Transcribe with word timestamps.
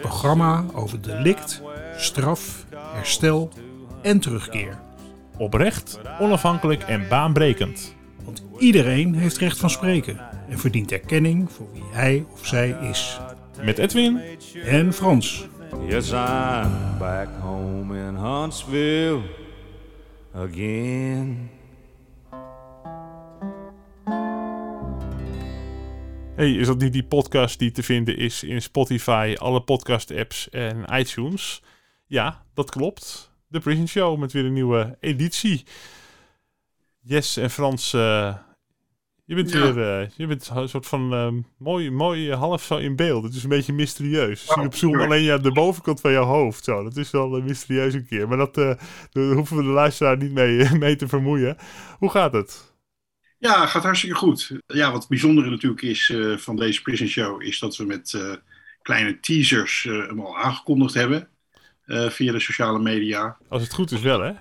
programma 0.00 0.64
over 0.74 1.00
delict, 1.00 1.62
straf, 1.96 2.64
herstel 2.94 3.50
en 4.02 4.20
terugkeer. 4.20 4.78
Oprecht, 5.36 6.00
onafhankelijk 6.20 6.82
en 6.82 7.08
baanbrekend. 7.08 7.94
Want 8.24 8.42
iedereen 8.58 9.14
heeft 9.14 9.36
recht 9.36 9.58
van 9.58 9.70
spreken 9.70 10.20
en 10.48 10.58
verdient 10.58 10.92
erkenning 10.92 11.52
voor 11.52 11.66
wie 11.72 11.84
hij 11.90 12.26
of 12.32 12.46
zij 12.46 12.76
is. 12.90 13.20
Met 13.62 13.78
Edwin 13.78 14.20
En 14.64 14.92
Frans. 14.92 15.48
Yes, 15.86 16.10
I'm 16.10 16.98
back 16.98 17.28
home 17.40 17.98
in 17.98 18.14
Huntsville 18.14 19.20
again. 20.34 21.50
Hey, 26.40 26.52
is 26.52 26.66
dat 26.66 26.78
niet 26.78 26.92
die 26.92 27.04
podcast 27.04 27.58
die 27.58 27.70
te 27.70 27.82
vinden 27.82 28.16
is 28.16 28.42
in 28.42 28.62
Spotify, 28.62 29.34
alle 29.38 29.62
podcast-apps 29.62 30.48
en 30.48 30.84
iTunes? 30.92 31.62
Ja, 32.06 32.42
dat 32.54 32.70
klopt. 32.70 33.30
De 33.48 33.58
Prison 33.58 33.88
Show 33.88 34.18
met 34.18 34.32
weer 34.32 34.44
een 34.44 34.52
nieuwe 34.52 34.96
editie. 35.00 35.64
Yes 37.00 37.36
en 37.36 37.50
Frans, 37.50 37.92
eh, 37.92 38.34
je 39.24 39.34
bent 39.34 39.52
Ja. 39.52 39.72
weer, 39.72 40.00
eh, 40.00 40.08
je 40.16 40.26
bent 40.26 40.50
een 40.54 40.68
soort 40.68 40.86
van 40.86 41.12
eh, 41.14 41.32
mooi, 41.58 41.90
mooi 41.90 42.32
half 42.32 42.62
zo 42.62 42.76
in 42.76 42.96
beeld. 42.96 43.22
Het 43.24 43.34
is 43.34 43.42
een 43.42 43.48
beetje 43.48 43.72
mysterieus. 43.72 44.46
Oh, 44.46 44.64
op 44.64 44.74
Zoom 44.74 45.00
alleen 45.00 45.22
ja, 45.22 45.38
de 45.38 45.52
bovenkant 45.52 46.00
van 46.00 46.12
jouw 46.12 46.24
hoofd. 46.24 46.64
Zo. 46.64 46.82
Dat 46.82 46.96
is 46.96 47.10
wel 47.10 47.36
een 47.36 47.44
mysterieus 47.44 47.94
een 47.94 48.06
keer. 48.06 48.28
Maar 48.28 48.36
dat, 48.36 48.54
daar 48.54 48.78
hoeven 49.12 49.56
we 49.56 49.62
de 49.62 49.68
luisteraar 49.68 50.16
niet 50.16 50.32
mee, 50.32 50.68
mee 50.78 50.96
te 50.96 51.08
vermoeien. 51.08 51.56
Hoe 51.98 52.10
gaat 52.10 52.32
het? 52.32 52.69
Ja, 53.40 53.66
gaat 53.66 53.82
hartstikke 53.82 54.16
goed. 54.16 54.50
Ja, 54.66 54.90
wat 54.90 55.00
het 55.00 55.08
bijzondere 55.08 55.50
natuurlijk 55.50 55.82
is 55.82 56.10
eh, 56.10 56.36
van 56.36 56.56
deze 56.56 56.82
Prison 56.82 57.06
Show, 57.06 57.42
is 57.42 57.58
dat 57.58 57.76
we 57.76 57.84
met 57.84 58.14
eh, 58.14 58.34
kleine 58.82 59.20
teasers 59.20 59.86
eh, 59.86 60.06
hem 60.06 60.20
al 60.20 60.38
aangekondigd 60.38 60.94
hebben 60.94 61.28
via 61.86 62.32
de 62.32 62.40
sociale 62.40 62.78
media. 62.78 63.36
Als 63.48 63.62
het 63.62 63.72
goed 63.74 63.90
is 63.90 64.00
wel, 64.00 64.20
hè? 64.20 64.32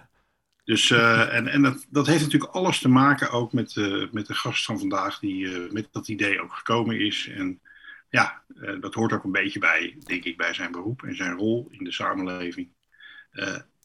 Dus, 0.63 0.91
en 0.91 1.47
en 1.47 1.61
dat, 1.61 1.85
dat 1.89 2.07
heeft 2.07 2.21
natuurlijk 2.21 2.53
alles 2.53 2.79
te 2.79 2.89
maken 2.89 3.31
ook 3.31 3.53
met, 3.53 3.75
met 4.11 4.27
de 4.27 4.33
gast 4.33 4.65
van 4.65 4.79
vandaag, 4.79 5.19
die 5.19 5.49
met 5.71 5.87
dat 5.91 6.07
idee 6.07 6.41
ook 6.41 6.53
gekomen 6.53 6.99
is. 6.99 7.27
En 7.27 7.61
ja, 8.09 8.43
dat 8.79 8.93
hoort 8.93 9.13
ook 9.13 9.23
een 9.23 9.31
beetje 9.31 9.59
bij, 9.59 9.97
denk 10.03 10.23
ik, 10.23 10.37
bij 10.37 10.53
zijn 10.53 10.71
beroep 10.71 11.03
en 11.03 11.15
zijn 11.15 11.37
rol 11.37 11.67
in 11.71 11.83
de 11.83 11.91
samenleving. 11.91 12.69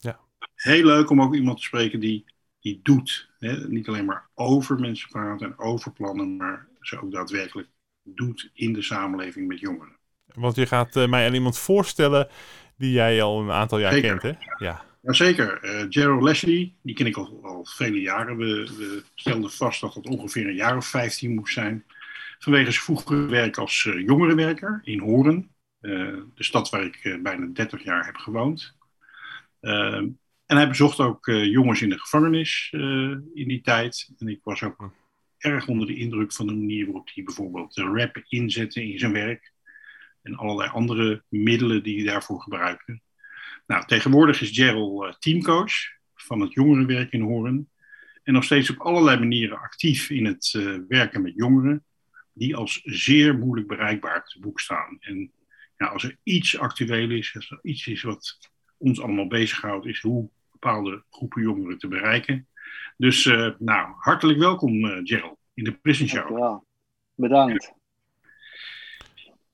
Ja. 0.01 0.21
Heel 0.55 0.85
leuk 0.85 1.11
om 1.11 1.23
ook 1.23 1.35
iemand 1.35 1.57
te 1.57 1.65
spreken 1.65 2.01
die, 2.01 2.25
die 2.65 2.81
doet. 2.83 3.29
Hè? 3.39 3.69
Niet 3.69 3.89
alleen 3.89 4.05
maar 4.05 4.29
over 4.35 4.79
mensen 4.81 5.09
praten 5.09 5.47
en 5.47 5.59
over 5.59 5.93
plannen, 5.93 6.37
maar 6.37 6.69
ze 6.81 7.01
ook 7.01 7.13
daadwerkelijk 7.13 7.69
doet 8.03 8.51
in 8.55 8.73
de 8.73 8.83
samenleving 8.83 9.49
met 9.49 9.61
jongeren. 9.61 9.97
Want 10.25 10.57
je 10.57 10.67
gaat 10.67 10.97
eh, 10.97 11.09
mij 11.09 11.27
aan 11.27 11.35
iemand 11.35 11.59
voorstellen 11.59 12.29
die 12.77 12.93
jij 12.93 13.23
al 13.23 13.41
een 13.43 13.51
aantal 13.51 13.79
jaar 13.79 13.93
Zeker. 13.93 14.19
kent, 14.19 14.39
hè? 14.39 14.65
Ja. 14.65 14.85
Jazeker, 15.03 15.63
eh 15.63 15.87
Gerald 15.89 16.23
Leslie, 16.23 16.77
die 16.83 16.95
ken 16.95 17.07
ik 17.07 17.17
al, 17.17 17.41
al 17.43 17.65
vele 17.65 18.01
jaren. 18.01 18.37
We, 18.37 18.45
we 18.79 19.03
stelden 19.15 19.51
vast 19.51 19.81
dat 19.81 19.95
het 19.95 20.07
ongeveer 20.07 20.47
een 20.47 20.55
jaar 20.55 20.77
of 20.77 20.87
15 20.87 21.35
moest 21.35 21.55
zijn. 21.55 21.85
Vanwege 22.39 22.71
zijn 22.71 22.85
vroegere 22.85 23.27
werk 23.27 23.57
als 23.57 23.87
eh, 23.87 24.01
jongerenwerker 24.07 24.81
in 24.85 25.01
Horen, 25.01 25.49
de 25.81 26.25
stad 26.35 26.71
waar 26.71 26.85
ik 26.85 27.19
bijna 27.23 27.47
30 27.47 27.85
jaar 27.85 28.05
heb 28.05 28.17
gewoond. 28.17 28.77
En 30.47 30.57
hij 30.57 30.69
bezocht 30.69 31.01
ook 31.01 31.27
eh, 31.27 31.45
jongens 31.45 31.83
in 31.83 31.89
de 31.89 31.99
gevangenis 31.99 32.69
eh, 32.71 32.81
in 33.35 33.49
die 33.49 33.61
tijd. 33.61 34.11
En 34.19 34.29
ik 34.29 34.41
was 34.43 34.63
ook 34.63 34.93
erg 35.39 35.69
onder 35.69 35.87
de 35.87 35.97
indruk 35.97 36.33
van 36.33 36.47
de 36.47 36.55
manier 36.55 36.85
waarop 36.85 37.11
hij 37.15 37.25
bijvoorbeeld 37.25 37.75
de 37.75 37.83
rap 37.83 38.23
inzette 38.29 38.85
in 38.85 38.99
zijn 38.99 39.13
werk. 39.13 39.53
En 40.23 40.35
allerlei 40.37 40.71
andere 40.71 41.25
middelen 41.29 41.83
die 41.83 41.97
hij 41.97 42.13
daarvoor 42.13 42.41
gebruikte. 42.41 43.01
Nou, 43.67 43.87
tegenwoordig 43.87 44.41
is 44.41 44.51
Gerald 44.51 45.05
eh, 45.05 45.13
teamcoach 45.19 45.73
van 46.15 46.41
het 46.41 46.53
jongerenwerk 46.53 47.13
in 47.13 47.21
Horen. 47.21 47.71
En 48.23 48.33
nog 48.33 48.45
steeds 48.45 48.71
op 48.71 48.79
allerlei 48.79 49.19
manieren 49.19 49.59
actief 49.59 50.11
in 50.11 50.25
het 50.25 50.51
werken 50.89 51.23
met 51.23 51.35
jongeren. 51.35 51.85
Die 52.33 52.57
als 52.57 52.81
zeer 52.85 53.39
moeilijk 53.39 53.69
bereikbaar 53.69 54.25
te 54.25 54.41
boek 54.41 54.61
staan. 54.61 54.97
En 55.01 55.33
ja, 55.77 55.87
als 55.87 56.05
er 56.05 56.19
iets 56.23 56.59
actueel 56.59 57.11
is, 57.11 57.35
als 57.35 57.51
er 57.51 57.59
iets 57.63 57.87
is 57.87 58.03
wat 58.03 58.39
ons 58.79 59.01
allemaal 59.01 59.27
bezighoudt, 59.27 59.87
is 59.87 60.01
hoe 60.01 60.31
bepaalde 60.65 61.03
groepen 61.11 61.43
jongeren 61.43 61.79
te 61.79 61.89
bereiken. 61.89 62.49
Dus 62.97 63.27
eh, 63.27 63.51
nou, 63.59 63.93
hartelijk 63.99 64.39
welkom 64.39 64.85
eh, 64.85 65.01
Gerald 65.03 65.39
in 65.55 65.65
de 65.65 65.73
Prison 65.73 66.09
Show. 66.09 66.63
Bedankt. 67.15 67.73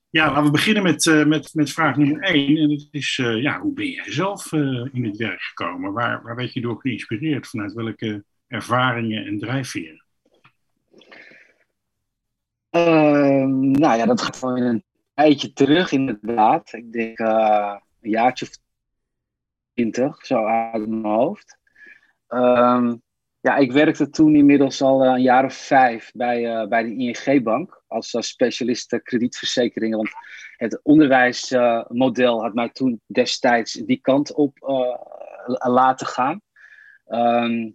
Ja, 0.09 0.27
laten 0.27 0.43
we 0.43 0.51
beginnen 0.51 0.83
met, 0.83 1.07
eh, 1.07 1.25
met, 1.25 1.53
met 1.53 1.71
vraag 1.71 1.95
nummer 1.95 2.21
één. 2.21 2.57
En 2.57 2.69
dat 2.69 2.87
is, 2.91 3.15
ja, 3.15 3.59
hoe 3.59 3.73
ben 3.73 3.89
jij 3.89 4.11
zelf 4.11 4.51
in 4.91 5.05
het 5.05 5.17
werk 5.17 5.41
gekomen? 5.41 5.93
Waar, 5.93 6.23
waar 6.23 6.35
werd 6.35 6.53
je 6.53 6.61
door 6.61 6.79
geïnspireerd? 6.79 7.47
Vanuit 7.47 7.73
welke 7.73 8.23
ervaringen 8.47 9.25
en 9.25 9.39
drijfveren? 9.39 10.03
Ehm, 12.69 13.71
nou 13.71 13.97
ja, 13.97 14.05
dat 14.05 14.21
gaat 14.21 14.37
gewoon 14.37 14.61
een 14.61 14.83
tijdje 15.13 15.53
terug 15.53 15.91
inderdaad. 15.91 16.73
Ik 16.73 16.91
denk 16.91 17.19
een 17.19 18.09
jaartje 18.09 18.45
of 18.45 18.57
twintig, 19.73 20.25
zo 20.25 20.45
uit 20.45 20.87
mijn 20.87 21.05
hoofd. 21.05 21.57
Ehm, 22.27 22.93
ja, 23.41 23.55
ik 23.57 23.71
werkte 23.71 24.09
toen 24.09 24.35
inmiddels 24.35 24.81
al 24.81 25.03
eh, 25.03 25.11
een 25.11 25.21
jaar 25.21 25.45
of 25.45 25.53
vijf 25.53 26.11
bij, 26.13 26.45
eh, 26.45 26.67
bij 26.67 26.83
de 26.83 26.95
ING-bank 26.95 27.83
als 27.87 28.13
eh, 28.13 28.21
specialist 28.21 29.01
kredietverzekeringen. 29.03 29.97
Want 29.97 30.09
het 30.57 30.79
onderwijsmodel 30.83 32.41
had 32.41 32.53
mij 32.53 32.69
toen 32.69 33.01
destijds 33.05 33.73
die 33.73 33.99
kant 34.01 34.33
op 34.33 34.57
laten 35.57 36.07
gaan. 36.07 36.41
Ehm, 37.05 37.69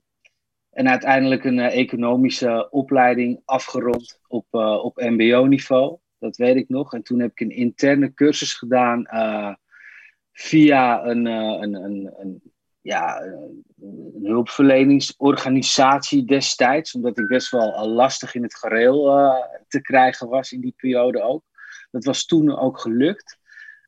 en 0.70 0.88
uiteindelijk 0.88 1.44
een 1.44 1.58
economische 1.58 2.70
opleiding 2.70 3.42
afgerond 3.44 4.20
op, 4.26 4.46
op 4.82 4.96
MBO-niveau. 4.96 5.98
Dat 6.18 6.36
weet 6.36 6.56
ik 6.56 6.68
nog. 6.68 6.94
En 6.94 7.02
toen 7.02 7.20
heb 7.20 7.30
ik 7.30 7.40
een 7.40 7.56
interne 7.56 8.14
cursus 8.14 8.54
gedaan 8.54 9.06
via 10.36 11.04
een, 11.04 11.26
eh, 11.26 11.58
een, 11.60 11.74
een, 11.74 12.14
een, 12.16 12.42
ja, 12.80 13.20
een 13.20 14.20
hulpverleningsorganisatie 14.22 16.24
destijds. 16.24 16.94
Omdat 16.94 17.18
ik 17.18 17.26
best 17.26 17.50
wel 17.50 17.74
eh, 17.74 17.86
lastig 17.86 18.34
in 18.34 18.42
het 18.42 18.56
gareel 18.56 19.18
eh, 19.18 19.34
te 19.68 19.80
krijgen 19.80 20.28
was 20.28 20.52
in 20.52 20.60
die 20.60 20.74
periode 20.76 21.22
ook. 21.22 21.42
Dat 21.90 22.04
was 22.04 22.26
toen 22.26 22.58
ook 22.58 22.80
gelukt. 22.80 23.38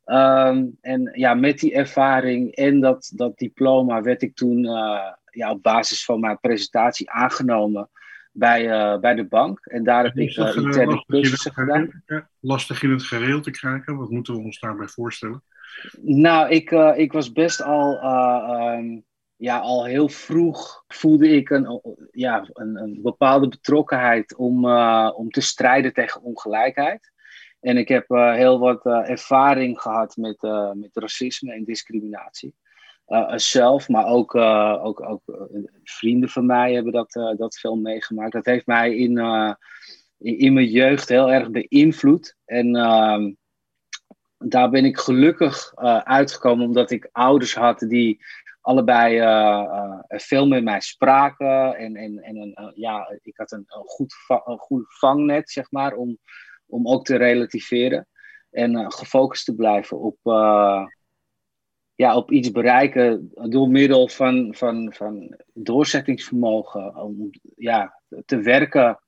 Ehm, 0.05 0.65
en 0.81 1.11
ja, 1.13 1.33
met 1.33 1.59
die 1.59 1.73
ervaring 1.73 2.55
en 2.55 2.79
dat, 2.79 3.11
dat 3.15 3.37
diploma 3.37 4.01
werd 4.01 4.21
ik 4.21 4.35
toen 4.35 4.63
ja, 5.31 5.51
op 5.51 5.63
basis 5.63 6.05
van 6.05 6.19
mijn 6.19 6.39
presentatie 6.39 7.09
aangenomen 7.09 7.89
bij, 8.31 8.99
bij 8.99 9.15
de 9.15 9.27
bank. 9.27 9.65
En 9.65 9.83
daar 9.83 10.03
heb 10.03 10.17
ik 10.17 10.35
interne 10.35 11.03
cursussen 11.07 11.53
gedaan. 11.53 12.03
gereel, 12.05 12.25
lastig 12.39 12.83
in 12.83 12.91
het 12.91 13.03
gereel 13.03 13.41
te 13.41 13.51
krijgen? 13.51 13.97
Wat 13.97 14.09
moeten 14.09 14.33
we 14.33 14.39
ons 14.39 14.59
daarbij 14.59 14.87
voorstellen? 14.87 15.43
Nou, 16.01 16.49
ik, 16.49 16.71
eh, 16.71 16.93
ik 16.95 17.11
was 17.11 17.31
best 17.31 17.61
al, 17.61 17.99
eh, 17.99 18.49
ehm, 18.49 18.99
ja, 19.35 19.59
al 19.59 19.85
heel 19.85 20.09
vroeg 20.09 20.83
voelde 20.87 21.29
ik 21.29 21.49
een, 21.49 21.81
ja, 22.11 22.49
een, 22.53 22.75
een 22.75 22.99
bepaalde 23.01 23.47
betrokkenheid 23.47 24.35
om, 24.35 24.65
eh, 24.65 25.11
om 25.15 25.29
te 25.29 25.41
strijden 25.41 25.93
tegen 25.93 26.21
ongelijkheid. 26.21 27.11
En 27.59 27.77
ik 27.77 27.87
heb 27.87 28.07
heel 28.09 28.59
wat 28.59 28.85
ervaring 28.85 29.81
gehad 29.81 30.15
met, 30.15 30.41
met 30.73 30.89
racisme 30.93 31.53
en 31.53 31.63
discriminatie. 31.63 32.55
Zelf, 33.35 33.89
maar 33.89 34.05
ook, 34.05 34.35
ook, 34.35 35.01
ook 35.01 35.21
vrienden 35.83 36.29
van 36.29 36.45
mij 36.45 36.73
hebben 36.73 36.93
dat, 36.93 37.35
dat 37.37 37.59
veel 37.59 37.75
meegemaakt. 37.75 38.31
Dat 38.31 38.45
heeft 38.45 38.65
mij 38.65 38.95
in, 38.95 39.17
in, 40.17 40.37
in 40.37 40.53
mijn 40.53 40.69
jeugd 40.69 41.09
heel 41.09 41.31
erg 41.31 41.51
beïnvloed. 41.51 42.35
En 42.45 42.75
ehm, 42.75 43.31
daar 44.45 44.69
ben 44.69 44.85
ik 44.85 44.97
gelukkig 44.97 45.71
eh, 45.75 45.97
uitgekomen 45.97 46.65
omdat 46.65 46.91
ik 46.91 47.09
ouders 47.11 47.55
had 47.55 47.79
die 47.79 48.25
allebei 48.61 49.17
eh, 49.17 49.65
eh, 50.07 50.19
veel 50.19 50.47
met 50.47 50.63
mij 50.63 50.81
spraken. 50.81 51.75
En, 51.75 51.95
en, 51.95 52.17
en 52.17 52.37
een, 52.37 52.71
ja, 52.75 53.19
ik 53.21 53.37
had 53.37 53.51
een, 53.51 53.65
een, 53.67 53.83
goed 53.85 54.13
een 54.45 54.57
goed 54.57 54.85
vangnet, 54.87 55.49
zeg 55.49 55.71
maar, 55.71 55.93
om, 55.93 56.17
om 56.65 56.87
ook 56.87 57.05
te 57.05 57.15
relativeren. 57.15 58.07
En 58.49 58.91
gefocust 58.91 59.45
te 59.45 59.55
blijven 59.55 59.99
op, 59.99 60.17
ja, 61.95 62.15
op 62.15 62.31
iets 62.31 62.51
bereiken 62.51 63.31
door 63.33 63.69
middel 63.69 64.07
van, 64.07 64.55
van, 64.55 64.93
van 64.93 65.37
doorzettingsvermogen. 65.53 66.95
Om 66.95 67.29
ja, 67.55 68.01
te 68.25 68.41
werken, 68.41 68.99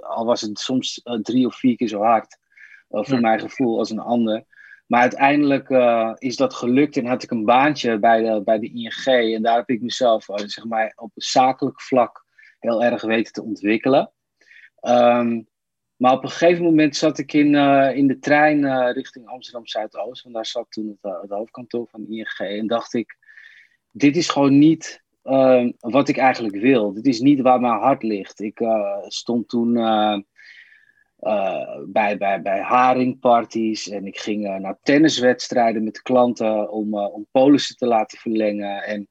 al 0.00 0.24
was 0.24 0.40
het 0.40 0.58
soms 0.58 1.00
drie 1.22 1.46
of 1.46 1.56
vier 1.56 1.76
keer 1.76 1.88
zo 1.88 2.02
hard, 2.02 2.38
voor 2.88 3.20
mijn 3.20 3.40
gevoel, 3.40 3.78
als 3.78 3.90
een 3.90 3.98
ander. 3.98 4.44
Maar 4.86 5.00
uiteindelijk 5.00 5.68
uh, 5.68 6.12
is 6.18 6.36
dat 6.36 6.54
gelukt 6.54 6.96
en 6.96 7.06
had 7.06 7.22
ik 7.22 7.30
een 7.30 7.44
baantje 7.44 7.98
bij 7.98 8.22
de, 8.22 8.42
bij 8.44 8.58
de 8.58 8.72
ING. 8.72 9.34
En 9.34 9.42
daar 9.42 9.56
heb 9.56 9.68
ik 9.68 9.82
mezelf 9.82 10.28
uh, 10.28 10.36
zeg 10.36 10.64
maar, 10.64 10.92
op 10.96 11.10
zakelijk 11.14 11.80
vlak 11.80 12.24
heel 12.58 12.84
erg 12.84 13.02
weten 13.02 13.32
te 13.32 13.42
ontwikkelen. 13.42 14.12
Um, 14.80 15.48
maar 15.96 16.12
op 16.12 16.22
een 16.22 16.30
gegeven 16.30 16.64
moment 16.64 16.96
zat 16.96 17.18
ik 17.18 17.32
in, 17.32 17.52
uh, 17.52 17.96
in 17.96 18.06
de 18.06 18.18
trein 18.18 18.92
richting 18.92 19.26
Amsterdam 19.26 19.66
Zuidoost. 19.66 20.22
Want 20.22 20.34
daar 20.34 20.46
zat 20.46 20.66
toen 20.68 20.98
het, 21.00 21.20
het, 21.20 21.30
hoofdkantoor 21.30 21.88
van 21.90 22.06
ING. 22.08 22.38
En 22.38 22.66
dacht 22.66 22.94
ik, 22.94 23.16
dit 23.90 24.16
is 24.16 24.28
gewoon 24.28 24.58
niet 24.58 25.04
ehm, 25.22 25.72
wat 25.78 26.08
ik 26.08 26.16
eigenlijk 26.16 26.56
wil. 26.56 26.92
Dit 26.92 27.06
is 27.06 27.20
niet 27.20 27.40
waar 27.40 27.60
mijn 27.60 27.78
hart 27.78 28.02
ligt. 28.02 28.40
Ik 28.40 28.60
stond 29.06 29.48
toen 29.48 29.76
bij, 31.86 32.16
bij, 32.18 32.42
bij 32.42 32.60
haringparties. 32.60 33.88
En 33.88 34.06
ik 34.06 34.18
ging 34.18 34.46
uh, 34.46 34.56
naar 34.56 34.78
tenniswedstrijden 34.82 35.84
met 35.84 36.02
klanten 36.02 36.70
om, 36.70 36.94
uh, 36.94 37.14
om 37.14 37.26
polissen 37.30 37.76
te 37.76 37.86
laten 37.86 38.18
verlengen. 38.18 38.82
En 38.82 39.08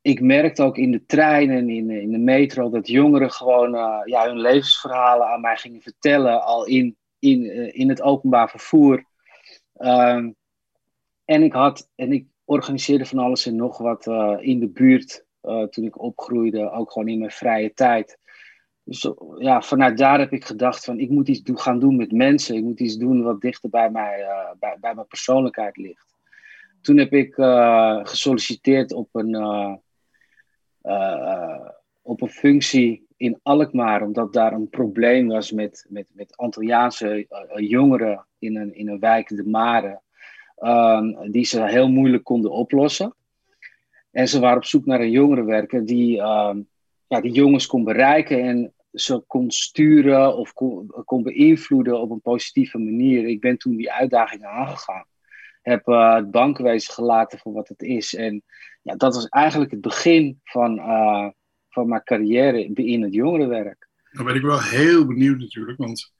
ik 0.00 0.20
merkte 0.20 0.62
ook 0.62 0.76
in 0.76 0.90
de 0.90 1.04
trein 1.06 1.50
en 1.50 1.68
in, 1.68 1.90
in 1.90 2.10
de 2.10 2.18
metro 2.18 2.70
dat 2.70 2.88
jongeren 2.88 3.30
gewoon 3.30 3.70
ja, 4.04 4.26
hun 4.26 4.40
levensverhalen 4.40 5.26
aan 5.26 5.40
mij 5.40 5.56
gingen 5.56 5.80
vertellen, 5.80 6.42
al 6.42 6.66
in, 6.66 6.96
in, 7.18 7.74
in 7.74 7.88
het 7.88 8.02
openbaar 8.02 8.50
vervoer. 8.50 9.04
Ehm, 9.74 10.30
en 11.24 11.42
ik 11.42 11.52
had, 11.52 11.88
en 11.94 12.12
ik 12.12 12.26
organiseerde 12.44 13.06
van 13.06 13.18
alles 13.18 13.46
en 13.46 13.56
nog 13.56 13.78
wat 13.78 14.06
in 14.40 14.60
de 14.60 14.68
buurt 14.68 15.24
toen 15.70 15.84
ik 15.84 16.02
opgroeide, 16.02 16.70
ook 16.70 16.92
gewoon 16.92 17.08
in 17.08 17.18
mijn 17.18 17.30
vrije 17.30 17.72
tijd. 17.72 18.18
Dus 18.86 19.12
ja, 19.38 19.62
vanuit 19.62 19.98
daar 19.98 20.18
heb 20.18 20.32
ik 20.32 20.44
gedacht 20.44 20.84
van 20.84 20.98
ik 20.98 21.10
moet 21.10 21.28
iets 21.28 21.42
doen, 21.42 21.58
gaan 21.58 21.78
doen 21.78 21.96
met 21.96 22.12
mensen. 22.12 22.56
Ik 22.56 22.62
moet 22.62 22.80
iets 22.80 22.96
doen 22.96 23.22
wat 23.22 23.40
dichter 23.40 23.70
bij, 23.70 23.90
mij, 23.90 24.20
uh, 24.20 24.50
bij, 24.58 24.76
bij 24.80 24.94
mijn 24.94 25.06
persoonlijkheid 25.06 25.76
ligt. 25.76 26.16
Toen 26.80 26.96
heb 26.96 27.12
ik 27.12 27.36
uh, 27.36 28.00
gesolliciteerd 28.02 28.92
op 28.92 29.08
een, 29.12 29.34
uh, 29.34 29.74
op 32.02 32.22
een 32.22 32.28
functie 32.28 33.06
in 33.16 33.40
Alkmaar, 33.42 34.02
omdat 34.02 34.32
daar 34.32 34.52
een 34.52 34.68
probleem 34.68 35.28
was 35.28 35.52
met, 35.52 35.86
met, 35.88 36.06
met 36.12 36.36
Antilliaanse 36.36 37.26
jongeren 37.56 38.26
in 38.38 38.56
een, 38.56 38.74
in 38.74 38.88
een 38.88 39.00
wijk, 39.00 39.28
de 39.28 39.46
Mare, 39.46 40.00
ehm, 40.56 41.30
die 41.30 41.44
ze 41.44 41.64
heel 41.64 41.88
moeilijk 41.88 42.24
konden 42.24 42.50
oplossen. 42.50 43.14
En 44.10 44.28
ze 44.28 44.40
waren 44.40 44.56
op 44.56 44.64
zoek 44.64 44.86
naar 44.86 45.00
een 45.00 45.10
jongerenwerker 45.10 45.86
die, 45.86 46.20
ehm, 46.20 46.60
ja, 47.06 47.20
die 47.20 47.32
jongens 47.32 47.66
kon 47.66 47.84
bereiken 47.84 48.42
en 48.42 48.74
ze 48.96 49.24
kon 49.26 49.50
sturen 49.50 50.36
of 50.36 50.52
kon, 50.52 50.86
kon 51.04 51.22
beïnvloeden 51.22 52.00
op 52.00 52.10
een 52.10 52.20
positieve 52.20 52.78
manier. 52.78 53.26
Ik 53.26 53.40
ben 53.40 53.58
toen 53.58 53.76
die 53.76 53.92
uitdaging 53.92 54.44
aangegaan. 54.44 55.06
Heb 55.62 55.88
uh, 55.88 56.14
het 56.14 56.30
bankwezen 56.30 56.94
gelaten 56.94 57.38
voor 57.38 57.52
wat 57.52 57.68
het 57.68 57.82
is. 57.82 58.14
En 58.14 58.42
ja, 58.82 58.96
dat 58.96 59.14
was 59.14 59.28
eigenlijk 59.28 59.70
het 59.70 59.80
begin 59.80 60.40
van, 60.44 60.78
uh, 60.78 61.28
van 61.68 61.88
mijn 61.88 62.02
carrière 62.02 62.64
in 62.74 63.02
het 63.02 63.14
jongerenwerk. 63.14 63.88
Dan 64.12 64.24
ben 64.24 64.34
ik 64.34 64.42
wel 64.42 64.62
heel 64.62 65.06
benieuwd 65.06 65.38
natuurlijk, 65.38 65.78
want 65.78 66.14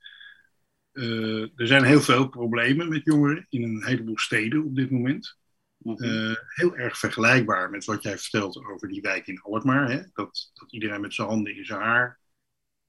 uh, 0.92 1.42
er 1.42 1.66
zijn 1.66 1.84
heel 1.84 2.00
veel 2.00 2.28
problemen 2.28 2.88
met 2.88 3.04
jongeren 3.04 3.46
in 3.48 3.62
een 3.62 3.84
heleboel 3.84 4.18
steden 4.18 4.64
op 4.64 4.76
dit 4.76 4.90
moment. 4.90 5.38
Uh, 5.84 6.34
heel 6.48 6.76
erg 6.76 6.98
vergelijkbaar 6.98 7.70
met 7.70 7.84
wat 7.84 8.02
jij 8.02 8.18
vertelt 8.18 8.64
over 8.64 8.88
die 8.88 9.00
wijk 9.00 9.26
in 9.26 9.40
Alkmaar. 9.40 9.90
Hè? 9.90 10.02
Dat, 10.12 10.50
dat 10.54 10.72
iedereen 10.72 11.00
met 11.00 11.14
zijn 11.14 11.28
handen 11.28 11.56
in 11.56 11.64
zijn 11.64 11.80
haar 11.80 12.18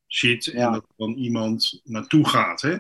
zit 0.08 0.48
en 0.48 0.72
dat 0.72 0.86
dan 0.96 1.14
iemand 1.14 1.82
naartoe 1.84 2.28
gaat. 2.28 2.62
Hè? 2.62 2.74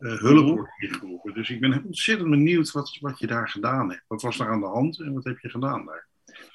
Uh, 0.00 0.18
hulp 0.18 0.44
mhm. 0.44 0.54
wordt 0.54 0.70
ingeroepen. 0.78 1.34
Dus 1.34 1.50
ik 1.50 1.60
ben 1.60 1.84
ontzettend 1.84 2.30
benieuwd 2.30 2.70
wat, 2.70 2.98
wat 3.00 3.18
je 3.18 3.26
daar 3.26 3.48
gedaan 3.48 3.90
hebt. 3.90 4.04
Wat 4.06 4.22
was 4.22 4.36
daar 4.36 4.48
aan 4.48 4.60
de 4.60 4.66
hand 4.66 5.00
en 5.00 5.14
wat 5.14 5.24
heb 5.24 5.38
je 5.38 5.48
gedaan 5.48 5.84
daar? 5.84 6.08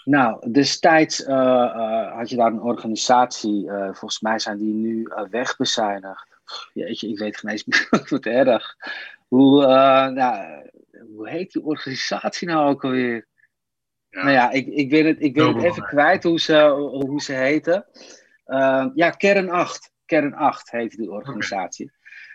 Nou, 0.04 0.52
destijds 0.52 1.20
uh, 1.20 1.28
uh, 1.28 2.16
had 2.16 2.30
je 2.30 2.36
daar 2.36 2.52
een 2.52 2.62
organisatie, 2.62 3.70
volgens 3.70 4.20
mij 4.20 4.40
zijn 4.40 4.58
die 4.58 4.74
nu 4.74 5.08
wegbezuinigd. 5.30 6.28
Jeetje, 6.74 7.10
ik 7.10 7.20
weet 7.20 7.38
geen 7.38 7.52
eens 7.52 7.90
wat 8.10 8.26
erg. 8.26 8.76
Hoe, 9.28 9.66
nou, 10.14 10.64
hoe 11.16 11.30
heet 11.30 11.52
die 11.52 11.64
organisatie 11.64 12.48
nou 12.48 12.70
ook 12.70 12.84
alweer? 12.84 13.28
Ja. 14.10 14.24
Nou 14.24 14.34
ja, 14.34 14.52
ik, 14.52 14.68
ik 14.68 14.90
ben 14.90 15.06
het, 15.06 15.22
ik 15.22 15.34
ben 15.34 15.56
het 15.56 15.64
even 15.64 15.84
kwijt 15.84 16.24
hoe 16.24 16.40
ze, 16.40 16.68
hoe 17.06 17.22
ze 17.22 17.34
heten. 17.34 17.86
Uh, 18.46 18.86
ja, 18.94 19.10
Kern 19.10 19.50
8. 19.50 19.92
Kern 20.06 20.34
8 20.34 20.72
heet 20.72 20.98
die 20.98 21.12
organisatie. 21.12 21.92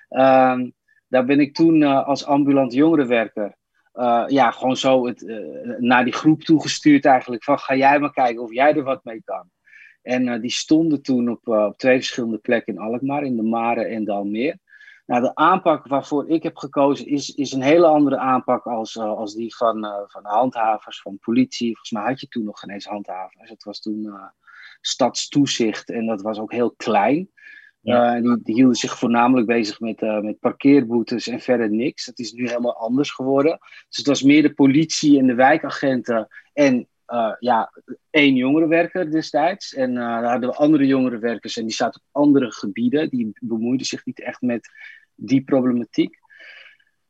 Okay. 0.08 0.58
Uh, 0.58 0.70
daar 1.08 1.24
ben 1.24 1.40
ik 1.40 1.54
toen 1.54 1.80
uh, 1.80 2.06
als 2.06 2.24
ambulant 2.24 2.72
jongerenwerker 2.72 3.56
uh, 3.94 4.24
ja, 4.26 4.50
gewoon 4.50 4.76
zo 4.76 5.06
het, 5.06 5.22
uh, 5.22 5.78
naar 5.78 6.04
die 6.04 6.12
groep 6.12 6.42
toegestuurd 6.42 7.04
eigenlijk. 7.04 7.44
Van 7.44 7.58
ga 7.58 7.74
jij 7.74 7.98
maar 7.98 8.12
kijken 8.12 8.42
of 8.42 8.52
jij 8.52 8.74
er 8.74 8.82
wat 8.82 9.04
mee 9.04 9.22
kan. 9.24 9.50
En 10.02 10.40
die 10.40 10.50
stonden 10.50 11.02
toen 11.02 11.30
op, 11.30 11.48
op 11.48 11.78
twee 11.78 11.96
verschillende 11.96 12.38
plekken 12.38 12.74
in 12.74 12.80
Alkmaar, 12.80 13.22
in 13.22 13.36
de 13.36 13.42
Mare 13.42 13.84
en 13.84 14.04
Dalmeer. 14.04 14.58
Nou, 15.06 15.22
de 15.22 15.34
aanpak 15.34 15.86
waarvoor 15.86 16.28
ik 16.28 16.42
heb 16.42 16.56
gekozen 16.56 17.06
is, 17.06 17.34
is 17.34 17.52
een 17.52 17.62
hele 17.62 17.86
andere 17.86 18.18
aanpak 18.18 18.66
als, 18.66 18.98
als 18.98 19.34
die 19.34 19.56
van, 19.56 19.86
van 20.06 20.24
handhavers, 20.24 21.00
van 21.00 21.18
politie. 21.18 21.66
Volgens 21.66 21.90
mij 21.90 22.02
had 22.02 22.20
je 22.20 22.28
toen 22.28 22.44
nog 22.44 22.58
geen 22.58 22.70
eens 22.70 22.86
handhavers. 22.86 23.50
Het 23.50 23.64
was 23.64 23.80
toen 23.80 24.12
stadstoezicht 24.80 25.90
en 25.90 26.06
dat 26.06 26.22
was 26.22 26.38
ook 26.38 26.52
heel 26.52 26.70
klein. 26.70 27.30
Ja. 27.80 28.16
Uh, 28.16 28.22
die, 28.22 28.42
die, 28.42 28.54
hielden 28.54 28.76
zich 28.76 28.98
voornamelijk 28.98 29.46
bezig 29.46 29.80
met, 29.80 30.02
uh, 30.02 30.20
met 30.20 30.38
parkeerboetes 30.38 31.28
en 31.28 31.40
verder 31.40 31.70
niks. 31.70 32.04
Dat 32.04 32.18
is 32.18 32.32
nu 32.32 32.48
helemaal 32.48 32.76
anders 32.76 33.10
geworden. 33.10 33.58
Dus 33.88 33.96
het 33.96 34.06
was 34.06 34.22
meer 34.22 34.42
de 34.42 34.54
politie 34.54 35.18
en 35.18 35.26
de 35.26 35.34
wijkagenten 35.34 36.28
en 36.52 36.88
uh, 37.06 37.32
ja, 37.38 37.72
één 38.10 38.34
jongerenwerker 38.34 39.10
destijds. 39.10 39.74
En 39.74 39.94
daar 39.94 40.24
hadden 40.24 40.50
we 40.50 40.56
andere 40.56 40.86
jongerenwerkers 40.86 41.56
en 41.56 41.64
die 41.64 41.74
zaten 41.74 42.00
op 42.00 42.22
andere 42.22 42.52
gebieden. 42.52 43.08
Die 43.08 43.32
bemoeiden 43.40 43.86
zich 43.86 44.04
niet 44.04 44.20
echt 44.20 44.40
met 44.40 44.70
die 45.14 45.42
problematiek. 45.42 46.18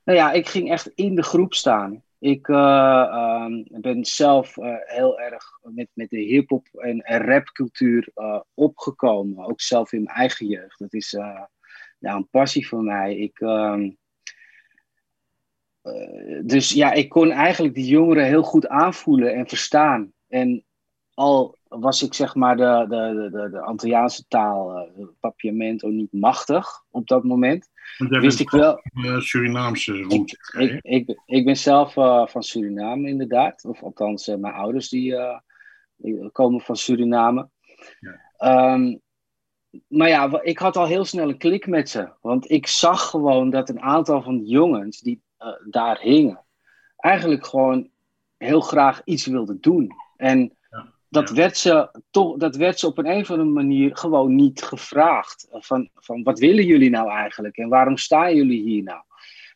Nou 0.04 0.18
ja, 0.18 0.32
ik 0.32 0.48
ging 0.48 0.70
echt 0.70 0.90
in 0.94 1.14
de 1.14 1.22
groep 1.22 1.54
staan. 1.54 2.02
Ik 2.20 2.48
uh, 2.48 3.46
ben 3.80 4.04
zelf 4.04 4.56
uh, 4.56 4.74
heel 4.78 5.20
erg 5.20 5.44
met, 5.62 5.88
met 5.92 6.10
de 6.10 6.18
hip-hop 6.18 6.66
en, 6.72 7.02
rapcultuur 7.04 8.08
uh, 8.14 8.40
opgekomen. 8.54 9.44
Ook 9.44 9.60
zelf 9.60 9.92
in 9.92 10.02
mijn 10.02 10.16
eigen 10.16 10.46
jeugd. 10.46 10.78
Dat 10.78 10.92
is 10.92 11.10
ja, 11.98 12.14
een 12.14 12.28
passie 12.30 12.68
voor 12.68 12.82
mij. 12.82 13.16
Ik, 13.16 13.40
ehm, 13.40 13.90
dus 16.42 16.72
ja, 16.72 16.92
ik 16.92 17.08
kon 17.08 17.30
eigenlijk 17.30 17.74
die 17.74 17.86
jongeren 17.86 18.24
heel 18.24 18.42
goed 18.42 18.68
aanvoelen 18.68 19.34
en 19.34 19.48
verstaan. 19.48 20.12
En 20.28 20.64
al 21.20 21.58
was 21.68 22.02
ik 22.02 22.14
zeg 22.14 22.34
maar 22.34 22.56
de, 22.56 22.86
de, 22.88 23.28
de, 23.32 23.50
de 23.50 23.60
Antilliaanse 23.60 24.24
taal, 24.28 24.88
uh, 24.98 25.06
papiamento, 25.20 25.88
niet 25.88 26.12
machtig 26.12 26.84
op 26.90 27.08
dat 27.08 27.24
moment. 27.24 27.68
Wist 27.98 28.40
ik 28.40 28.50
wel. 28.50 28.80
Surinaamse 29.18 30.02
roots. 30.02 30.32
Ik, 30.32 30.70
ik, 30.70 30.80
ik, 30.82 31.20
ik, 31.26 31.44
ben 31.44 31.56
zelf 31.56 31.96
uh, 31.96 32.26
van 32.26 32.42
Suriname 32.42 33.08
inderdaad. 33.08 33.64
Of 33.64 33.82
althans, 33.82 34.28
uh, 34.28 34.36
mijn 34.36 34.54
ouders 34.54 34.88
die, 34.88 35.16
die, 35.96 36.30
komen 36.30 36.60
van 36.60 36.76
Suriname. 36.76 37.48
Ja. 38.38 38.72
Um, 38.72 39.00
maar 39.86 40.08
ja, 40.08 40.42
ik 40.42 40.58
had 40.58 40.76
al 40.76 40.86
heel 40.86 41.04
snel 41.04 41.28
een 41.28 41.38
klik 41.38 41.66
met 41.66 41.90
ze. 41.90 42.12
Want 42.20 42.50
ik 42.50 42.66
zag 42.66 43.10
gewoon 43.10 43.50
dat 43.50 43.68
een 43.68 43.80
aantal 43.80 44.22
van 44.22 44.38
de 44.38 44.46
jongens 44.46 45.00
die 45.00 45.22
daar 45.70 45.98
hingen, 46.00 46.44
eigenlijk 46.96 47.46
gewoon 47.46 47.90
heel 48.36 48.60
graag 48.60 49.00
iets 49.04 49.26
wilden 49.26 49.60
doen. 49.60 49.90
En 50.16 50.54
dat, 51.10 51.30
werd 51.30 51.56
ze 51.56 51.90
toch, 52.10 52.36
dat 52.36 52.56
werd 52.56 52.78
ze 52.78 52.86
op 52.86 52.98
een, 52.98 53.06
een 53.06 53.20
of 53.20 53.30
andere 53.30 53.48
manier 53.48 53.96
gewoon 53.96 54.34
niet 54.34 54.62
gevraagd. 54.62 55.46
Van, 55.50 55.88
van 55.94 56.22
wat 56.22 56.38
willen 56.38 56.64
jullie 56.64 56.90
nou 56.90 57.10
eigenlijk 57.10 57.56
en 57.56 57.68
waarom 57.68 57.96
staan 57.96 58.34
jullie 58.34 58.62
hier 58.62 58.82
nou? 58.82 59.02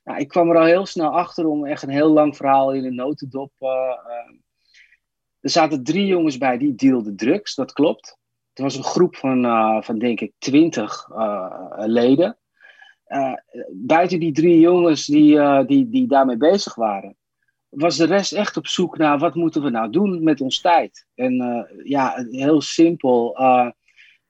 nou 0.04 0.18
ik 0.18 0.28
kwam 0.28 0.50
er 0.50 0.56
al 0.56 0.64
heel 0.64 0.86
snel 0.86 1.10
achter 1.10 1.46
om 1.46 1.64
echt 1.64 1.82
een 1.82 1.88
heel 1.88 2.10
lang 2.10 2.36
verhaal 2.36 2.72
in 2.72 2.84
een 2.84 2.94
notendop. 2.94 3.52
Uh, 3.60 3.68
uh, 3.68 4.36
er 5.40 5.50
zaten 5.50 5.84
drie 5.84 6.06
jongens 6.06 6.38
bij 6.38 6.58
die 6.58 6.74
dealden 6.74 7.16
drugs, 7.16 7.54
dat 7.54 7.72
klopt. 7.72 8.18
Het 8.52 8.62
was 8.62 8.76
een 8.76 8.84
groep 8.84 9.16
van, 9.16 9.44
uh, 9.44 9.82
van 9.82 9.98
denk 9.98 10.20
ik, 10.20 10.32
twintig 10.38 11.08
leden. 11.76 12.38
buiten 13.72 14.20
die 14.20 14.32
drie 14.32 14.60
jongens 14.60 15.06
die, 15.06 15.64
die, 15.66 15.88
die 15.88 16.06
daarmee 16.06 16.36
bezig 16.36 16.74
waren, 16.74 17.16
was 17.74 17.96
de 17.96 18.06
rest 18.06 18.32
echt 18.32 18.56
op 18.56 18.66
zoek 18.66 18.98
naar 18.98 19.18
wat 19.18 19.34
moeten 19.34 19.62
we 19.62 19.70
nou 19.70 19.90
doen 19.90 20.22
met 20.22 20.40
ons 20.40 20.60
tijd. 20.60 21.06
En 21.14 21.42
uh, 21.42 21.86
ja, 21.86 22.26
heel 22.30 22.60
simpel 22.60 23.40
uh, 23.40 23.70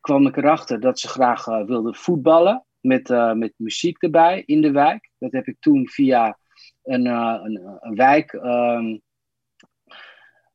kwam 0.01 0.27
ik 0.27 0.37
erachter 0.37 0.81
dat 0.81 1.01
ze 1.01 1.09
graag 1.09 1.47
uh, 1.47 1.65
wilden 1.65 1.95
voetballen. 1.95 2.65
met, 2.81 3.09
met 3.35 3.55
muziek 3.57 4.03
erbij 4.03 4.43
in 4.47 4.61
de 4.61 4.71
wijk. 4.71 5.11
Dat 5.19 5.33
heb 5.33 5.47
ik 5.47 5.57
toen 5.61 5.89
via 5.89 6.39
een, 6.83 7.07
een, 7.07 7.79
een, 7.81 7.95
wijk, 7.95 8.33
um, 8.33 9.03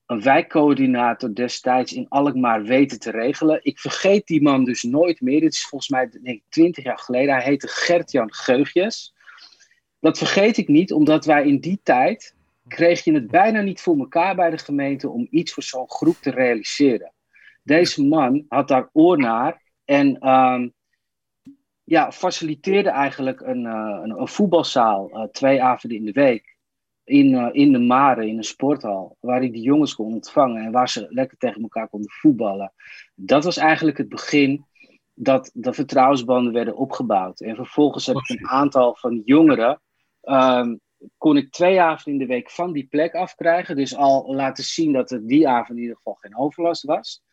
een 0.06 0.22
wijkcoördinator 0.22 1.34
destijds 1.34 1.94
in 1.94 2.10
Alkmaar 2.10 2.64
weten 2.64 3.00
te 3.00 3.12
regelen. 3.12 3.60
Ik 3.62 3.80
vergeet 3.80 4.28
die 4.28 4.42
man 4.42 4.64
dus 4.64 4.84
nooit 4.84 5.22
meer. 5.22 5.40
Dit 5.40 5.54
is 5.54 5.66
volgens 5.66 5.90
mij 5.90 6.10
denk 6.10 6.26
ik, 6.38 6.44
20 6.50 6.84
jaar 6.84 7.00
geleden. 7.00 7.34
Hij 7.34 7.44
heette 7.44 7.68
Gert-Jan 7.68 8.34
Geugjes. 8.34 9.14
Dat 10.00 10.18
vergeet 10.18 10.58
ik 10.58 10.68
niet, 10.68 10.94
omdat 10.94 11.26
wij 11.26 11.48
in 11.48 11.60
die 11.60 11.80
tijd 11.84 12.38
kreeg 12.70 13.04
je 13.04 13.14
het 13.14 13.28
bijna 13.28 13.62
niet 13.62 13.82
voor 13.82 13.98
elkaar 13.98 14.36
bij 14.36 14.50
de 14.50 14.58
gemeente 14.58 15.10
om 15.10 15.28
iets 15.30 15.54
voor 15.54 15.64
zo'n 15.64 15.90
groep 15.90 16.16
te 16.16 16.32
realiseren. 16.32 17.14
Deze 17.64 18.04
man 18.04 18.46
had 18.48 18.68
daar 18.68 18.90
oor 18.94 19.18
naar 19.18 19.62
en 19.86 20.28
um, 20.30 20.74
ja, 21.84 22.12
faciliteerde 22.12 22.90
eigenlijk 22.90 23.42
een, 23.42 23.66
uh, 23.66 24.00
een, 24.04 24.20
een, 24.20 24.28
voetbalzaal 24.28 25.10
uh, 25.14 25.24
twee 25.24 25.64
avonden 25.64 26.00
in 26.00 26.06
de 26.06 26.12
week. 26.12 26.58
In, 27.04 27.32
uh, 27.32 27.50
in 27.52 27.72
de 27.72 27.80
Mare, 27.80 28.28
in 28.28 28.38
een 28.38 28.44
sporthal, 28.44 29.18
waar 29.20 29.44
ik 29.44 29.54
die 29.54 29.62
jongens 29.62 29.96
kon 29.96 30.14
ontvangen 30.14 30.66
en 30.66 30.72
waar 30.72 30.90
ze 30.90 31.08
lekker 31.10 31.38
tegen 31.38 31.62
elkaar 31.62 31.90
konden 31.90 32.12
voetballen. 32.12 32.74
Dat 33.16 33.44
was 33.44 33.58
eigenlijk 33.58 33.98
het 33.98 34.10
begin 34.10 34.66
dat 35.14 35.52
de 35.54 35.74
vertrouwensbanden 35.74 36.54
werden 36.54 36.76
opgebouwd. 36.76 37.40
En 37.40 37.56
vervolgens 37.56 38.06
heb 38.06 38.16
ik 38.16 38.30
een 38.30 38.48
aantal 38.48 38.96
van 38.96 39.22
jongeren 39.26 39.82
um, 40.24 40.80
kon 41.18 41.38
ik 41.38 41.52
twee 41.52 41.82
avonden 41.82 42.22
in 42.22 42.28
de 42.28 42.34
week 42.34 42.50
van 42.50 42.74
die 42.74 42.88
plek 42.88 43.14
afkrijgen. 43.14 43.76
Dus 43.76 43.96
al 43.96 44.36
laten 44.36 44.64
zien 44.64 44.94
dat 44.94 45.12
er 45.12 45.28
die 45.28 45.48
avond 45.48 45.78
in 45.78 45.84
ieder 45.84 45.96
geval 45.96 46.14
geen 46.14 46.38
overlast 46.38 46.84
was. 46.84 47.24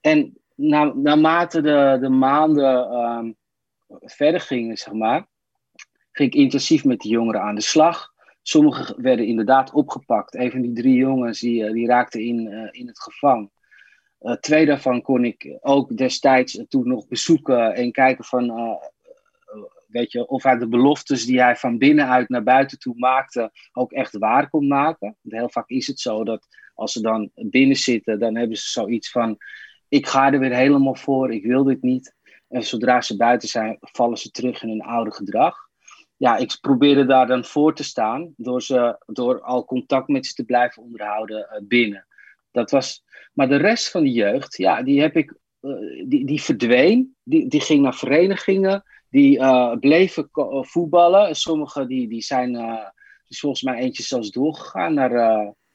En 0.00 0.36
na, 0.54 0.84
naarmate 0.94 1.60
de, 1.60 1.98
de 2.00 2.08
maanden 2.08 2.94
um, 2.94 3.36
verder 4.00 4.40
gingen, 4.40 4.76
zeg 4.76 4.92
maar, 4.92 5.26
ging 6.12 6.32
ik 6.32 6.40
intensief 6.40 6.84
met 6.84 7.00
die 7.00 7.10
jongeren 7.10 7.42
aan 7.42 7.54
de 7.54 7.60
slag. 7.60 8.10
Sommigen 8.42 9.02
werden 9.02 9.26
inderdaad 9.26 9.72
opgepakt. 9.72 10.34
Een 10.34 10.50
van 10.50 10.60
die 10.60 10.72
drie 10.72 10.94
jongens 10.94 11.40
die, 11.40 11.72
die 11.72 11.86
raakten 11.86 12.20
in, 12.20 12.46
uh, 12.46 12.68
in 12.70 12.86
het 12.86 13.00
gevangen. 13.00 13.50
Uh, 14.20 14.32
twee 14.32 14.66
daarvan 14.66 15.02
kon 15.02 15.24
ik 15.24 15.58
ook 15.60 15.96
destijds 15.96 16.64
toen 16.68 16.88
nog 16.88 17.08
bezoeken 17.08 17.74
en 17.74 17.92
kijken 17.92 18.24
van 18.24 18.78
weet 19.92 20.12
je, 20.12 20.26
of 20.26 20.42
hij 20.42 20.58
de 20.58 20.68
beloftes 20.68 21.26
die 21.26 21.40
hij 21.40 21.56
van 21.56 21.78
binnenuit 21.78 22.28
naar 22.28 22.42
buiten 22.42 22.78
toe 22.78 22.94
maakte, 22.96 23.50
ook 23.72 23.92
echt 23.92 24.18
waar 24.18 24.50
kon 24.50 24.66
maken. 24.66 25.16
Want 25.20 25.34
heel 25.34 25.50
vaak 25.50 25.68
is 25.68 25.86
het 25.86 26.00
zo 26.00 26.24
dat 26.24 26.46
als 26.74 26.92
ze 26.92 27.00
dan 27.00 27.30
binnen 27.34 27.76
zitten, 27.76 28.18
dan 28.18 28.36
hebben 28.36 28.56
ze 28.56 28.70
zoiets 28.70 29.10
van: 29.10 29.38
ik 29.88 30.06
ga 30.06 30.32
er 30.32 30.38
weer 30.38 30.54
helemaal 30.54 30.94
voor, 30.94 31.32
ik 31.32 31.44
wil 31.44 31.64
dit 31.64 31.82
niet. 31.82 32.14
En 32.48 32.64
zodra 32.64 33.00
ze 33.00 33.16
buiten 33.16 33.48
zijn, 33.48 33.76
vallen 33.80 34.18
ze 34.18 34.30
terug 34.30 34.62
in 34.62 34.68
hun 34.68 34.82
oude 34.82 35.12
gedrag. 35.12 35.56
Ja, 36.16 36.36
ik 36.36 36.58
probeerde 36.60 37.06
daar 37.06 37.26
dan 37.26 37.44
voor 37.44 37.74
te 37.74 37.84
staan 37.84 38.34
door, 38.36 38.62
ze, 38.62 39.02
door 39.06 39.40
al 39.40 39.64
contact 39.64 40.08
met 40.08 40.26
ze 40.26 40.34
te 40.34 40.44
blijven 40.44 40.82
onderhouden 40.82 41.48
uh, 41.52 41.66
binnen. 41.66 42.06
Dat 42.50 42.70
was, 42.70 43.04
maar 43.32 43.48
de 43.48 43.56
rest 43.56 43.90
van 43.90 44.02
de 44.02 44.10
jeugd, 44.10 44.56
ja, 44.56 44.82
die 44.82 45.00
heb 45.00 45.16
ik, 45.16 45.34
uh, 45.60 46.08
die, 46.08 46.26
die 46.26 46.42
verdween. 46.42 47.16
Die, 47.22 47.48
die 47.48 47.60
ging 47.60 47.82
naar 47.82 47.94
verenigingen 47.94 48.82
die 49.12 49.38
uh, 49.38 49.76
bleven 49.76 50.28
voetballen. 50.60 51.36
Sommigen 51.36 51.88
die, 51.88 52.08
die 52.08 52.22
zijn, 52.22 52.56
is 53.28 53.40
volgens 53.40 53.62
mij 53.62 53.78
eentje 53.78 54.02
zelfs 54.02 54.30
doorgegaan 54.30 54.94
naar, 54.94 55.10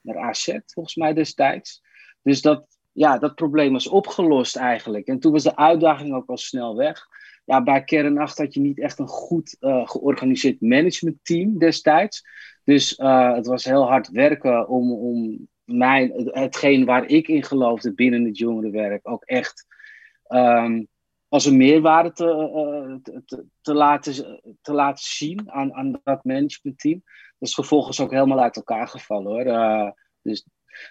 naar 0.00 0.18
AZ, 0.18 0.58
volgens 0.66 0.94
mij 0.94 1.14
destijds. 1.14 1.82
Dus 2.22 2.42
dat, 2.42 2.66
ja, 2.92 3.18
dat 3.18 3.34
probleem 3.34 3.72
was 3.72 3.88
opgelost 3.88 4.56
eigenlijk. 4.56 5.06
En 5.06 5.18
toen 5.18 5.32
was 5.32 5.42
de 5.42 5.56
uitdaging 5.56 6.14
ook 6.14 6.28
al 6.28 6.36
snel 6.36 6.76
weg. 6.76 7.06
Ja, 7.44 7.62
bij 7.62 7.84
Kern 7.84 8.18
8 8.18 8.38
had 8.38 8.54
je 8.54 8.60
niet 8.60 8.80
echt 8.80 8.98
een 8.98 9.08
goed 9.08 9.56
georganiseerd 9.60 10.60
managementteam 10.60 11.58
destijds. 11.58 12.22
Dus 12.64 12.94
het 13.34 13.46
was 13.46 13.64
heel 13.64 13.88
hard 13.88 14.08
werken 14.08 14.68
om, 14.68 14.92
om 14.92 15.48
mijn, 15.64 16.12
hetgeen 16.14 16.84
waar 16.84 17.06
ik 17.06 17.28
in 17.28 17.44
geloofde 17.44 17.94
binnen 17.94 18.24
het 18.24 18.38
jongerenwerk 18.38 19.08
ook 19.08 19.24
echt... 19.24 19.66
Um, 20.28 20.88
als 21.28 21.44
een 21.44 21.56
meerwaarde 21.56 22.12
te, 22.12 23.00
te, 23.26 23.44
te, 23.60 23.74
laten, 23.74 24.40
te 24.60 24.72
laten 24.72 25.04
zien 25.04 25.50
aan, 25.50 25.74
aan 25.74 26.00
dat 26.04 26.24
managementteam. 26.24 27.02
Dat 27.38 27.48
is 27.48 27.54
vervolgens 27.54 28.00
ook 28.00 28.10
helemaal 28.10 28.40
uit 28.40 28.56
elkaar 28.56 28.88
gevallen 28.88 29.32
hoor. 29.32 29.46
Uh, 29.46 29.90
dus, 30.22 30.46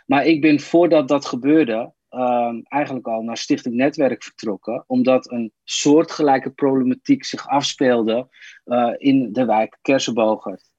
maar 0.06 0.26
ik 0.26 0.42
ben 0.42 0.60
voordat 0.60 1.08
dat 1.08 1.26
gebeurde, 1.26 1.94
uh, 2.10 2.54
eigenlijk 2.64 3.08
al 3.08 3.22
naar 3.22 3.38
Stichting 3.38 3.76
Netwerk 3.76 4.24
vertrokken, 4.24 4.84
omdat 4.88 5.32
een 5.32 5.52
soortgelijke 5.64 6.50
problematiek 6.50 7.26
zich 7.26 7.48
afspeelde 7.48 8.28
uh, 8.66 8.94
in 8.98 9.34
de 9.34 9.46
wijk 9.46 9.78
Kersenbogert. 9.82 10.70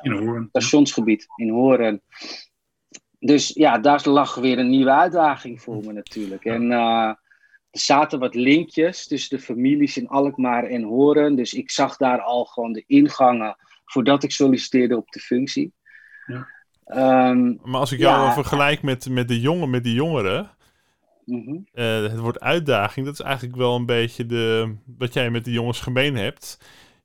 in 0.00 0.12
Hoorn. 0.12 0.46
Stationsgebied 0.48 1.26
in 1.36 1.48
Hoorn. 1.48 2.00
Dus 3.18 3.48
ja, 3.48 3.78
daar 3.78 4.08
lag 4.08 4.34
weer 4.34 4.58
een 4.58 4.70
nieuwe 4.70 4.92
uitdaging 4.92 5.60
voor 5.60 5.84
me 5.84 5.92
natuurlijk. 5.92 6.44
En 6.44 6.72
zaten 7.78 8.18
wat 8.18 8.34
linkjes 8.34 9.06
tussen 9.06 9.36
de 9.36 9.44
families 9.44 9.96
in 9.96 10.08
Alkmaar 10.08 10.64
en 10.64 10.82
Horen. 10.82 11.36
Dus 11.36 11.54
ik 11.54 11.70
zag 11.70 11.96
daar 11.96 12.20
al 12.20 12.44
gewoon 12.44 12.72
de 12.72 12.84
ingangen 12.86 13.56
voordat 13.84 14.22
ik 14.22 14.32
solliciteerde 14.32 14.96
op 14.96 15.10
de 15.10 15.20
functie. 15.20 15.72
Ja. 16.26 16.48
Um, 17.30 17.60
maar 17.62 17.80
als 17.80 17.92
ik 17.92 17.98
jou 17.98 18.24
ja, 18.24 18.32
vergelijk 18.32 18.82
met, 18.82 19.08
met, 19.08 19.28
de 19.28 19.40
jongen, 19.40 19.70
met 19.70 19.84
de 19.84 19.92
jongeren. 19.92 20.50
Mm 21.24 21.44
-hmm. 21.44 21.66
uh, 21.74 22.02
het 22.02 22.18
woord 22.18 22.40
uitdaging, 22.40 23.06
dat 23.06 23.14
is 23.14 23.24
eigenlijk 23.24 23.56
wel 23.56 23.74
een 23.74 23.86
beetje 23.86 24.26
de, 24.26 24.74
wat 24.98 25.12
jij 25.12 25.30
met 25.30 25.44
de 25.44 25.52
jongens 25.52 25.80
gemeen 25.80 26.16
hebt. 26.16 26.58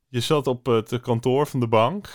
Je 0.08 0.20
zat 0.20 0.46
op 0.46 0.66
het 0.66 1.00
kantoor 1.00 1.46
van 1.46 1.60
de 1.60 1.68
bank. 1.68 2.08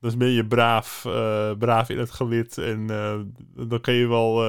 Dus 0.00 0.16
ben 0.16 0.28
je 0.28 0.46
braaf, 0.46 1.04
uh, 1.06 1.52
braaf 1.58 1.88
in 1.88 1.98
het 1.98 2.10
gelid. 2.10 2.58
En 2.58 2.80
uh, 2.90 3.20
dan 3.68 3.80
kun 3.80 3.94
je 3.94 4.06
wel 4.06 4.44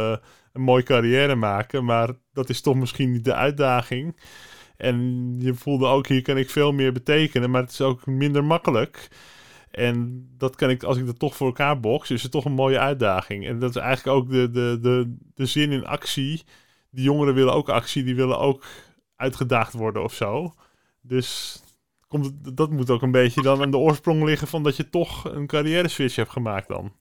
een 0.53 0.62
mooie 0.62 0.84
carrière 0.84 1.36
maken. 1.36 1.86
Maar 1.86 2.10
dat 2.34 2.50
is 2.50 2.62
toch 2.62 2.75
misschien 2.75 3.12
niet 3.12 3.25
de 3.25 3.34
uitdaging. 3.34 4.15
En 4.77 5.36
je 5.39 5.53
voelde 5.53 5.86
ook, 5.86 6.08
hier 6.08 6.22
kan 6.22 6.38
ik 6.38 6.50
veel 6.50 6.72
meer 6.72 6.91
betekenen, 6.91 7.50
maar 7.50 7.62
het 7.62 7.72
is 7.72 7.81
ook 7.81 8.05
minder 8.05 8.43
makkelijk. 8.43 9.10
En 9.72 10.27
dat 10.38 10.55
kan 10.55 10.70
ik, 10.70 10.84
als 10.84 10.98
ik 10.98 11.05
dat 11.05 11.20
toch 11.20 11.36
voor 11.36 11.48
elkaar 11.48 11.79
box, 11.79 12.12
is 12.12 12.24
het 12.24 12.31
toch 12.31 12.46
een 12.46 12.51
mooie 12.51 12.79
uitdaging. 12.79 13.48
En 13.48 13.60
dat 13.60 13.70
is 13.70 13.75
eigenlijk 13.75 14.17
ook 14.17 14.29
de, 14.29 14.51
de, 14.51 14.77
de, 14.81 15.17
de 15.36 15.46
zin 15.46 15.72
in 15.72 15.86
actie. 15.86 16.43
Die 16.89 17.03
jongeren 17.03 17.34
willen 17.34 17.53
ook 17.53 17.70
actie, 17.70 18.03
die 18.03 18.15
willen 18.15 18.39
ook 18.39 18.65
uitgedaagd 19.15 19.74
worden 19.74 20.03
of 20.03 20.13
zo. 20.13 20.53
Dus 21.01 21.60
komt, 22.11 22.55
dat 22.55 22.71
moet 22.71 22.89
ook 22.89 23.01
een 23.01 23.11
beetje 23.11 23.41
dan 23.41 23.61
aan 23.61 23.71
de 23.71 23.77
oorsprong 23.77 24.23
liggen 24.23 24.47
van 24.47 24.63
dat 24.63 24.75
je 24.75 24.89
toch 24.89 25.33
een 25.33 25.47
carrière 25.47 25.87
switch 25.87 26.15
hebt 26.15 26.29
gemaakt 26.29 26.67
dan. 26.67 26.91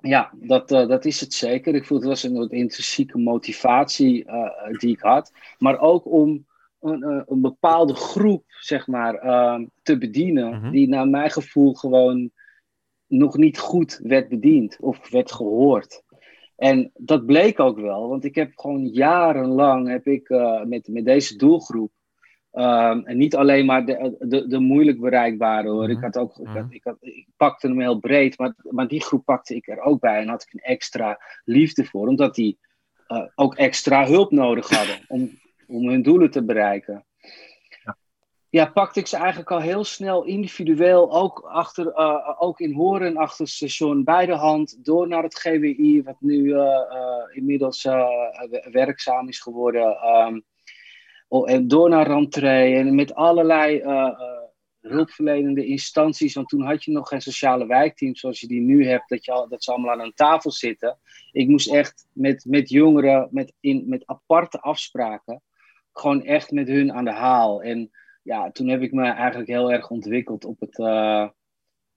Ja, 0.00 0.32
dat, 0.34 0.72
uh, 0.72 0.88
dat 0.88 1.04
is 1.04 1.20
het 1.20 1.34
zeker. 1.34 1.74
Ik 1.74 1.84
voel 1.84 1.98
het 1.98 2.06
was 2.06 2.22
een 2.22 2.50
intrinsieke 2.50 3.18
motivatie 3.18 4.24
uh, 4.24 4.78
die 4.78 4.90
ik 4.90 5.00
had. 5.00 5.32
Maar 5.58 5.78
ook 5.78 6.06
om 6.06 6.46
een, 6.80 7.24
een 7.26 7.40
bepaalde 7.40 7.94
groep, 7.94 8.44
zeg 8.46 8.86
maar, 8.86 9.24
uh, 9.24 9.60
te 9.82 9.98
bedienen. 9.98 10.54
Mm 10.54 10.60
-hmm. 10.60 10.70
Die 10.70 10.88
naar 10.88 11.08
mijn 11.08 11.30
gevoel 11.30 11.74
gewoon 11.74 12.30
nog 13.06 13.36
niet 13.36 13.58
goed 13.58 14.00
werd 14.02 14.28
bediend 14.28 14.76
of 14.80 15.10
werd 15.10 15.32
gehoord. 15.32 16.02
En 16.56 16.90
dat 16.94 17.26
bleek 17.26 17.60
ook 17.60 17.78
wel, 17.78 18.08
want 18.08 18.24
ik 18.24 18.34
heb 18.34 18.52
gewoon 18.54 18.86
jarenlang 18.86 19.88
heb 19.88 20.06
ik, 20.06 20.28
met, 20.64 20.88
met 20.88 21.04
deze 21.04 21.36
doelgroep 21.36 21.92
Um, 22.58 23.04
en 23.06 23.16
niet 23.16 23.36
alleen 23.36 23.66
maar 23.66 23.84
de, 23.84 24.16
de, 24.18 24.46
de 24.46 24.58
moeilijk 24.58 25.00
bereikbare 25.00 25.68
hoor. 25.68 25.90
Ik, 25.90 26.00
had 26.00 26.18
ook, 26.18 26.36
ik, 26.36 26.46
had, 26.46 26.66
ik, 26.68 26.84
had, 26.84 26.96
ik, 27.00 27.26
pakte 27.36 27.66
hem 27.66 27.80
heel 27.80 27.98
breed, 27.98 28.38
maar, 28.38 28.54
maar 28.70 28.88
die 28.88 29.02
groep 29.02 29.24
pakte 29.24 29.54
ik 29.54 29.68
er 29.68 29.80
ook 29.80 30.00
bij 30.00 30.20
en 30.20 30.28
had 30.28 30.42
ik 30.42 30.52
een 30.52 30.70
extra 30.70 31.20
liefde 31.44 31.84
voor, 31.84 32.08
omdat 32.08 32.34
die 32.34 32.58
uh, 33.08 33.26
ook 33.34 33.54
extra 33.54 34.06
hulp 34.06 34.30
nodig 34.30 34.68
hadden 34.68 34.98
om, 35.08 35.30
om 35.66 35.88
hun 35.88 36.02
doelen 36.02 36.30
te 36.30 36.44
bereiken. 36.44 37.04
Ja. 37.84 37.96
ja, 38.48 38.66
pakte 38.66 39.00
ik 39.00 39.06
ze 39.06 39.16
eigenlijk 39.16 39.50
al 39.50 39.60
heel 39.60 39.84
snel 39.84 40.24
individueel, 40.24 41.12
ook, 41.12 41.40
achter, 41.40 41.86
uh, 41.86 42.42
ook 42.42 42.60
in 42.60 42.72
Horen 42.72 43.16
achter 43.16 43.44
het 43.44 43.54
station, 43.54 44.04
bij 44.04 44.26
de 44.26 44.34
hand, 44.34 44.84
door 44.84 45.08
naar 45.08 45.22
het 45.22 45.38
GWI, 45.38 46.02
wat 46.02 46.20
nu 46.20 46.42
uh, 46.44 46.68
inmiddels 47.32 47.88
werkzaam 48.70 49.28
is 49.28 49.40
geworden. 49.40 49.86
Um, 49.86 50.34
en 50.34 50.44
door 51.62 51.88
naar 51.88 52.06
Rantree 52.06 52.74
en 52.74 52.94
met 52.94 53.14
allerlei 53.14 53.76
uh, 53.76 53.84
uh, 53.84 54.10
hulpverlenende 54.80 55.66
instanties. 55.66 56.34
Want 56.34 56.48
toen 56.48 56.62
had 56.62 56.84
je 56.84 56.90
nog 56.92 57.08
geen 57.08 57.20
sociale 57.20 57.66
wijkteams 57.66 58.20
zoals 58.20 58.40
je 58.40 58.46
die 58.46 58.60
nu 58.60 58.86
hebt, 58.86 59.08
dat, 59.08 59.24
je 59.24 59.32
al, 59.32 59.48
dat 59.48 59.64
ze 59.64 59.72
allemaal 59.72 59.92
aan 59.92 60.00
een 60.00 60.14
tafel 60.14 60.50
zitten. 60.50 60.98
Ik 61.32 61.48
moest 61.48 61.72
echt 61.72 62.06
met, 62.12 62.44
met 62.48 62.68
jongeren, 62.68 63.28
met, 63.30 63.52
in, 63.60 63.84
met 63.86 64.06
aparte 64.06 64.60
afspraken, 64.60 65.42
gewoon 65.92 66.24
echt 66.24 66.50
met 66.50 66.68
hun 66.68 66.92
aan 66.92 67.04
de 67.04 67.12
haal. 67.12 67.62
En 67.62 67.90
ja, 68.22 68.50
toen 68.50 68.68
heb 68.68 68.82
ik 68.82 68.92
me 68.92 69.02
eigenlijk 69.02 69.48
heel 69.48 69.72
erg 69.72 69.90
ontwikkeld 69.90 70.44
op 70.44 70.60
het, 70.60 70.78
uh, 70.78 71.28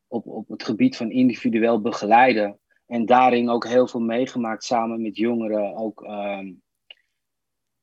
op, 0.07 0.27
op 0.27 0.49
het 0.49 0.63
gebied 0.63 0.97
van 0.97 1.11
individueel 1.11 1.81
begeleiden. 1.81 2.59
En 2.85 3.05
daarin 3.05 3.49
ook 3.49 3.67
heel 3.67 3.87
veel 3.87 3.99
meegemaakt 3.99 4.63
samen 4.63 5.01
met 5.01 5.17
jongeren. 5.17 5.75
Ook 5.75 6.03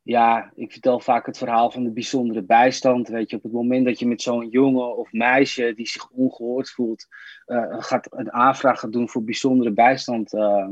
ja, 0.06 0.52
ik 0.54 0.72
vertel 0.72 1.00
vaak 1.00 1.26
het 1.26 1.38
verhaal 1.38 1.70
van 1.70 1.84
de 1.84 1.90
bijzondere 1.90 2.42
bijstand. 2.42 3.08
Weet 3.08 3.30
je, 3.30 3.36
op 3.36 3.42
het 3.42 3.52
moment 3.52 3.84
dat 3.84 3.98
je 3.98 4.06
met 4.06 4.22
zo'n 4.22 4.48
jongen 4.48 4.96
of 4.96 5.12
meisje 5.12 5.72
die 5.76 5.86
zich 5.86 6.10
ongehoord 6.10 6.70
voelt, 6.70 7.06
uh, 7.46 7.74
gaat 7.82 8.06
een 8.10 8.32
aanvraag 8.32 8.80
gaat 8.80 8.92
doen 8.92 9.08
voor 9.08 9.24
bijzondere 9.24 9.72
bijstand. 9.72 10.32
Uh, 10.32 10.68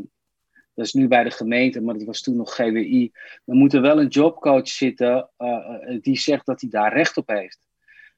dat 0.74 0.86
is 0.86 0.92
nu 0.92 1.08
bij 1.08 1.24
de 1.24 1.30
gemeente, 1.30 1.80
maar 1.80 1.94
dat 1.94 2.04
was 2.04 2.20
toen 2.20 2.36
nog 2.36 2.54
GWI. 2.54 3.12
Dan 3.44 3.56
moet 3.56 3.72
er 3.72 3.80
wel 3.80 4.00
een 4.00 4.08
jobcoach 4.08 4.68
zitten 4.68 5.30
uh, 5.38 6.00
die 6.00 6.18
zegt 6.18 6.46
dat 6.46 6.60
hij 6.60 6.70
daar 6.70 6.92
recht 6.92 7.16
op 7.16 7.28
heeft. 7.28 7.66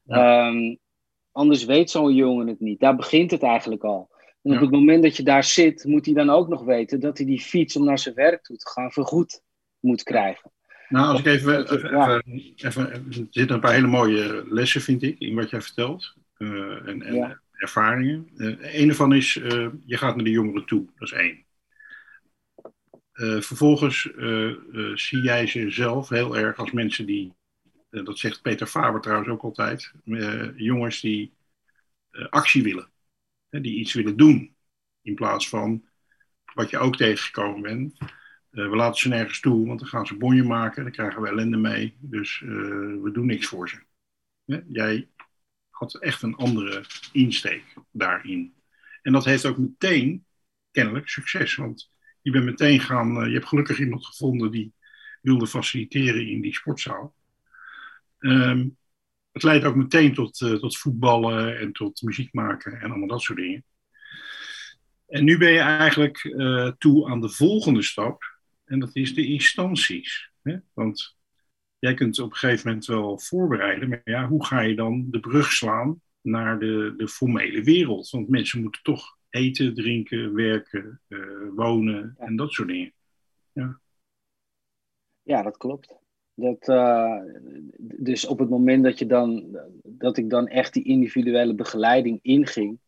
Ja. 0.02 0.48
Um, 0.48 0.78
anders 1.32 1.64
weet 1.64 1.90
zo'n 1.90 2.14
jongen 2.14 2.46
het 2.46 2.60
niet. 2.60 2.80
Daar 2.80 2.96
begint 2.96 3.30
het 3.30 3.42
eigenlijk 3.42 3.84
al. 3.84 4.10
En 4.42 4.52
op 4.52 4.60
het 4.60 4.70
moment 4.70 5.02
dat 5.02 5.16
je 5.16 5.22
daar 5.22 5.44
zit, 5.44 5.84
moet 5.84 6.04
hij 6.04 6.14
dan 6.14 6.30
ook 6.30 6.48
nog 6.48 6.64
weten 6.64 7.00
dat 7.00 7.16
hij 7.16 7.26
die 7.26 7.40
fiets 7.40 7.76
om 7.76 7.84
naar 7.84 7.98
zijn 7.98 8.14
werk 8.14 8.42
toe 8.42 8.56
te 8.56 8.68
gaan 8.68 8.92
vergoed 8.92 9.42
moet 9.80 10.02
krijgen. 10.02 10.50
Nou, 10.88 11.06
als 11.06 11.18
ik 11.18 11.26
even, 11.26 11.72
even, 11.72 12.54
even, 12.56 12.90
er 12.92 13.02
zitten 13.30 13.54
een 13.54 13.60
paar 13.60 13.72
hele 13.72 13.86
mooie 13.86 14.44
lessen, 14.48 14.80
vind 14.80 15.02
ik, 15.02 15.18
in 15.18 15.34
wat 15.34 15.50
jij 15.50 15.62
vertelt. 15.62 16.14
Uh, 16.38 16.88
en, 16.88 17.02
en 17.02 17.40
ervaringen. 17.52 18.30
Uh, 18.36 18.80
een 18.80 18.88
ervan 18.88 19.14
is, 19.14 19.36
uh, 19.36 19.68
je 19.84 19.96
gaat 19.96 20.14
naar 20.14 20.24
de 20.24 20.30
jongeren 20.30 20.66
toe. 20.66 20.86
Dat 20.96 21.12
is 21.12 21.18
één. 21.18 21.44
vervolgens 23.42 24.02
zie 24.94 25.22
jij 25.22 25.46
ze 25.46 25.70
zelf 25.70 26.08
heel 26.08 26.36
erg 26.36 26.56
als 26.56 26.70
mensen 26.70 27.06
die, 27.06 27.32
dat 27.90 28.18
zegt 28.18 28.42
Peter 28.42 28.66
Faber 28.66 29.00
trouwens 29.00 29.28
ook 29.28 29.42
altijd, 29.42 29.92
jongens 30.56 31.00
die 31.00 31.34
actie 32.30 32.62
willen. 32.62 32.90
die 33.50 33.78
iets 33.78 33.92
willen 33.92 34.16
doen. 34.16 34.56
In 35.02 35.14
plaats 35.14 35.48
van 35.48 35.84
wat 36.54 36.70
je 36.70 36.78
ook 36.78 36.96
tegengekomen 36.96 37.62
bent 37.62 37.98
we 38.64 38.76
laten 38.76 39.00
ze 39.00 39.08
nergens 39.08 39.40
toe, 39.40 39.66
want 39.66 39.78
dan 39.78 39.88
gaan 39.88 40.06
ze 40.06 40.16
bonje 40.16 40.42
maken, 40.42 40.82
dan 40.82 40.92
krijgen 40.92 41.22
we 41.22 41.28
ellende 41.28 41.56
mee. 41.56 41.96
Dus 42.00 42.40
uh, 42.40 42.50
we 43.02 43.10
doen 43.12 43.26
niks 43.26 43.46
voor 43.46 43.68
ze. 43.68 43.78
Jij 44.68 45.08
had 45.70 45.94
echt 45.94 46.22
een 46.22 46.34
andere 46.34 46.84
insteek 47.12 47.64
daarin. 47.90 48.54
En 49.02 49.12
dat 49.12 49.24
heeft 49.24 49.46
ook 49.46 49.58
meteen 49.58 50.24
kennelijk 50.70 51.08
succes. 51.08 51.54
Want 51.54 51.92
je 52.22 52.30
bent 52.30 52.44
meteen 52.44 52.80
gaan, 52.80 53.20
uh, 53.20 53.26
je 53.26 53.32
hebt 53.32 53.48
gelukkig 53.48 53.78
iemand 53.78 54.06
gevonden 54.06 54.50
die 54.50 54.74
wilde 55.22 55.46
faciliteren 55.46 56.28
in 56.28 56.40
die 56.40 56.54
sportzaal. 56.54 57.14
Um, 58.18 58.76
het 59.32 59.42
leidt 59.42 59.64
ook 59.64 59.74
meteen 59.74 60.14
tot, 60.14 60.36
tot 60.36 60.78
voetballen 60.78 61.58
en 61.58 61.72
tot 61.72 62.02
muziek 62.02 62.32
maken 62.32 62.80
en 62.80 62.90
allemaal 62.90 63.08
dat 63.08 63.22
soort 63.22 63.38
dingen. 63.38 63.64
En 65.06 65.24
nu 65.24 65.38
ben 65.38 65.52
je 65.52 65.58
eigenlijk 65.58 66.34
toe 66.78 67.08
aan 67.08 67.20
de 67.20 67.28
volgende 67.28 67.82
stap. 67.82 68.35
En 68.66 68.78
dat 68.78 68.96
is 68.96 69.14
de 69.14 69.26
instanties. 69.26 70.30
Hè? 70.42 70.56
Want 70.72 71.16
jij 71.78 71.94
kunt 71.94 72.18
op 72.18 72.30
een 72.30 72.36
gegeven 72.36 72.68
moment 72.68 72.86
wel 72.86 73.18
voorbereiden, 73.18 73.88
maar 73.88 74.00
ja, 74.04 74.28
hoe 74.28 74.44
ga 74.44 74.60
je 74.60 74.74
dan 74.74 75.06
de 75.10 75.20
brug 75.20 75.52
slaan 75.52 76.00
naar 76.20 76.58
de, 76.58 76.94
de 76.96 77.08
formele 77.08 77.62
wereld? 77.62 78.10
Want 78.10 78.28
mensen 78.28 78.62
moeten 78.62 78.82
toch 78.82 79.18
eten, 79.30 79.74
drinken, 79.74 80.34
werken, 80.34 81.00
uh, 81.08 81.48
wonen 81.54 82.14
en 82.18 82.36
dat 82.36 82.52
soort 82.52 82.68
dingen. 82.68 82.92
Ja, 83.52 83.80
ja 85.22 85.42
dat 85.42 85.56
klopt. 85.56 85.94
Dat, 86.34 86.68
uh, 86.68 87.20
dus 87.78 88.26
op 88.26 88.38
het 88.38 88.48
moment 88.48 88.84
dat, 88.84 88.98
je 88.98 89.06
dan, 89.06 89.58
dat 89.82 90.16
ik 90.16 90.30
dan 90.30 90.48
echt 90.48 90.72
die 90.72 90.84
individuele 90.84 91.54
begeleiding 91.54 92.18
inging, 92.22 92.78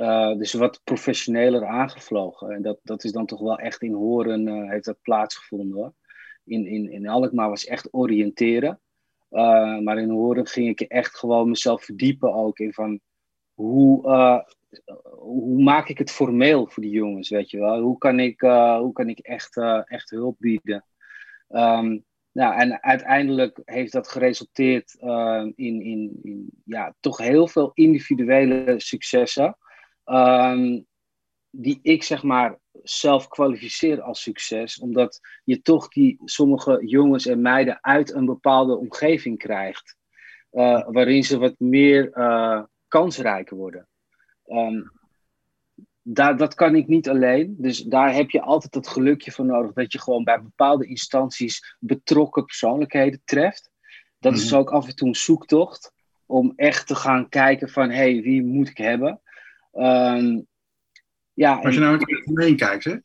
uh, 0.00 0.36
dus 0.36 0.52
wat 0.52 0.80
professioneler 0.84 1.66
aangevlogen. 1.66 2.50
En 2.50 2.62
dat, 2.62 2.78
dat 2.82 3.04
is 3.04 3.12
dan 3.12 3.26
toch 3.26 3.40
wel 3.40 3.58
echt 3.58 3.82
in 3.82 3.92
Horen 3.92 4.46
uh, 4.46 4.70
heeft 4.70 4.84
dat 4.84 5.02
plaatsgevonden. 5.02 5.94
In, 6.44 6.66
in, 6.66 6.90
in 6.90 7.08
Alkmaar 7.08 7.48
was 7.48 7.64
echt 7.64 7.94
oriënteren. 7.94 8.80
Uh, 9.30 9.78
maar 9.78 9.98
in 9.98 10.10
Horen 10.10 10.46
ging 10.46 10.68
ik 10.68 10.80
echt 10.80 11.18
gewoon 11.18 11.48
mezelf 11.48 11.84
verdiepen 11.84 12.34
ook 12.34 12.58
in 12.58 12.72
van 12.72 13.00
hoe, 13.54 14.08
hoe 15.18 15.62
maak 15.62 15.88
ik 15.88 15.98
het 15.98 16.10
formeel 16.10 16.66
voor 16.66 16.82
die 16.82 16.92
jongens, 16.92 17.28
weet 17.28 17.50
je 17.50 17.58
wel? 17.58 17.80
Hoe 17.80 17.98
kan 17.98 18.20
ik, 18.20 18.40
hoe 18.80 18.92
kan 18.92 19.08
ik 19.08 19.18
echt, 19.18 19.56
echt 19.84 20.10
hulp 20.10 20.36
bieden? 20.38 20.84
Nou, 22.32 22.54
en 22.54 22.82
uiteindelijk 22.82 23.60
heeft 23.64 23.92
dat 23.92 24.08
geresulteerd 24.08 24.94
in, 25.54 25.82
in, 25.82 26.18
in 26.22 26.50
ja, 26.64 26.94
toch 27.00 27.18
heel 27.18 27.48
veel 27.48 27.70
individuele 27.74 28.74
successen. 28.76 29.56
Um, 30.04 30.86
die 31.50 31.78
ik 31.82 32.02
zeg 32.02 32.22
maar 32.22 32.58
zelf 32.82 33.28
kwalificeer 33.28 34.02
als 34.02 34.22
succes, 34.22 34.78
omdat 34.78 35.20
je 35.44 35.62
toch 35.62 35.88
die 35.88 36.18
sommige 36.24 36.86
jongens 36.86 37.26
en 37.26 37.40
meiden 37.40 37.78
uit 37.80 38.12
een 38.14 38.24
bepaalde 38.24 38.76
omgeving 38.76 39.38
krijgt, 39.38 39.96
uh, 40.52 40.88
waarin 40.88 41.24
ze 41.24 41.38
wat 41.38 41.54
meer 41.58 42.10
uh, 42.14 42.62
kansrijker 42.88 43.56
worden. 43.56 43.88
Um, 44.46 44.90
daar, 46.02 46.36
dat 46.36 46.54
kan 46.54 46.74
ik 46.74 46.86
niet 46.86 47.08
alleen. 47.08 47.54
Dus 47.58 47.82
daar 47.82 48.14
heb 48.14 48.30
je 48.30 48.40
altijd 48.40 48.74
het 48.74 48.88
gelukje 48.88 49.32
voor 49.32 49.44
nodig 49.44 49.72
dat 49.72 49.92
je 49.92 50.00
gewoon 50.00 50.24
bij 50.24 50.42
bepaalde 50.42 50.86
instanties 50.86 51.76
betrokken 51.78 52.44
persoonlijkheden 52.44 53.22
treft. 53.24 53.70
Dat 54.18 54.32
is 54.32 54.50
mhm. 54.50 54.60
ook 54.60 54.70
af 54.70 54.88
en 54.88 54.96
toe 54.96 55.08
een 55.08 55.14
zoektocht 55.14 55.92
om 56.26 56.52
echt 56.56 56.86
te 56.86 56.94
gaan 56.94 57.28
kijken 57.28 57.68
van 57.68 57.90
hé, 57.90 57.96
hey, 57.96 58.22
wie 58.22 58.42
moet 58.42 58.68
ik 58.68 58.76
hebben? 58.76 59.20
Um, 59.72 60.46
ja, 61.32 61.60
Als 61.60 61.74
je 61.74 61.80
nou 61.80 61.92
in 61.94 62.00
het 62.00 62.08
algemeen 62.08 62.56
kijkt, 62.56 62.84
hè, 62.84 62.96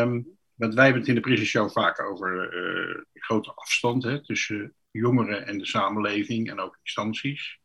um, 0.00 0.38
want 0.54 0.74
wij 0.74 0.84
hebben 0.84 1.00
het 1.00 1.10
in 1.10 1.16
de 1.16 1.20
Prison 1.20 1.46
Show 1.46 1.70
vaak 1.70 2.02
over 2.02 2.54
uh, 2.54 3.02
grote 3.12 3.52
afstand 3.54 4.02
hè, 4.02 4.24
tussen 4.24 4.74
jongeren 4.90 5.46
en 5.46 5.58
de 5.58 5.66
samenleving 5.66 6.50
en 6.50 6.60
ook 6.60 6.78
instanties. 6.82 7.60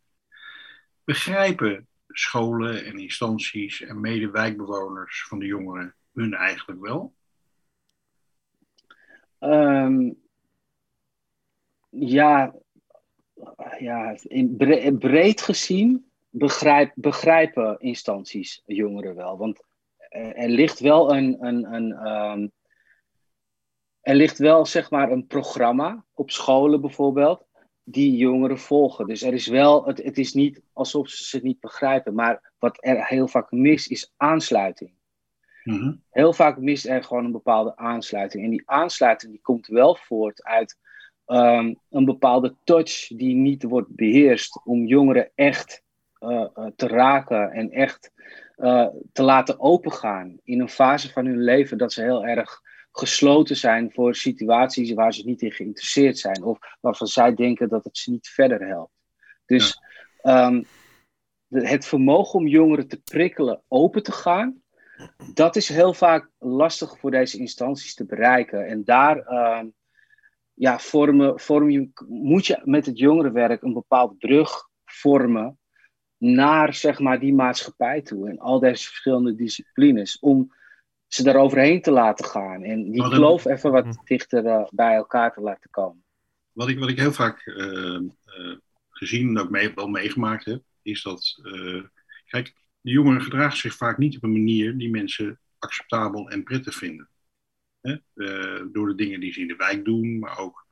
Begrijpen 1.03 1.87
scholen 2.07 2.85
en 2.85 2.99
instanties 2.99 3.81
en 3.81 4.01
medewijkbewoners 4.01 5.25
van 5.27 5.39
de 5.39 5.45
jongeren 5.45 5.95
hun 6.13 6.33
eigenlijk 6.33 6.81
wel? 6.81 7.13
Um, 9.39 10.21
ja, 11.89 12.55
ja 13.79 14.17
in 14.23 14.97
breed 14.99 15.41
gezien 15.41 16.11
begrijp, 16.35 16.91
begrijpen 16.95 17.79
instanties 17.79 18.61
jongeren 18.65 19.15
wel. 19.15 19.37
Want 19.37 19.63
er 20.09 20.49
ligt 20.49 20.79
wel 20.79 21.15
een, 21.15 21.37
een, 21.39 21.73
een 21.73 22.07
um, 22.07 22.51
er 24.01 24.15
ligt 24.15 24.37
wel 24.37 24.65
zeg 24.65 24.89
maar 24.89 25.11
een 25.11 25.27
programma 25.27 26.05
op 26.13 26.31
scholen 26.31 26.81
bijvoorbeeld 26.81 27.45
die 27.83 28.15
jongeren 28.15 28.59
volgen. 28.59 29.07
Dus 29.07 29.21
er 29.21 29.33
is 29.33 29.47
wel, 29.47 29.85
het, 29.85 30.03
het 30.03 30.17
is 30.17 30.33
niet 30.33 30.61
alsof 30.73 31.09
ze 31.09 31.35
het 31.35 31.45
niet 31.45 31.59
begrijpen, 31.59 32.13
maar 32.13 32.51
wat 32.59 32.77
er 32.79 33.07
heel 33.07 33.27
vaak 33.27 33.51
mis 33.51 33.87
is 33.87 34.13
aansluiting. 34.17 34.93
Mm 35.63 36.01
Heel 36.09 36.33
vaak 36.33 36.57
mist 36.57 36.85
er 36.85 37.03
gewoon 37.03 37.25
een 37.25 37.31
bepaalde 37.31 37.75
aansluiting. 37.75 38.43
En 38.43 38.49
die 38.49 38.63
aansluiting 38.65 39.31
die 39.31 39.41
komt 39.41 39.67
wel 39.67 39.95
voort 39.95 40.43
uit 40.43 40.77
um, 41.25 41.79
een 41.89 42.05
bepaalde 42.05 42.55
touch 42.63 43.07
die 43.07 43.35
niet 43.35 43.63
wordt 43.63 43.95
beheerst 43.95 44.65
om 44.65 44.85
jongeren 44.85 45.31
echt 45.35 45.83
te 46.75 46.87
raken 46.87 47.51
en 47.51 47.71
echt 47.71 48.11
uh, 48.57 48.87
te 49.11 49.23
laten 49.23 49.59
opengaan 49.59 50.37
in 50.43 50.61
een 50.61 50.69
fase 50.69 51.11
van 51.11 51.25
hun 51.25 51.43
leven 51.43 51.77
dat 51.77 51.93
ze 51.93 52.01
heel 52.01 52.25
erg 52.25 52.61
gesloten 52.91 53.55
zijn 53.55 53.91
voor 53.91 54.15
situaties 54.15 54.93
waar 54.93 55.13
ze 55.13 55.25
niet 55.25 55.41
in 55.41 55.51
geïnteresseerd 55.51 56.17
zijn 56.17 56.43
of 56.43 56.57
waarvan 56.81 57.07
zij 57.07 57.35
denken 57.35 57.69
dat 57.69 57.83
het 57.83 57.97
ze 57.97 58.11
niet 58.11 58.27
verder 58.27 58.67
helpt. 58.67 58.93
Dus 59.45 59.81
ja. 60.21 60.47
um, 60.47 60.65
de, 61.47 61.67
het 61.67 61.85
vermogen 61.85 62.39
om 62.39 62.47
jongeren 62.47 62.87
te 62.87 63.01
prikkelen 63.01 63.63
open 63.67 64.03
te 64.03 64.11
gaan, 64.11 64.61
dat 65.33 65.55
is 65.55 65.69
heel 65.69 65.93
vaak 65.93 66.29
lastig 66.39 66.99
voor 66.99 67.11
deze 67.11 67.37
instanties 67.37 67.93
te 67.93 68.05
bereiken. 68.05 68.67
En 68.67 68.83
daar 68.83 69.17
uh, 69.17 69.63
ja, 70.53 70.79
vormen, 70.79 71.39
vorm 71.39 71.69
je, 71.69 71.89
moet 72.07 72.45
je 72.45 72.61
met 72.63 72.85
het 72.85 72.97
jongerenwerk 72.97 73.61
een 73.61 73.73
bepaalde 73.73 74.15
brug 74.15 74.69
vormen 74.85 75.57
naar 76.23 76.73
zeg 76.73 76.99
maar, 76.99 77.19
die 77.19 77.33
maatschappij 77.33 78.01
toe. 78.01 78.29
En 78.29 78.39
al 78.39 78.59
deze 78.59 78.87
verschillende 78.87 79.35
disciplines. 79.35 80.19
Om 80.19 80.53
ze 81.07 81.23
daar 81.23 81.35
overheen 81.35 81.81
te 81.81 81.91
laten 81.91 82.25
gaan. 82.25 82.63
En 82.63 82.91
die 82.91 83.03
geloof 83.03 83.45
even 83.45 83.71
wat 83.71 83.85
hm. 83.85 83.91
dichter 84.03 84.45
uh, 84.45 84.67
bij 84.69 84.95
elkaar 84.95 85.33
te 85.33 85.41
laten 85.41 85.69
komen. 85.69 86.03
Wat 86.51 86.69
ik, 86.69 86.79
wat 86.79 86.89
ik 86.89 86.99
heel 86.99 87.11
vaak 87.11 87.45
uh, 87.45 87.65
uh, 87.65 88.55
gezien 88.89 89.27
en 89.27 89.37
ook 89.37 89.49
mee, 89.49 89.71
wel 89.73 89.87
meegemaakt 89.87 90.45
heb. 90.45 90.61
Is 90.81 91.03
dat, 91.03 91.41
kijk, 92.27 92.53
de 92.81 92.91
jongeren 92.91 93.21
gedragen 93.21 93.57
zich 93.57 93.75
vaak 93.75 93.97
niet 93.97 94.15
op 94.15 94.23
een 94.23 94.31
manier 94.31 94.77
die 94.77 94.89
mensen 94.89 95.39
acceptabel 95.59 96.29
en 96.29 96.43
prettig 96.43 96.75
vinden. 96.75 97.07
Hè? 97.81 97.95
door 98.71 98.87
de 98.87 98.95
dingen 98.95 99.19
die 99.19 99.33
ze 99.33 99.39
in 99.39 99.47
de 99.47 99.55
wijk 99.55 99.85
doen, 99.85 100.19
maar 100.19 100.37
ook 100.37 100.62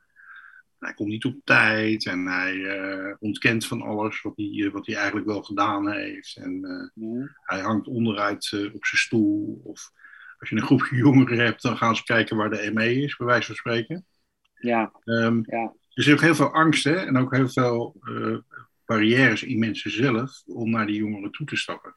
hij 0.82 0.94
komt 0.94 1.10
niet 1.10 1.26
op 1.26 1.36
tijd 1.44 2.06
en 2.06 2.28
hij 2.28 2.54
uh, 2.54 3.16
ontkent 3.20 3.66
van 3.68 3.82
alles 3.82 4.22
wat 4.22 4.34
hij, 4.36 4.64
eh, 4.66 4.72
wat 4.72 4.86
hij 4.86 4.96
eigenlijk 4.96 5.28
wel 5.28 5.44
gedaan 5.44 5.92
heeft. 5.92 6.38
En 6.38 6.92
uh, 6.96 7.26
hij 7.42 7.60
hangt 7.60 7.88
onderuit 7.88 8.70
op 8.74 8.86
zijn 8.86 9.02
stoel. 9.02 9.62
Of 9.64 9.92
als 10.38 10.50
je 10.50 10.56
een 10.56 10.62
groepje 10.62 10.96
jongeren 11.06 11.38
hebt, 11.38 11.62
dan 11.62 11.78
gaan 11.78 11.96
ze 11.96 12.04
kijken 12.04 12.38
waar 12.38 12.50
de 12.50 12.72
ME 12.74 12.96
is, 12.96 13.16
bij 13.16 13.28
wijze 13.28 13.46
van 13.46 13.56
spreken. 13.56 14.06
Ja, 14.54 14.92
Ehm, 15.04 15.42
ja. 15.46 15.74
er 15.94 16.08
is 16.08 16.12
ook 16.12 16.22
heel 16.22 16.36
veel 16.36 16.54
angst 16.54 16.84
hè? 16.84 16.96
en 16.96 17.18
ook 17.18 17.36
heel 17.36 17.50
veel 17.50 17.96
eh, 18.02 18.38
barrières 18.86 19.44
in 19.44 19.60
mensen 19.60 19.92
zelf 19.92 20.42
om 20.46 20.70
naar 20.70 20.86
die 20.86 20.96
jongeren 20.96 21.32
toe 21.32 21.46
te 21.46 21.56
stappen. 21.56 21.96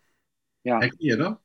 Ja. 0.61 0.79
Herken 0.79 1.07
je 1.07 1.17
dat? 1.17 1.41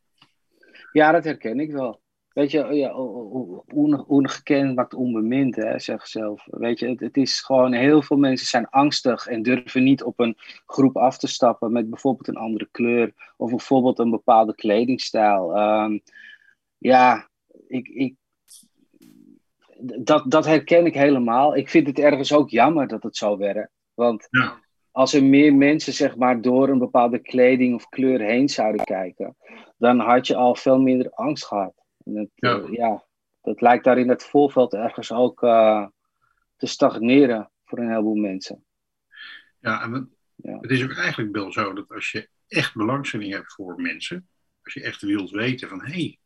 Ja, 0.92 1.12
dat 1.12 1.24
herken 1.24 1.60
ik 1.60 1.72
wel. 1.72 2.02
Weet 2.40 2.52
je, 2.52 2.74
ja, 2.74 2.90
o- 2.92 3.32
o- 3.34 3.64
on- 3.74 4.06
ongekend 4.08 4.76
maakt 4.76 4.94
onbemind, 4.94 5.56
hè, 5.56 5.80
zeg 5.80 6.08
zelf. 6.08 6.48
Weet 6.50 6.80
je, 6.80 6.88
het, 6.88 7.00
het 7.00 7.18
is 7.18 7.42
gewoon, 7.42 7.74
heel 7.74 8.02
veel 8.02 8.18
mensen 8.18 8.48
zijn 8.48 8.70
angstig 8.70 9.28
en 9.28 9.42
durven 9.42 9.84
niet 9.84 10.04
op 10.04 10.20
een 10.20 10.38
groep 10.66 10.98
af 10.98 11.18
te 11.18 11.28
stappen 11.28 11.72
met 11.72 11.90
bijvoorbeeld 11.90 12.28
een 12.28 12.36
andere 12.36 12.68
kleur 12.72 13.34
of 13.38 13.50
bijvoorbeeld 13.50 14.00
een 14.00 14.10
bepaalde 14.10 14.56
kledingstijl. 14.56 15.56
Ehm, 15.56 16.00
ja, 16.78 17.30
ik, 17.68 17.88
ik, 17.88 18.16
dat, 19.80 20.32
dat 20.32 20.46
herken 20.46 20.86
ik 20.86 20.94
helemaal. 20.94 21.56
Ik 21.56 21.70
vind 21.70 21.88
het 21.88 22.00
ergens 22.00 22.34
ook 22.34 22.50
jammer 22.50 22.88
dat 22.88 23.04
het 23.04 23.18
zo 23.18 23.38
werkt. 23.38 23.72
Want 23.94 24.28
Ja. 24.32 24.60
als 24.92 25.14
er 25.14 25.24
meer 25.24 25.54
mensen 25.54 25.94
zeg 25.94 26.16
maar, 26.16 26.42
door 26.42 26.70
een 26.70 26.80
bepaalde 26.80 27.20
kleding 27.20 27.76
of 27.76 27.90
kleur 27.90 28.20
heen 28.20 28.50
zouden 28.50 28.86
kijken, 28.86 29.36
dan 29.78 30.00
had 30.00 30.28
je 30.28 30.36
al 30.36 30.56
veel 30.56 30.80
minder 30.82 31.10
angst 31.10 31.46
gehad. 31.46 31.79
En 32.10 32.16
het, 32.16 32.30
Ja. 32.36 32.50
ja. 32.56 32.68
ja, 32.72 33.06
dat 33.42 33.62
lijkt 33.62 33.84
daar 33.84 33.98
in 33.98 34.10
het 34.10 34.24
voorveld 34.24 34.74
ergens 34.74 35.12
ook 35.12 35.44
eh, 35.44 35.88
te 36.56 36.66
stagneren 36.66 37.52
voor 37.64 37.80
een 37.80 37.90
heleboel 37.90 38.16
mensen. 38.16 38.66
Ja, 39.60 39.82
en 39.84 39.92
het, 39.94 40.08
Ja. 40.36 40.58
het 40.60 40.72
is 40.72 40.84
ook 40.84 40.96
eigenlijk 40.96 41.36
wel 41.36 41.52
zo 41.52 41.74
dat 41.74 41.90
als 41.92 42.12
je 42.12 42.30
echt 42.48 42.76
belangstelling 42.76 43.34
hebt 43.34 43.54
voor 43.54 43.82
mensen, 43.82 44.30
als 44.64 44.74
je 44.74 44.84
echt 44.84 45.02
wilt 45.02 45.30
weten 45.30 45.70
van 45.70 45.82
hé, 45.82 45.92
hey, 45.92 46.20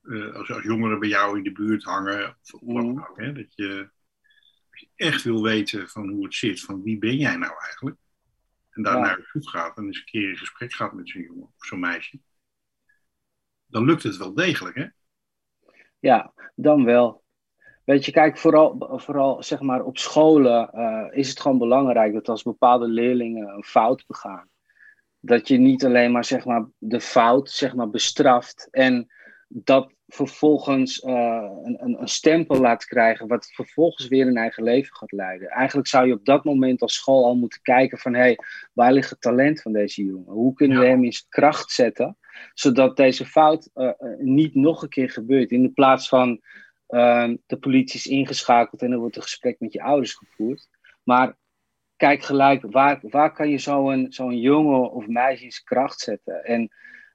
eh, 0.00 0.34
als, 0.34 0.50
als 0.50 0.62
jongeren 0.62 0.98
bij 0.98 1.08
jou 1.08 1.36
in 1.36 1.42
de 1.42 1.52
buurt 1.52 1.84
hangen, 1.84 2.28
of 2.28 2.60
wat 2.60 2.74
dan 2.74 2.86
Mhm. 2.92 2.98
ook, 3.10 3.18
hè, 3.20 3.32
dat 3.32 3.54
je, 3.54 3.90
als 4.70 4.80
je 4.80 4.88
echt 4.96 5.22
wil 5.22 5.42
weten 5.42 5.88
van 5.88 6.08
hoe 6.08 6.24
het 6.24 6.34
zit, 6.34 6.60
van 6.60 6.82
wie 6.82 6.98
ben 6.98 7.16
jij 7.16 7.36
nou 7.36 7.52
eigenlijk, 7.62 7.96
en 8.70 8.82
daar 8.82 8.94
Ja. 8.96 9.00
naar 9.00 9.18
op 9.18 9.24
zoek 9.24 9.48
gaat 9.48 9.76
en 9.76 9.84
eens 9.86 9.98
een 9.98 10.04
keer 10.04 10.28
in 10.28 10.36
gesprek 10.36 10.72
gaat 10.72 10.92
met 10.92 11.08
zo'n 11.08 11.22
jongen 11.22 11.52
of 11.56 11.66
zo'n 11.66 11.80
meisje, 11.80 12.18
dan 13.76 13.84
lukt 13.84 14.02
het 14.02 14.16
wel 14.16 14.34
degelijk, 14.34 14.76
hè? 14.76 14.86
Ja, 15.98 16.32
dan 16.54 16.84
wel. 16.84 17.22
Weet 17.84 18.04
je, 18.04 18.12
kijk, 18.12 18.38
vooral, 18.38 18.98
vooral 18.98 19.42
zeg 19.42 19.60
maar 19.60 19.82
op 19.84 19.98
scholen 19.98 20.70
eh, 20.72 21.06
is 21.10 21.28
het 21.28 21.40
gewoon 21.40 21.58
belangrijk 21.58 22.12
dat 22.12 22.28
als 22.28 22.42
bepaalde 22.42 22.88
leerlingen 22.88 23.48
een 23.48 23.64
fout 23.64 24.04
begaan, 24.06 24.48
dat 25.20 25.48
je 25.48 25.58
niet 25.58 25.84
alleen 25.84 26.12
maar 26.12 26.24
zeg 26.24 26.44
maar 26.44 26.66
de 26.78 27.00
fout 27.00 27.50
zeg 27.50 27.74
maar 27.74 27.90
bestraft 27.90 28.68
en 28.70 29.06
dat 29.48 29.92
vervolgens 30.06 31.00
eh, 31.00 31.48
een, 31.64 31.76
een, 31.84 32.00
een 32.00 32.08
stempel 32.08 32.60
laat 32.60 32.84
krijgen, 32.84 33.28
wat 33.28 33.46
vervolgens 33.52 34.08
weer 34.08 34.26
een 34.26 34.36
eigen 34.36 34.62
leven 34.62 34.96
gaat 34.96 35.12
leiden. 35.12 35.48
Eigenlijk 35.48 35.88
zou 35.88 36.06
je 36.06 36.12
op 36.12 36.24
dat 36.24 36.44
moment 36.44 36.80
als 36.80 36.94
school 36.94 37.24
al 37.24 37.36
moeten 37.36 37.62
kijken 37.62 37.98
van, 37.98 38.14
hé, 38.14 38.20
hey, 38.20 38.38
waar 38.72 38.92
ligt 38.92 39.10
het 39.10 39.20
talent 39.20 39.62
van 39.62 39.72
deze 39.72 40.04
jongen? 40.04 40.32
Hoe 40.32 40.54
kunnen 40.54 40.80
we 40.80 40.86
hem 40.86 41.04
in 41.04 41.12
zijn 41.12 41.28
kracht 41.28 41.70
zetten, 41.70 42.16
zodat 42.54 42.96
deze 42.96 43.26
fout 43.26 43.70
eh, 43.74 43.88
eh, 43.88 43.94
niet 44.18 44.54
nog 44.54 44.82
een 44.82 44.88
keer 44.88 45.10
gebeurt, 45.10 45.50
in 45.50 45.62
de 45.62 45.70
plaats 45.70 46.08
van 46.08 46.40
ehm, 46.86 47.36
de 47.46 47.56
politie 47.56 47.98
is 47.98 48.06
ingeschakeld 48.06 48.82
en 48.82 48.92
er 48.92 48.98
wordt 48.98 49.16
een 49.16 49.22
gesprek 49.22 49.56
met 49.60 49.72
je 49.72 49.82
ouders 49.82 50.14
gevoerd. 50.14 50.68
Maar 51.02 51.36
kijk 51.96 52.22
gelijk, 52.22 52.62
waar, 52.70 53.00
waar 53.02 53.32
kan 53.32 53.50
je 53.50 53.58
zo'n 53.58 54.06
zo'n 54.08 54.40
jongen 54.40 54.92
of 54.92 55.06
meisje 55.06 55.44
in 55.44 55.50
kracht 55.64 56.00
zetten? 56.00 56.44
En 56.44 56.68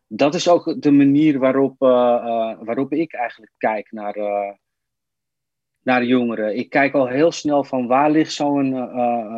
dat 0.08 0.36
is 0.36 0.50
ook 0.50 0.82
de 0.82 0.92
manier 0.92 1.40
waarop, 1.40 1.82
eh, 1.82 2.58
waarop 2.60 2.94
ik 2.94 3.14
eigenlijk 3.14 3.52
kijk 3.58 3.92
naar, 3.92 4.16
naar 5.84 6.04
jongeren. 6.04 6.58
Ik 6.58 6.70
kijk 6.70 6.94
al 6.94 7.08
heel 7.08 7.32
snel 7.32 7.64
van 7.64 7.88
waar 7.88 8.12
ligt 8.12 8.34
zo'n 8.34 8.90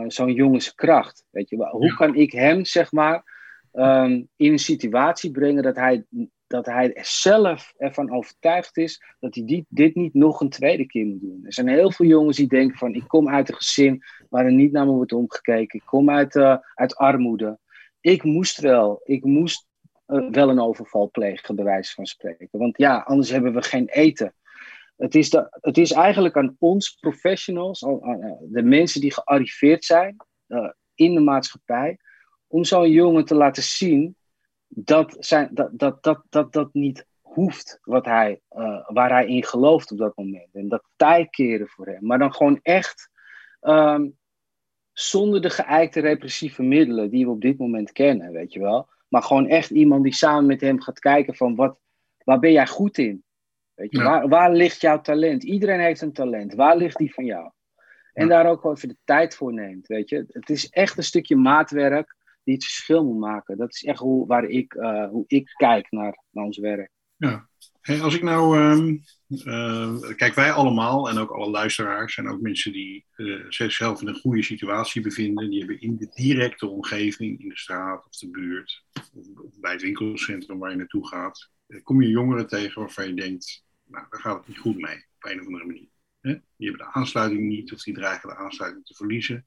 zo'n 0.08 0.34
jongens 0.34 0.76
kracht? 0.76 1.26
Weet 1.30 1.50
je, 1.50 1.68
hoe 1.70 1.96
kan 1.96 2.16
ik 2.16 2.32
hem, 2.32 2.66
zeg 2.66 2.92
maar, 2.92 3.33
ehm, 3.74 4.24
in 4.36 4.52
een 4.52 4.60
situatie 4.60 5.32
brengen 5.32 5.64
dat 5.64 5.76
hij, 5.76 6.06
dat 6.48 6.66
hij 6.66 6.98
zelf 7.02 7.74
ervan 7.78 8.12
overtuigd 8.12 8.78
is 8.78 9.04
dat 9.20 9.36
hij 9.36 9.66
dit 9.70 9.96
niet 9.96 10.14
nog 10.14 10.42
een 10.42 10.50
tweede 10.50 10.86
keer 10.86 11.06
moet 11.06 11.22
doen. 11.22 11.42
Er 11.44 11.54
zijn 11.54 11.68
heel 11.68 11.92
veel 11.92 12.06
jongens 12.06 12.38
die 12.38 12.48
denken 12.48 12.78
van 12.78 12.94
ik 12.94 13.08
kom 13.08 13.30
uit 13.30 13.50
een 13.50 13.56
gezin 13.56 14.04
waar 14.30 14.46
er 14.46 14.52
niet 14.52 14.72
naar 14.72 14.86
me 14.86 14.92
wordt 14.92 15.14
omgekeken. 15.14 15.80
Ik 15.80 15.86
kom 15.86 16.10
uit, 16.10 16.36
eh, 16.36 16.58
uit 16.74 16.96
armoede. 16.96 17.60
Ik 18.02 18.24
moest 18.24 18.60
wel. 18.60 19.02
Ik 19.04 19.24
moest 19.24 19.68
eh, 20.06 20.30
wel 20.30 20.50
een 20.50 20.60
overval 20.60 21.10
plegen, 21.12 21.56
bij 21.56 21.66
wijze 21.66 21.94
van 21.94 22.06
spreken. 22.06 22.48
Want 22.52 22.78
ja, 22.78 22.98
anders 22.98 23.30
hebben 23.30 23.54
we 23.54 23.62
geen 23.62 23.88
eten. 23.88 24.34
Het 24.98 25.16
is, 25.16 25.30
de, 25.30 25.58
het 25.62 25.78
is 25.78 25.92
eigenlijk 25.92 26.38
aan 26.38 26.56
ons 26.60 26.92
professionals, 26.92 27.82
eh, 27.82 27.92
de 28.42 28.64
mensen 28.64 29.02
die 29.02 29.14
gearriveerd 29.14 29.86
zijn 29.86 30.16
in 30.96 31.14
de 31.14 31.20
maatschappij, 31.20 31.98
om 32.54 32.64
zo'n 32.64 32.92
jongen 32.92 33.26
te 33.26 33.36
laten 33.36 33.64
zien 33.64 34.16
dat 34.68 35.16
zijn, 35.20 35.50
dat, 35.52 35.70
dat, 35.72 36.04
dat, 36.04 36.24
dat, 36.30 36.54
dat 36.54 36.74
niet 36.74 37.06
hoeft 37.22 37.80
wat 37.84 38.06
hij, 38.06 38.42
eh, 38.50 38.80
waar 38.88 39.10
hij 39.10 39.28
in 39.28 39.44
gelooft 39.44 39.92
op 39.92 39.98
dat 39.98 40.18
moment. 40.18 40.48
En 40.56 40.68
dat 40.70 40.84
tij 40.96 41.28
keren 41.28 41.68
voor 41.68 41.88
hem. 41.88 42.06
Maar 42.06 42.20
dan 42.20 42.34
gewoon 42.34 42.60
echt 42.62 43.10
ehm, 43.60 44.10
zonder 44.92 45.42
de 45.42 45.50
geëikte 45.50 46.00
repressieve 46.00 46.64
middelen 46.64 47.10
die 47.10 47.26
we 47.26 47.32
op 47.32 47.42
dit 47.42 47.58
moment 47.58 47.92
kennen, 47.92 48.32
weet 48.32 48.54
je 48.54 48.60
wel. 48.60 48.90
Maar 49.08 49.24
gewoon 49.24 49.48
echt 49.48 49.70
iemand 49.70 50.04
die 50.04 50.14
samen 50.14 50.46
met 50.46 50.62
hem 50.62 50.82
gaat 50.82 51.00
kijken 51.00 51.36
van 51.36 51.56
wat, 51.56 51.78
waar 52.24 52.40
ben 52.40 52.52
jij 52.52 52.68
goed 52.68 52.98
in? 52.98 53.24
Weet 53.74 53.92
je, 53.92 53.98
Ja. 53.98 54.04
waar, 54.04 54.28
waar 54.28 54.52
ligt 54.52 54.82
jouw 54.82 55.02
talent? 55.02 55.44
Iedereen 55.44 55.80
heeft 55.80 56.02
een 56.02 56.14
talent. 56.14 56.54
Waar 56.54 56.78
ligt 56.78 56.98
die 56.98 57.14
van 57.14 57.26
jou? 57.26 57.52
En 58.14 58.28
Ja. 58.28 58.30
daar 58.30 58.50
ook 58.52 58.62
gewoon 58.62 58.76
even 58.76 58.90
de 58.90 58.98
tijd 59.04 59.36
voor 59.36 59.54
neemt, 59.54 59.88
weet 59.88 60.10
je. 60.10 60.26
Het 60.28 60.50
is 60.50 60.70
echt 60.70 60.98
een 60.98 61.04
stukje 61.04 61.36
maatwerk 61.36 62.22
die 62.44 62.54
het 62.54 62.64
verschil 62.64 63.04
moet 63.04 63.20
maken. 63.20 63.58
Dat 63.58 63.74
is 63.74 63.84
echt 63.84 64.00
hoe, 64.00 64.28
waar 64.28 64.46
ik, 64.46 64.74
eh, 64.74 65.10
hoe 65.10 65.24
ik 65.28 65.54
kijk 65.56 65.92
naar, 65.92 66.24
naar 66.32 66.46
ons 66.46 66.58
werk. 66.58 66.92
Ja. 67.16 67.48
Als 68.02 68.16
ik 68.16 68.24
nou, 68.24 68.58
ehm, 68.58 68.98
eh, 69.48 70.16
kijk, 70.16 70.34
wij 70.34 70.52
allemaal 70.52 71.10
en 71.10 71.18
ook 71.18 71.30
alle 71.30 71.50
luisteraars 71.50 72.18
en 72.18 72.30
ook 72.30 72.42
mensen 72.42 72.72
die 72.72 73.06
eh, 73.16 73.46
zichzelf 73.50 74.02
in 74.02 74.08
een 74.08 74.20
goede 74.20 74.44
situatie 74.44 75.02
bevinden, 75.02 75.50
die 75.50 75.60
hebben 75.60 75.82
in 75.82 75.98
de 75.98 76.12
directe 76.14 76.68
omgeving, 76.68 77.40
in 77.40 77.50
de 77.50 77.58
straat 77.58 78.06
of 78.06 78.18
de 78.18 78.30
buurt, 78.30 78.86
of, 79.14 79.60
bij 79.60 79.72
het 79.72 79.82
winkelcentrum 79.82 80.60
waar 80.60 80.70
je 80.70 80.78
naartoe 80.78 81.08
gaat, 81.08 81.52
kom 81.84 82.02
je 82.02 82.10
jongeren 82.10 82.48
tegen 82.48 82.82
waarvan 82.82 83.08
je 83.08 83.14
denkt, 83.14 83.66
nou, 83.86 84.06
daar 84.10 84.20
gaat 84.20 84.38
het 84.38 84.48
niet 84.48 84.60
goed 84.60 84.78
mee, 84.78 85.06
op 85.16 85.32
een 85.32 85.40
of 85.40 85.46
andere 85.46 85.66
manier. 85.66 85.92
Die 86.58 86.70
hebben 86.70 86.88
de 86.88 86.94
aansluiting 86.94 87.48
niet 87.48 87.74
of 87.74 87.84
die 87.84 87.94
dreigen 87.94 88.30
de 88.30 88.36
aansluiting 88.36 88.86
te 88.86 88.94
verliezen. 88.94 89.46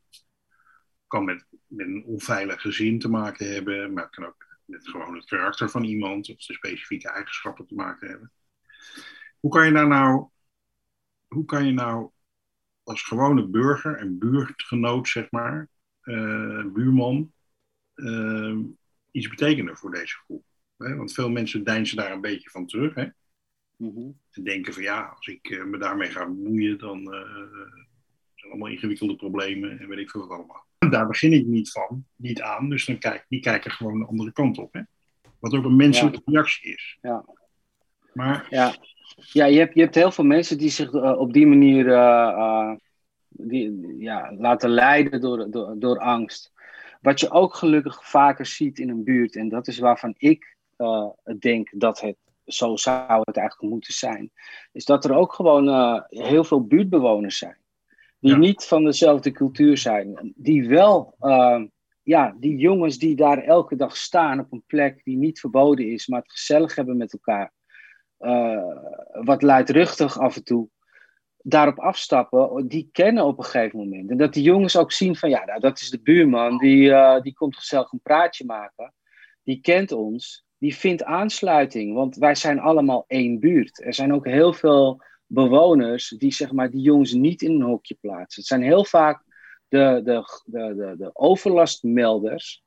Kan 1.07 1.25
met, 1.25 1.47
met 1.67 1.87
een 1.87 2.05
onveilig 2.05 2.61
gezin 2.61 2.99
te 2.99 3.09
maken 3.09 3.53
hebben, 3.53 3.93
maar 3.93 4.03
het 4.03 4.15
kan 4.15 4.25
ook 4.25 4.47
met 4.65 4.89
gewoon 4.89 5.15
het 5.15 5.25
karakter 5.25 5.71
van 5.71 5.85
iemand 5.85 6.31
of 6.31 6.47
de 6.47 6.53
specifieke 6.53 7.09
eigenschappen 7.09 7.67
te 7.67 7.75
maken 7.75 8.09
hebben. 8.09 8.33
Hoe 9.41 9.51
kan 9.51 9.67
je 9.67 9.73
daar 9.73 9.89
nou, 9.89 10.29
hoe 11.27 11.45
kan 11.45 11.67
je 11.67 11.73
nou 11.73 12.11
als 12.83 13.03
gewone 13.03 13.49
burger 13.49 13.97
en 13.97 14.19
buurtgenoot, 14.19 15.09
zeg 15.09 15.31
maar, 15.31 15.69
eh, 16.01 16.65
buurman, 16.65 17.33
eh, 17.95 18.59
iets 19.11 19.29
betekenen 19.29 19.77
voor 19.77 19.91
deze 19.91 20.17
groep? 20.17 20.45
Hè? 20.77 20.97
Want 20.97 21.13
veel 21.13 21.31
mensen 21.31 21.65
deinzen 21.65 21.97
daar 21.97 22.13
een 22.13 22.21
beetje 22.21 22.51
van 22.51 22.67
terug. 22.67 22.95
Hè? 22.95 23.09
Ze 24.29 24.43
denken 24.43 24.73
van 24.73 24.83
ja, 24.83 25.03
als 25.03 25.27
ik 25.27 25.51
eh, 25.51 25.65
me 25.65 25.79
daarmee 25.79 26.11
ga 26.11 26.27
bemoeien, 26.27 26.79
dan 26.79 27.13
eh, 27.13 27.51
zijn 28.35 28.51
allemaal 28.51 28.69
ingewikkelde 28.69 29.17
problemen 29.17 29.79
en 29.79 29.89
weet 29.89 29.99
ik 29.99 30.11
veel 30.11 30.21
wat 30.27 30.39
allemaal. 30.39 30.66
Daar 30.91 31.07
begin 31.07 31.33
ik 31.33 31.47
niet 31.47 31.71
van, 31.71 32.05
niet 32.17 32.43
aan, 32.43 32.69
dus 32.69 32.85
dan 32.85 32.99
kijk, 32.99 33.25
die 33.29 33.41
kijken 33.41 33.71
gewoon 33.71 33.99
de 33.99 34.07
andere 34.07 34.33
kant 34.33 34.59
op. 34.59 34.73
Hè? 34.73 34.81
Wat 35.39 35.55
ook 35.55 35.65
een 35.65 35.77
menselijke 35.77 36.23
reactie 36.25 36.73
is. 36.73 36.99
Ja. 37.03 37.25
Maar 38.13 38.47
Ja, 38.51 38.75
ja 39.17 39.45
je, 39.45 39.59
hebt, 39.59 39.75
je 39.75 39.81
hebt 39.81 39.95
heel 39.95 40.11
veel 40.11 40.25
mensen 40.25 40.59
die 40.59 40.71
zich 40.71 40.93
eh, 40.93 41.19
op 41.19 41.33
die 41.33 41.47
manier 41.47 41.89
eh, 41.93 42.29
eh, 42.29 42.77
die, 43.29 43.97
ja, 43.99 44.33
laten 44.39 44.71
leiden 44.71 45.21
door, 45.21 45.51
door, 45.51 45.79
door 45.79 45.99
angst. 45.99 46.53
Wat 47.01 47.21
je 47.21 47.31
ook 47.31 47.55
gelukkig 47.55 48.09
vaker 48.09 48.47
ziet 48.47 48.79
in 48.79 48.89
een 48.89 49.05
buurt, 49.05 49.37
en 49.37 49.49
dat 49.49 49.69
is 49.69 49.79
waarvan 49.79 50.15
ik 50.19 50.57
denk 51.39 51.71
dat 51.73 52.01
het 52.01 52.17
zo 52.45 52.77
zou 52.77 53.21
het 53.25 53.37
eigenlijk 53.37 53.73
moeten 53.73 53.95
zijn, 53.95 54.31
is 54.73 54.85
dat 54.85 55.05
er 55.05 55.15
ook 55.15 55.33
gewoon 55.33 56.03
heel 56.09 56.45
veel 56.45 56.67
buurtbewoners 56.67 57.39
zijn. 57.39 57.57
Die 58.27 58.35
Ja. 58.35 58.41
niet 58.41 58.65
van 58.65 58.85
dezelfde 58.85 59.31
cultuur 59.31 59.77
zijn. 59.79 60.33
Die 60.37 60.69
wel, 60.69 61.15
eh, 61.19 61.63
ja, 62.03 62.37
die 62.41 62.57
jongens 62.57 62.99
die 62.99 63.17
daar 63.17 63.39
elke 63.39 63.77
dag 63.77 63.97
staan 63.97 64.41
op 64.41 64.53
een 64.53 64.63
plek 64.67 65.05
die 65.05 65.17
niet 65.17 65.41
verboden 65.41 65.91
is, 65.93 66.07
maar 66.07 66.21
het 66.21 66.31
gezellig 66.33 66.75
hebben 66.75 66.97
met 66.97 67.13
elkaar 67.13 67.53
eh, 68.17 68.77
wat 69.13 69.43
luidruchtig 69.43 70.19
af 70.19 70.37
en 70.37 70.45
toe, 70.45 70.69
daarop 71.37 71.79
afstappen, 71.79 72.69
die 72.69 72.89
kennen 72.93 73.25
op 73.25 73.39
een 73.39 73.45
gegeven 73.45 73.79
moment. 73.79 74.11
En 74.11 74.17
dat 74.17 74.33
die 74.33 74.43
jongens 74.43 74.77
ook 74.77 74.93
zien 74.93 75.17
van, 75.17 75.29
ja, 75.29 75.45
nou, 75.45 75.61
dat 75.61 75.81
is 75.81 75.91
de 75.91 76.03
buurman, 76.03 76.59
die, 76.59 76.93
eh, 76.93 77.23
die 77.23 77.35
komt 77.35 77.57
gezellig 77.57 77.93
een 77.93 78.01
praatje 78.03 78.45
maken, 78.45 78.95
die 79.43 79.61
kent 79.61 79.93
ons, 79.93 80.45
die 80.59 80.75
vindt 80.77 81.05
aansluiting, 81.05 81.95
want 81.95 82.17
wij 82.17 82.35
zijn 82.35 82.61
allemaal 82.61 83.05
één 83.07 83.39
buurt. 83.41 83.85
Er 83.85 83.95
zijn 83.95 84.13
ook 84.13 84.27
heel 84.27 84.53
veel 84.53 85.03
bewoners 85.27 86.09
die 86.09 86.33
zeg 86.33 86.53
maar 86.53 86.71
die 86.71 86.81
jongens 86.81 87.13
niet 87.13 87.43
in 87.43 87.51
een 87.51 87.63
hokje 87.63 87.97
plaatsen. 88.01 88.41
Het 88.41 88.47
zijn 88.47 88.63
heel 88.63 88.85
vaak 88.85 89.23
de, 89.69 90.01
de, 90.05 90.43
de, 90.45 90.75
de, 90.77 90.95
de 90.99 91.11
overlastmelders 91.13 92.63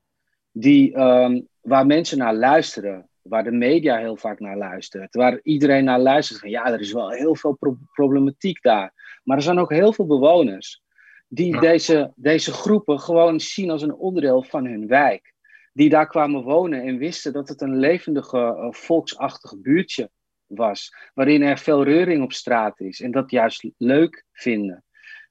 die, 0.52 0.94
ehm, 0.94 1.40
waar 1.60 1.86
mensen 1.86 2.18
naar 2.18 2.34
luisteren, 2.34 3.08
waar 3.22 3.44
de 3.44 3.50
media 3.50 3.98
heel 3.98 4.16
vaak 4.16 4.40
naar 4.40 4.56
luistert, 4.56 5.14
waar 5.14 5.40
iedereen 5.42 5.84
naar 5.84 6.00
luistert. 6.00 6.40
Van 6.40 6.50
ja, 6.50 6.72
er 6.72 6.80
is 6.80 6.92
wel 6.92 7.10
heel 7.10 7.36
veel 7.36 7.58
problematiek 7.92 8.62
daar. 8.62 9.18
Maar 9.24 9.36
er 9.36 9.42
zijn 9.42 9.58
ook 9.58 9.70
heel 9.70 9.92
veel 9.92 10.06
bewoners 10.06 10.82
die 11.28 11.60
deze, 11.60 12.12
deze 12.16 12.52
groepen 12.52 13.00
gewoon 13.00 13.40
zien 13.40 13.70
als 13.70 13.82
een 13.82 13.94
onderdeel 13.94 14.42
van 14.42 14.66
hun 14.66 14.86
wijk. 14.86 15.34
Die 15.72 15.88
daar 15.88 16.08
kwamen 16.08 16.42
wonen 16.42 16.82
en 16.82 16.98
wisten 16.98 17.32
dat 17.32 17.48
het 17.48 17.60
een 17.60 17.76
levendige, 17.76 18.38
uh, 18.38 18.72
volksachtig 18.72 19.60
buurtje 19.60 20.10
was. 20.56 20.94
Waarin 21.14 21.42
er 21.42 21.58
veel 21.58 21.84
reuring 21.84 22.22
op 22.22 22.32
straat 22.32 22.80
is 22.80 23.00
en 23.00 23.10
dat 23.10 23.30
juist 23.30 23.70
leuk 23.76 24.24
vinden. 24.32 24.84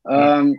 Um, 0.03 0.53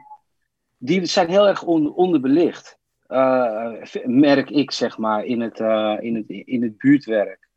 die 0.79 1.05
zijn 1.07 1.29
heel 1.29 1.49
erg 1.49 1.63
onderbelicht. 1.63 2.79
Uh, 3.09 3.83
merk 4.05 4.51
ik, 4.51 4.71
zeg 4.71 4.99
maar, 4.99 5.25
in 5.25 5.41
het, 5.41 5.61
uh, 5.61 5.97
in, 6.01 6.15
het, 6.15 6.29
in 6.29 6.63
het 6.63 6.79
buurtwerk. 6.79 7.49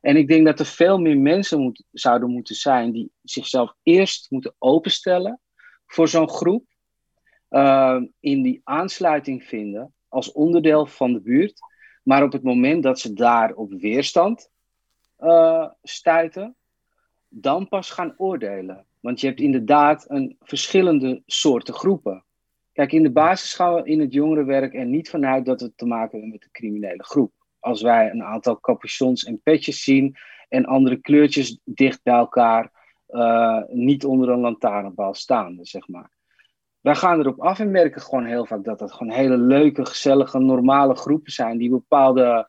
En 0.00 0.16
ik 0.16 0.28
denk 0.28 0.46
dat 0.46 0.58
er 0.58 0.66
veel 0.66 0.98
meer 0.98 1.18
mensen 1.18 1.72
zouden 1.92 2.30
moeten 2.30 2.54
zijn 2.54 2.92
die 2.92 3.12
zichzelf 3.22 3.74
eerst 3.82 4.30
moeten 4.30 4.54
openstellen 4.58 5.40
voor 5.86 6.08
zo'n 6.08 6.28
groep. 6.28 6.64
Uh, 7.50 8.02
in 8.20 8.42
die 8.42 8.60
aansluiting 8.64 9.44
vinden 9.44 9.94
als 10.08 10.32
onderdeel 10.32 10.86
van 10.86 11.12
de 11.12 11.20
buurt. 11.20 11.60
Maar 12.02 12.22
op 12.22 12.32
het 12.32 12.42
moment 12.42 12.82
dat 12.82 12.98
ze 13.00 13.12
daar 13.12 13.52
op 13.54 13.72
weerstand 13.72 14.50
stuiten, 15.82 16.56
dan 17.28 17.68
pas 17.68 17.90
gaan 17.90 18.14
oordelen. 18.16 18.84
Want 19.00 19.20
je 19.20 19.26
hebt 19.26 19.40
inderdaad 19.40 20.04
een 20.08 20.36
verschillende 20.40 21.22
soorten 21.26 21.74
groepen. 21.74 22.24
Kijk, 22.72 22.92
in 22.92 23.02
de 23.02 23.12
basis 23.12 23.54
gaan 23.54 23.74
we 23.74 23.82
in 23.82 24.00
het 24.00 24.12
jongerenwerk 24.12 24.74
er 24.74 24.86
niet 24.86 25.10
vanuit 25.10 25.44
dat 25.44 25.60
het 25.60 25.72
te 25.76 25.86
maken 25.86 26.18
heeft 26.18 26.32
met 26.32 26.44
een 26.44 26.50
criminele 26.50 27.04
groep. 27.04 27.32
Als 27.58 27.82
wij 27.82 28.10
een 28.10 28.22
aantal 28.22 28.60
capuchons 28.60 29.24
en 29.24 29.40
petjes 29.42 29.84
zien 29.84 30.16
en 30.48 30.64
andere 30.64 30.96
kleurtjes 30.96 31.60
dicht 31.64 32.02
bij 32.02 32.14
elkaar, 32.14 32.70
uh, 33.08 33.62
niet 33.68 34.04
onder 34.04 34.28
een 34.28 34.40
lantaarnpaal 34.40 35.14
staan, 35.14 35.58
zeg 35.62 35.88
maar. 35.88 36.10
Wij 36.80 36.94
gaan 36.94 37.18
erop 37.18 37.40
af 37.40 37.58
en 37.58 37.70
merken 37.70 38.00
gewoon 38.00 38.24
heel 38.24 38.46
vaak 38.46 38.64
dat 38.64 38.80
het 38.80 38.92
gewoon 38.92 39.12
hele 39.12 39.36
leuke, 39.36 39.86
gezellige, 39.86 40.38
normale 40.38 40.94
groepen 40.94 41.32
zijn 41.32 41.58
die 41.58 41.70
bepaalde 41.70 42.22
uh, 42.22 42.44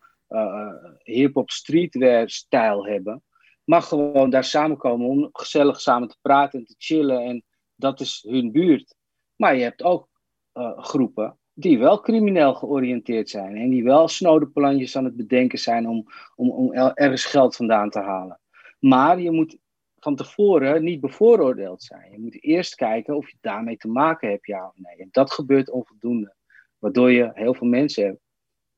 hip-hop 1.03 1.49
streetwear 1.49 2.29
stijl 2.29 2.85
hebben. 2.85 3.23
Maar 3.63 3.81
gewoon 3.81 4.29
daar 4.29 4.43
samenkomen 4.43 5.07
om 5.07 5.29
gezellig 5.31 5.81
samen 5.81 6.07
te 6.07 6.17
praten 6.21 6.59
en 6.59 6.65
te 6.65 6.75
chillen. 6.77 7.23
En 7.23 7.43
dat 7.75 7.99
is 7.99 8.25
hun 8.27 8.51
buurt. 8.51 8.95
Maar 9.35 9.55
je 9.55 9.63
hebt 9.63 9.83
ook 9.83 10.09
uh, 10.53 10.79
groepen 10.79 11.39
die 11.53 11.79
wel 11.79 11.99
crimineel 11.99 12.53
georiënteerd 12.53 13.29
zijn 13.29 13.55
en 13.55 13.69
die 13.69 13.83
wel 13.83 14.07
snode 14.07 14.47
plantjes 14.47 14.95
aan 14.95 15.05
het 15.05 15.15
bedenken 15.15 15.59
zijn 15.59 15.87
om, 15.87 16.05
om, 16.35 16.49
om 16.51 16.73
ergens 16.73 17.25
geld 17.25 17.55
vandaan 17.55 17.89
te 17.89 17.99
halen. 17.99 18.39
Maar 18.79 19.19
je 19.19 19.31
moet 19.31 19.57
van 19.95 20.15
tevoren 20.15 20.83
niet 20.83 20.99
bevooroordeeld 20.99 21.83
zijn. 21.83 22.11
Je 22.11 22.19
moet 22.19 22.43
eerst 22.43 22.75
kijken 22.75 23.15
of 23.15 23.29
je 23.29 23.37
daarmee 23.41 23.77
te 23.77 23.87
maken 23.87 24.29
hebt, 24.29 24.45
ja 24.45 24.67
of 24.67 24.73
nee. 24.75 24.95
En 24.97 25.07
dat 25.11 25.31
gebeurt 25.31 25.69
onvoldoende, 25.69 26.35
waardoor 26.77 27.11
je 27.11 27.31
heel 27.33 27.53
veel 27.53 27.67
mensen 27.67 28.05
hebt 28.05 28.21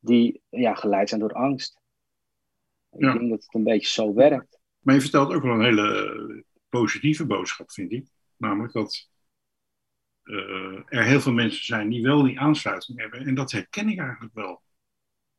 die 0.03 0.41
ja, 0.49 0.75
geleid 0.75 1.09
zijn 1.09 1.21
door 1.21 1.33
angst. 1.33 1.81
Ik 2.91 2.99
denk 2.99 3.29
dat 3.29 3.43
het 3.43 3.53
een 3.53 3.63
beetje 3.63 3.91
zo 3.91 4.13
werkt. 4.13 4.59
Maar 4.79 4.95
je 4.95 5.01
vertelt 5.01 5.33
ook 5.33 5.43
wel 5.43 5.53
een 5.53 5.63
hele 5.63 6.45
positieve 6.69 7.25
boodschap, 7.25 7.71
vind 7.71 7.91
ik. 7.91 8.07
Namelijk 8.37 8.73
dat 8.73 9.09
uh, 10.23 10.79
er 10.85 11.03
heel 11.03 11.21
veel 11.21 11.33
mensen 11.33 11.65
zijn 11.65 11.89
die 11.89 12.03
wel 12.03 12.23
die 12.23 12.39
aansluiting 12.39 12.99
hebben. 12.99 13.25
En 13.25 13.35
dat 13.35 13.51
herken 13.51 13.89
ik 13.89 13.99
eigenlijk 13.99 14.33
wel. 14.33 14.61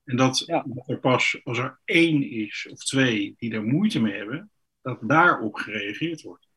En 0.04 0.16
dat, 0.16 0.38
ja. 0.38 0.66
er 0.86 1.00
pas 1.00 1.40
als 1.44 1.58
er 1.58 1.80
één 1.84 2.30
is 2.30 2.68
of 2.70 2.84
twee 2.84 3.34
die 3.38 3.52
er 3.52 3.64
moeite 3.64 4.00
mee 4.00 4.16
hebben, 4.16 4.50
dat 4.82 4.98
daarop 5.02 5.54
gereageerd 5.54 6.22
wordt. 6.22 6.48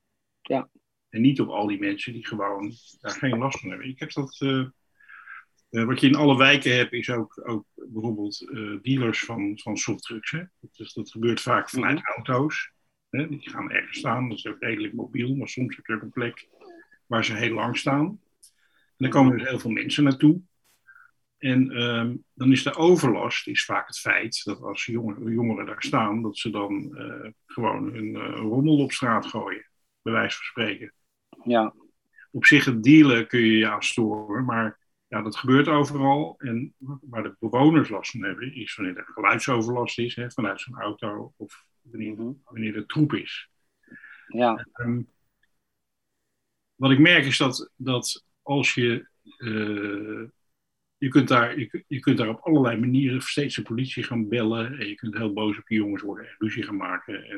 Ja. 0.42 0.70
En 1.10 1.22
niet 1.22 1.42
op 1.42 1.50
al 1.50 1.68
die 1.68 1.80
mensen 1.80 2.14
die 2.14 2.28
gewoon 2.28 2.72
daar 3.00 3.12
geen 3.12 3.38
last 3.38 3.60
van 3.60 3.70
hebben. 3.70 3.88
Ik 3.88 4.00
heb 4.00 4.12
dat. 4.12 4.40
Uh, 4.40 4.68
uh, 5.70 5.86
wat 5.86 6.00
je 6.00 6.08
in 6.08 6.16
alle 6.16 6.38
wijken 6.38 6.76
hebt, 6.76 6.94
is 6.94 7.10
ook, 7.10 7.42
ook 7.50 7.66
bijvoorbeeld 7.74 8.38
dealers 8.82 9.20
van, 9.20 9.60
van 9.60 9.78
softdrugs. 9.78 10.32
Hè? 10.32 10.44
Dus 10.72 10.94
dat 10.94 11.12
gebeurt 11.12 11.42
vaak 11.42 11.70
vanuit 11.70 12.02
auto's. 12.16 12.72
Hè? 13.10 13.28
Die 13.28 13.50
gaan 13.50 13.72
ergens 13.72 13.98
staan, 13.98 14.30
dat 14.30 14.38
is 14.38 14.48
ook 14.48 14.60
redelijk 14.60 14.94
mobiel, 14.94 15.36
maar 15.36 15.48
soms 15.48 15.76
heb 15.76 15.86
je 15.86 15.94
ook 15.94 16.02
een 16.02 16.10
plek 16.10 16.48
waar 17.06 17.26
ze 17.26 17.34
heel 17.34 17.54
lang 17.54 17.78
staan. 17.78 18.06
En 18.06 18.20
dan 18.98 19.10
komen 19.10 19.40
er 19.40 19.48
heel 19.48 19.60
veel 19.60 19.72
mensen 19.72 20.04
naartoe. 20.04 20.42
En 21.38 21.82
um, 21.82 22.24
dan 22.34 22.52
is 22.52 22.64
de 22.64 22.76
overlast 22.76 23.48
is 23.48 23.66
vaak 23.66 23.88
het 23.88 24.00
feit 24.00 24.44
dat 24.44 24.62
als 24.62 24.86
jongeren, 24.86 25.32
jongeren 25.32 25.66
daar 25.66 25.84
staan, 25.84 26.22
dat 26.22 26.38
ze 26.38 26.50
dan 26.50 26.90
uh, 26.94 27.32
gewoon 27.46 27.96
een 27.96 28.16
uh, 28.16 28.36
rommel 28.36 28.78
op 28.78 28.92
straat 28.92 29.26
gooien, 29.26 29.70
bij 30.02 30.14
wijze 30.14 30.36
van 30.36 30.46
spreken. 30.46 30.94
Ja. 31.44 31.74
Op 32.32 32.46
zich 32.46 32.66
het 32.66 32.84
dealen 32.84 33.28
kun 33.28 33.40
je 33.40 33.58
je 33.58 33.70
aan 33.70 33.84
storen, 33.84 34.46
maar 34.46 34.80
ja, 35.08 35.22
dat 35.22 35.36
gebeurt 35.36 35.68
overal. 35.68 36.36
En 36.38 36.74
waar 37.02 37.24
de 37.24 37.36
bewoners 37.40 37.90
last 37.90 38.12
van 38.12 38.24
hebben, 38.24 38.56
is 38.56 38.76
wanneer 38.76 38.98
er 38.98 39.06
geluidsoverlast 39.06 40.00
is, 40.00 40.16
hè, 40.16 40.32
vanuit 40.32 40.62
zo'n 40.62 40.80
auto, 40.80 41.34
of 41.38 41.66
wanneer, 41.82 42.16
wanneer 42.44 42.76
er 42.76 42.86
troep 42.86 43.14
is. 43.14 43.50
Ja. 44.28 44.68
Um, 44.74 45.10
wat 46.76 46.92
ik 46.92 47.00
merk 47.00 47.26
is 47.26 47.38
dat, 47.38 47.72
dat 47.76 48.26
als 48.42 48.74
je. 48.74 49.08
Uh, 49.38 50.28
je, 50.98 51.08
kunt 51.10 51.28
daar, 51.28 51.60
je, 51.60 51.84
je, 51.88 52.00
kunt 52.00 52.18
daar 52.18 52.30
op 52.30 52.40
allerlei 52.40 52.80
manieren 52.80 53.22
steeds 53.22 53.56
de 53.56 53.62
politie 53.62 54.04
gaan 54.04 54.28
bellen. 54.28 54.80
En 54.80 54.88
je 54.88 54.96
kunt 54.96 55.18
heel 55.18 55.34
boos 55.34 55.58
op 55.58 55.68
je 55.68 55.76
jongens 55.76 56.02
worden 56.02 56.28
en 56.28 56.36
ruzie 56.38 56.64
gaan 56.64 56.78
maken. 56.78 57.24
En 57.24 57.38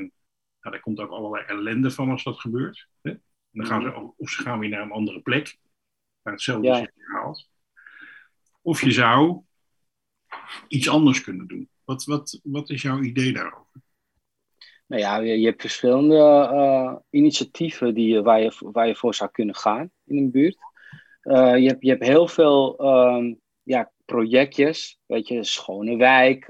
nou, 0.62 0.76
daar 0.76 0.80
komt 0.80 1.00
ook 1.00 1.12
allerlei 1.12 1.46
ellende 1.46 1.92
van 1.92 2.10
als 2.10 2.24
dat 2.24 2.40
gebeurt. 2.40 2.88
Hè? 3.02 3.10
En 3.12 3.22
dan 3.52 3.66
gaan 3.66 3.82
ze, 3.82 4.14
of 4.18 4.30
ze 4.30 4.42
gaan 4.42 4.60
weer 4.60 4.70
naar 4.70 4.82
een 4.82 4.92
andere 4.92 5.22
plek. 5.22 5.58
Waar 6.22 6.34
hetzelfde 6.34 6.68
ja. 6.68 6.82
is 6.82 6.90
gehaald. 6.96 7.50
Of 8.62 8.82
je 8.82 8.92
zou 8.92 9.42
iets 10.68 10.90
anders 10.90 11.24
kunnen 11.24 11.48
doen. 11.48 11.70
Wat, 11.84 12.04
wat, 12.04 12.40
wat 12.44 12.70
is 12.70 12.82
jouw 12.82 13.02
idee 13.02 13.34
daarover? 13.34 13.82
Nou 14.86 15.02
ja, 15.02 15.18
je, 15.18 15.46
hebt 15.46 15.62
verschillende 15.62 16.50
uh, 16.54 16.96
initiatieven 17.10 17.94
die, 17.94 18.22
waar, 18.22 18.42
je, 18.42 18.52
waar 18.60 18.88
je 18.88 18.96
voor 18.96 19.16
zou 19.16 19.32
kunnen 19.32 19.56
gaan 19.56 19.92
in 20.06 20.18
een 20.18 20.32
buurt. 20.32 20.58
Uh, 21.24 21.58
je, 21.58 21.68
hebt, 21.68 21.84
je 21.84 21.90
hebt 21.90 22.06
heel 22.06 22.28
veel 22.28 22.86
um, 22.86 23.40
ja, 23.64 23.92
projectjes, 24.06 25.00
weet 25.06 25.28
je, 25.28 25.44
Schone 25.44 25.98
Wijk, 25.98 26.46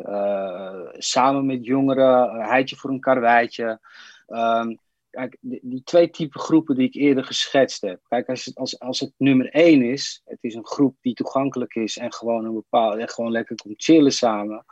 samen 0.98 1.46
met 1.46 1.66
jongeren, 1.66 2.42
Heidje 2.42 2.76
voor 2.76 2.90
een 2.90 3.00
karweitje. 3.00 3.80
Um, 4.28 4.80
kijk, 5.10 5.38
die, 5.40 5.60
die, 5.64 5.84
twee 5.84 6.10
type 6.10 6.40
groepen 6.40 6.76
die 6.76 6.88
ik 6.88 6.94
eerder 6.94 7.24
geschetst 7.24 7.82
heb. 7.82 8.00
Kijk, 8.08 8.30
als 8.30 8.46
het, 8.46 8.56
als, 8.56 8.80
als 8.80 9.00
het 9.00 9.14
nummer 9.18 9.50
één 9.50 9.82
is, 9.82 10.22
het 10.26 10.38
is 10.42 10.56
een 10.56 10.66
groep 10.66 10.98
die 11.02 11.14
toegankelijk 11.14 11.76
is 11.76 11.98
en 11.98 12.14
gewoon, 12.14 12.46
een 12.46 12.54
bepaalde, 12.54 13.02
en 13.02 13.10
gewoon 13.10 13.32
lekker 13.32 13.56
komt 13.56 13.84
chillen 13.84 14.12
samen 14.12 14.66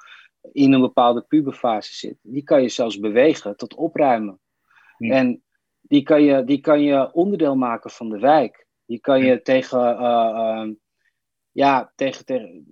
in 0.51 0.73
een 0.73 0.81
bepaalde 0.81 1.21
puberfase 1.21 1.95
zit, 1.95 2.17
die 2.21 2.43
kan 2.43 2.61
je 2.61 2.69
zelfs 2.69 2.99
bewegen 2.99 3.57
tot 3.57 3.75
opruimen. 3.75 4.39
Ja. 4.97 5.13
En 5.15 5.43
die 5.81 6.03
kan, 6.03 6.23
je, 6.23 6.43
die 6.43 6.59
kan 6.59 6.81
je 6.81 7.13
onderdeel 7.13 7.55
maken 7.55 7.89
van 7.89 8.09
de 8.09 8.19
wijk. 8.19 8.67
Die 8.85 8.99
kan 8.99 9.19
je 9.19 9.25
ja. 9.25 9.39
tegen, 9.43 9.79
uh, 9.79 10.65
uh, 10.65 10.73
ja, 11.51 11.91
tegen, 11.95 12.25
tegen, 12.25 12.65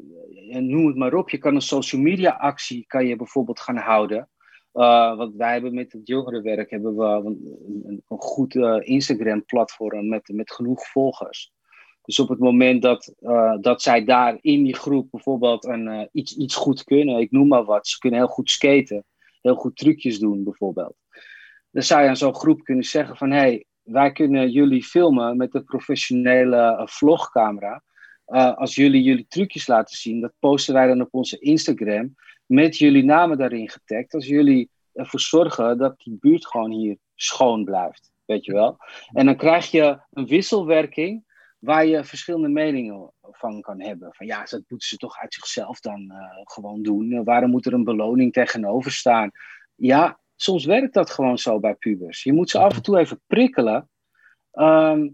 noem 0.50 0.88
het 0.88 0.96
maar 0.96 1.14
op, 1.14 1.30
je 1.30 1.38
kan 1.38 1.56
een 1.56 1.62
social 1.62 2.02
media 2.02 2.32
actie 2.32 2.86
kan 2.88 3.08
je 3.08 3.16
bijvoorbeeld 3.16 3.60
gaan 3.60 3.78
houden. 3.78 4.30
Uh, 4.76 5.28
wij 5.38 5.52
hebben 5.52 5.74
met 5.74 5.92
het 5.92 6.08
jongerenwerk 6.08 6.70
hebben 6.70 6.96
we 6.96 7.04
een, 7.06 8.04
een, 8.08 8.20
goed 8.20 8.56
Instagram 8.80 9.46
platform 9.46 10.08
met, 10.08 10.28
met 10.34 10.52
genoeg 10.52 10.88
volgers. 10.88 11.54
Dus 12.02 12.20
op 12.20 12.30
het 12.30 12.40
moment 12.40 12.82
dat, 12.82 13.14
uh, 13.20 13.58
dat 13.62 13.82
zij 13.82 14.06
daar 14.06 14.38
in 14.42 14.64
die 14.64 14.76
groep 14.76 15.08
bijvoorbeeld 15.12 15.66
een, 15.66 16.10
iets, 16.12 16.36
iets 16.36 16.56
goed 16.56 16.84
kunnen, 16.84 17.20
ik 17.20 17.32
noem 17.32 17.48
maar 17.48 17.64
wat, 17.64 17.88
ze 17.88 17.98
kunnen 17.98 18.20
heel 18.20 18.28
goed 18.28 18.50
skaten, 18.50 19.06
heel 19.42 19.56
goed 19.56 19.76
trucjes 19.76 20.20
doen 20.20 20.44
bijvoorbeeld. 20.44 20.96
Dan 21.72 21.84
zou 21.84 22.02
je 22.02 22.08
aan 22.08 22.18
zo'n 22.18 22.36
groep 22.36 22.64
kunnen 22.64 22.86
zeggen 22.86 23.18
van 23.18 23.32
hé, 23.32 23.38
hey, 23.38 23.66
wij 23.82 24.12
kunnen 24.12 24.52
jullie 24.52 24.84
filmen 24.84 25.38
met 25.38 25.56
een 25.56 25.64
professionele 25.64 26.82
vlogcamera. 26.86 27.84
als 28.56 28.76
jullie 28.76 29.04
jullie 29.04 29.26
trucjes 29.28 29.68
laten 29.68 29.98
zien, 29.98 30.22
dat 30.22 30.34
posten 30.40 30.74
wij 30.74 30.88
dan 30.88 31.02
op 31.02 31.08
onze 31.12 31.40
Instagram 31.40 32.16
met 32.46 32.78
jullie 32.78 33.04
namen 33.04 33.38
daarin 33.38 33.70
getagd. 33.70 34.14
Als 34.14 34.28
jullie 34.28 34.70
ervoor 34.94 35.20
zorgen 35.20 35.78
dat 35.78 35.98
die 35.98 36.18
buurt 36.20 36.48
gewoon 36.48 36.72
hier 36.72 36.98
schoon 37.16 37.64
blijft, 37.64 38.12
weet 38.26 38.46
je 38.46 38.54
wel. 38.54 38.78
En 39.12 39.26
dan 39.26 39.36
krijg 39.36 39.72
je 39.72 40.00
een 40.12 40.28
wisselwerking 40.28 41.24
waar 41.60 41.86
je 41.86 42.04
verschillende 42.04 42.50
meningen 42.50 43.14
van 43.22 43.62
kan 43.62 43.82
hebben. 43.82 44.14
Van 44.14 44.26
ja, 44.26 44.44
dat 44.44 44.64
moeten 44.68 44.88
ze 44.88 44.98
toch 44.98 45.18
uit 45.18 45.34
zichzelf 45.34 45.80
dan 45.80 46.02
uh, 46.12 46.18
gewoon 46.44 46.84
doen. 46.84 47.12
Uh, 47.12 47.22
waarom 47.24 47.50
moet 47.50 47.66
er 47.66 47.74
een 47.74 47.84
beloning 47.84 48.34
tegenover 48.34 48.92
staan? 48.92 49.32
Ja, 49.76 50.20
soms 50.36 50.66
werkt 50.66 50.94
dat 50.94 51.10
gewoon 51.10 51.38
zo 51.38 51.60
bij 51.60 51.76
pubers. 51.76 52.24
Je 52.24 52.34
moet 52.34 52.50
ze 52.50 52.60
af 52.60 52.76
en 52.76 52.82
toe 52.82 52.98
even 52.98 53.22
prikkelen 53.28 53.90
ehm, 54.52 55.10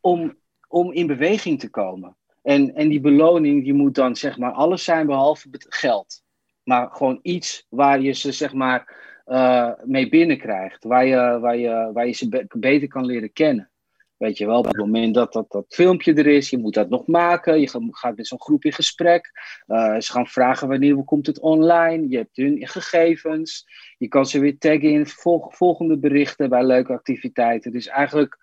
om, 0.00 0.38
om 0.68 0.92
in 0.92 1.06
beweging 1.06 1.60
te 1.60 1.70
komen. 1.70 2.16
En, 2.46 2.74
en 2.74 2.88
die 2.88 3.00
beloning 3.00 3.64
die 3.64 3.74
moet 3.74 3.94
dan 3.94 4.16
zeg 4.16 4.38
maar 4.38 4.52
alles 4.52 4.84
zijn 4.84 5.06
behalve 5.06 5.48
geld. 5.52 6.22
Maar 6.62 6.90
gewoon 6.90 7.18
iets 7.22 7.66
waar 7.68 8.00
je 8.00 8.12
ze 8.12 8.32
zeg 8.32 8.52
maar 8.52 8.96
uh, 9.26 9.72
mee 9.84 10.08
binnenkrijgt. 10.08 10.84
Waar 10.84 11.06
je, 11.06 11.38
waar, 11.40 11.56
je, 11.56 11.90
waar 11.92 12.06
je 12.06 12.12
ze 12.12 12.46
beter 12.58 12.88
kan 12.88 13.04
leren 13.04 13.32
kennen. 13.32 13.70
Weet 14.16 14.38
je 14.38 14.46
wel, 14.46 14.58
op 14.58 14.66
het 14.66 14.76
moment 14.76 15.14
dat, 15.14 15.32
dat 15.32 15.50
dat 15.50 15.64
filmpje 15.68 16.14
er 16.14 16.26
is, 16.26 16.50
je 16.50 16.58
moet 16.58 16.74
dat 16.74 16.88
nog 16.88 17.06
maken. 17.06 17.60
Je 17.60 17.68
gaat 17.90 18.16
met 18.16 18.26
zo'n 18.26 18.42
groep 18.42 18.64
in 18.64 18.72
gesprek. 18.72 19.30
Uh, 19.66 19.98
ze 19.98 20.12
gaan 20.12 20.26
vragen 20.26 20.68
wanneer 20.68 21.04
komt 21.04 21.26
het 21.26 21.40
online. 21.40 22.08
Je 22.08 22.16
hebt 22.16 22.36
hun 22.36 22.68
gegevens. 22.68 23.66
Je 23.98 24.08
kan 24.08 24.26
ze 24.26 24.38
weer 24.38 24.58
taggen 24.58 24.90
in 24.90 25.06
volgende 25.48 25.98
berichten 25.98 26.48
bij 26.48 26.64
leuke 26.64 26.92
activiteiten. 26.92 27.72
Dus 27.72 27.86
eigenlijk, 27.86 28.38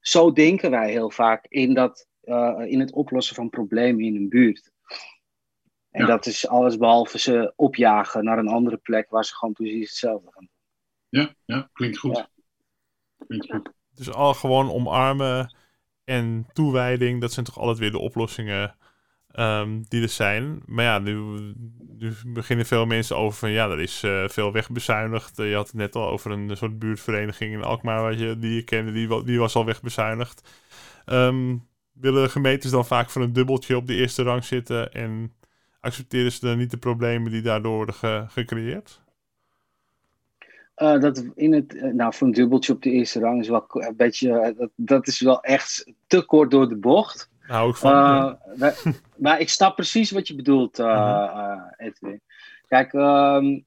zo 0.00 0.32
denken 0.32 0.70
wij 0.70 0.90
heel 0.90 1.10
vaak 1.10 1.46
in, 1.48 1.74
dat, 1.74 2.08
uh, 2.28 2.64
in 2.66 2.80
het 2.80 2.92
oplossen 2.92 3.34
van 3.34 3.50
problemen 3.50 4.04
in 4.04 4.16
een 4.16 4.28
buurt. 4.28 4.70
En 5.90 6.06
dat 6.06 6.26
is 6.26 6.48
alles 6.48 6.76
behalve 6.76 7.18
ze 7.18 7.52
opjagen 7.56 8.24
naar 8.24 8.38
een 8.38 8.48
andere 8.48 8.76
plek 8.76 9.10
waar 9.10 9.24
ze 9.24 9.34
gewoon 9.34 9.54
precies 9.54 9.88
hetzelfde 9.88 10.30
gaan 10.32 10.48
doen. 10.50 11.20
Ja, 11.20 11.34
ja 11.44 11.70
klinkt 11.72 11.98
goed. 11.98 12.16
Ja. 12.16 12.28
Klinkt 13.26 13.50
goed. 13.50 13.72
Dus 13.94 14.12
al 14.12 14.34
gewoon 14.34 14.70
omarmen 14.70 15.56
en 16.04 16.46
toewijding, 16.52 17.20
dat 17.20 17.32
zijn 17.32 17.46
toch 17.46 17.58
altijd 17.58 17.78
weer 17.78 17.90
de 17.90 17.98
oplossingen 17.98 18.76
um, 19.32 19.84
die 19.88 20.02
er 20.02 20.08
zijn. 20.08 20.62
Maar 20.66 20.84
ja, 20.84 20.98
nu, 20.98 21.14
nu, 21.98 22.12
beginnen 22.26 22.66
veel 22.66 22.86
mensen 22.86 23.16
over 23.16 23.38
van 23.38 23.50
ja, 23.50 23.68
er 23.68 23.80
is 23.80 24.02
uh, 24.04 24.28
veel 24.28 24.52
wegbezuinigd. 24.52 25.38
Uh, 25.38 25.48
je 25.48 25.54
had 25.54 25.66
het 25.66 25.76
net 25.76 25.94
al 25.94 26.08
over 26.08 26.30
een 26.30 26.56
soort 26.56 26.78
buurtvereniging 26.78 27.52
in 27.52 27.62
Alkmaar 27.62 28.02
wat 28.02 28.18
je, 28.18 28.38
die 28.38 28.54
je 28.54 28.62
kende, 28.62 28.92
die, 28.92 29.24
die 29.24 29.38
was 29.38 29.54
al 29.54 29.64
wegbezuinigd. 29.64 30.50
Um, 31.06 31.68
willen 32.00 32.30
gemeentes 32.30 32.70
dan 32.70 32.86
vaak 32.86 33.10
voor 33.10 33.22
een 33.22 33.32
dubbeltje 33.32 33.76
op 33.76 33.86
de 33.86 33.94
eerste 33.94 34.22
rang 34.22 34.44
zitten 34.44 34.92
en 34.92 35.32
accepteren 35.80 36.32
ze 36.32 36.46
dan 36.46 36.58
niet 36.58 36.70
de 36.70 36.76
problemen 36.76 37.30
die 37.30 37.42
daardoor 37.42 37.74
worden 37.74 37.94
ge 37.94 38.24
gecreëerd? 38.28 39.00
Uh, 40.76 41.00
dat 41.00 41.24
in 41.34 41.52
het, 41.52 41.74
uh, 41.74 41.92
nou, 41.92 42.14
voor 42.14 42.26
een 42.26 42.32
dubbeltje 42.32 42.72
op 42.72 42.82
de 42.82 42.90
eerste 42.90 43.20
rang 43.20 43.40
is 43.40 43.48
wel 43.48 43.64
een 43.68 43.96
beetje, 43.96 44.28
uh, 44.28 44.58
dat, 44.58 44.70
dat, 44.74 45.06
is 45.06 45.20
wel 45.20 45.42
echt 45.42 45.92
te 46.06 46.24
kort 46.24 46.50
door 46.50 46.68
de 46.68 46.76
bocht. 46.76 47.30
Hou 47.40 47.70
ik 47.70 47.76
van. 47.76 47.92
maar, 48.58 48.76
maar, 49.16 49.40
ik 49.40 49.48
snap 49.48 49.74
precies 49.74 50.10
wat 50.10 50.28
je 50.28 50.34
bedoelt, 50.34 50.76
-huh. 50.76 51.62
Edwin. 51.76 52.20
Kijk, 52.66 52.92
um, 52.92 53.64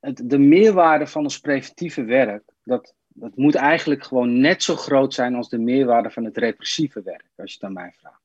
het, 0.00 0.22
de 0.24 0.38
meerwaarde 0.38 1.06
van 1.06 1.22
ons 1.22 1.40
preventieve 1.40 2.04
werk, 2.04 2.42
dat, 2.64 2.94
dat 3.18 3.36
moet 3.36 3.54
eigenlijk 3.54 4.04
gewoon 4.04 4.40
net 4.40 4.62
zo 4.62 4.76
groot 4.76 5.14
zijn 5.14 5.34
als 5.34 5.48
de 5.48 5.58
meerwaarde 5.58 6.10
van 6.10 6.24
het 6.24 6.36
repressieve 6.36 7.02
werk, 7.02 7.30
als 7.36 7.50
je 7.50 7.56
het 7.56 7.66
aan 7.66 7.72
mij 7.72 7.92
vraagt. 7.98 8.22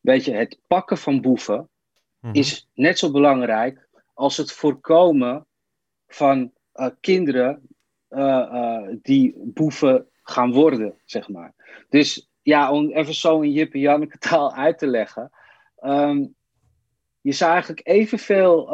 Weet 0.00 0.24
je, 0.24 0.32
het 0.32 0.58
pakken 0.66 0.98
van 0.98 1.20
boeven 1.20 1.68
-huh. 2.20 2.30
is 2.32 2.68
net 2.74 2.98
zo 2.98 3.10
belangrijk 3.10 3.88
als 4.14 4.36
het 4.36 4.52
voorkomen 4.52 5.46
van 6.06 6.52
uh, 6.74 6.88
kinderen 7.00 7.68
uh, 8.10 8.48
uh, 8.52 8.88
die 9.02 9.34
boeven 9.36 10.06
gaan 10.22 10.52
worden, 10.52 10.94
zeg 11.04 11.28
maar. 11.28 11.54
Dus 11.88 12.30
ja, 12.42 12.72
om 12.72 12.90
even 12.90 13.14
zo 13.14 13.40
in 13.40 13.52
Jip 13.52 13.74
en 13.74 13.80
Janneke 13.80 14.18
taal 14.18 14.54
uit 14.54 14.78
te 14.78 14.86
leggen. 14.86 15.30
Um, 15.84 16.34
je 17.20 17.32
zou 17.32 17.50
eigenlijk 17.50 17.86
evenveel, 17.86 18.68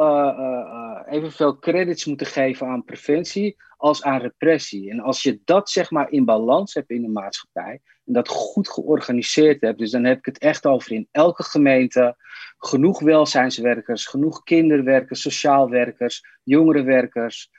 evenveel 1.07 1.59
credits 1.59 2.05
moeten 2.05 2.27
geven 2.27 2.67
aan 2.67 2.83
preventie 2.83 3.55
als 3.77 4.03
aan 4.03 4.21
repressie. 4.21 4.89
En 4.91 4.99
als 4.99 5.23
je 5.23 5.41
dat 5.45 5.69
zeg 5.69 5.91
maar 5.91 6.11
in 6.11 6.25
balans 6.25 6.73
hebt 6.73 6.89
in 6.89 7.01
de 7.01 7.07
maatschappij 7.07 7.81
en 8.05 8.13
dat 8.13 8.27
goed 8.27 8.69
georganiseerd 8.69 9.61
hebt, 9.61 9.79
dus 9.79 9.91
dan 9.91 10.03
heb 10.03 10.17
ik 10.17 10.25
het 10.25 10.37
echt 10.37 10.65
over 10.65 10.91
in 10.91 11.07
elke 11.11 11.43
gemeente 11.43 12.15
genoeg 12.57 12.99
welzijnswerkers, 12.99 14.05
genoeg 14.05 14.43
kinderwerkers, 14.43 15.21
sociaalwerkers, 15.21 16.25
jongerenwerkers, 16.43 17.49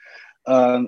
uh, 0.43 0.83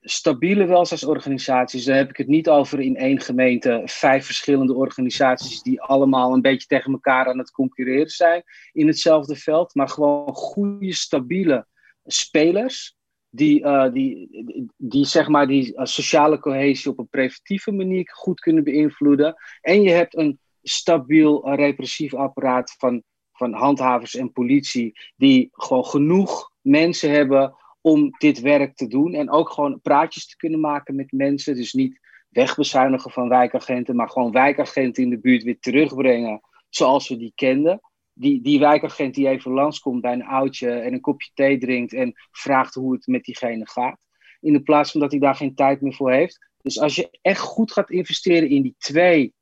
stabiele 0.00 0.66
welzijnsorganisaties. 0.66 1.84
Dan 1.84 1.96
heb 1.96 2.10
ik 2.10 2.16
het 2.16 2.26
niet 2.26 2.48
over 2.48 2.80
in 2.80 2.96
één 2.96 3.20
gemeente 3.20 3.82
vijf 3.84 4.26
verschillende 4.26 4.74
organisaties 4.74 5.62
die 5.62 5.82
allemaal 5.82 6.32
een 6.32 6.42
beetje 6.42 6.66
tegen 6.66 6.92
elkaar 6.92 7.26
aan 7.26 7.38
het 7.38 7.50
concurreren 7.50 8.10
zijn 8.10 8.42
in 8.72 8.86
hetzelfde 8.86 9.36
veld, 9.36 9.74
maar 9.74 9.88
gewoon 9.88 10.34
goede, 10.34 10.92
stabiele 10.92 11.66
spelers 12.04 12.96
die, 13.34 13.60
uh, 13.60 13.92
die, 13.92 14.28
die, 14.76 15.04
zeg 15.04 15.28
maar 15.28 15.46
die 15.46 15.74
uh, 15.74 15.84
sociale 15.84 16.38
cohesie 16.38 16.90
op 16.90 16.98
een 16.98 17.08
preventieve 17.08 17.72
manier 17.72 18.10
goed 18.12 18.40
kunnen 18.40 18.64
beïnvloeden. 18.64 19.34
En 19.60 19.82
je 19.82 19.90
hebt 19.90 20.16
een 20.16 20.38
stabiel 20.62 21.48
uh, 21.48 21.54
repressief 21.54 22.14
apparaat 22.14 22.74
van, 22.78 23.02
van 23.32 23.52
handhavers 23.52 24.14
en 24.14 24.32
politie, 24.32 24.92
die 25.16 25.48
gewoon 25.52 25.84
genoeg 25.84 26.50
mensen 26.60 27.10
hebben 27.10 27.54
om 27.80 28.10
dit 28.18 28.40
werk 28.40 28.76
te 28.76 28.86
doen. 28.86 29.14
En 29.14 29.30
ook 29.30 29.50
gewoon 29.50 29.80
praatjes 29.80 30.26
te 30.26 30.36
kunnen 30.36 30.60
maken 30.60 30.94
met 30.94 31.12
mensen. 31.12 31.56
Dus 31.56 31.72
niet 31.72 32.00
wegbezuinigen 32.28 33.10
van 33.10 33.28
wijkagenten, 33.28 33.96
maar 33.96 34.10
gewoon 34.10 34.32
wijkagenten 34.32 35.02
in 35.02 35.10
de 35.10 35.20
buurt 35.20 35.42
weer 35.42 35.58
terugbrengen 35.58 36.40
zoals 36.68 37.08
we 37.08 37.16
die 37.16 37.32
kenden 37.34 37.80
die, 38.14 38.42
die 38.42 38.58
wijkagent 38.58 39.14
die 39.14 39.28
even 39.28 39.52
langskomt 39.52 40.00
bij 40.00 40.12
een 40.12 40.24
oudje 40.24 40.70
en 40.70 40.92
een 40.92 41.00
kopje 41.00 41.30
thee 41.34 41.58
drinkt 41.58 41.92
en 41.92 42.12
vraagt 42.30 42.74
hoe 42.74 42.92
het 42.92 43.06
met 43.06 43.24
diegene 43.24 43.68
gaat. 43.68 43.98
In 44.40 44.52
de 44.52 44.62
plaats 44.62 44.90
van 44.90 45.00
dat 45.00 45.10
hij 45.10 45.20
daar 45.20 45.34
geen 45.34 45.54
tijd 45.54 45.80
meer 45.80 45.94
voor 45.94 46.12
heeft. 46.12 46.52
Dus 46.62 46.80
als 46.80 46.94
je 46.94 47.18
echt 47.22 47.40
goed 47.40 47.72
gaat 47.72 47.90
investeren 47.90 48.48
in 48.48 48.62
die 48.62 48.74
twee, 48.78 49.34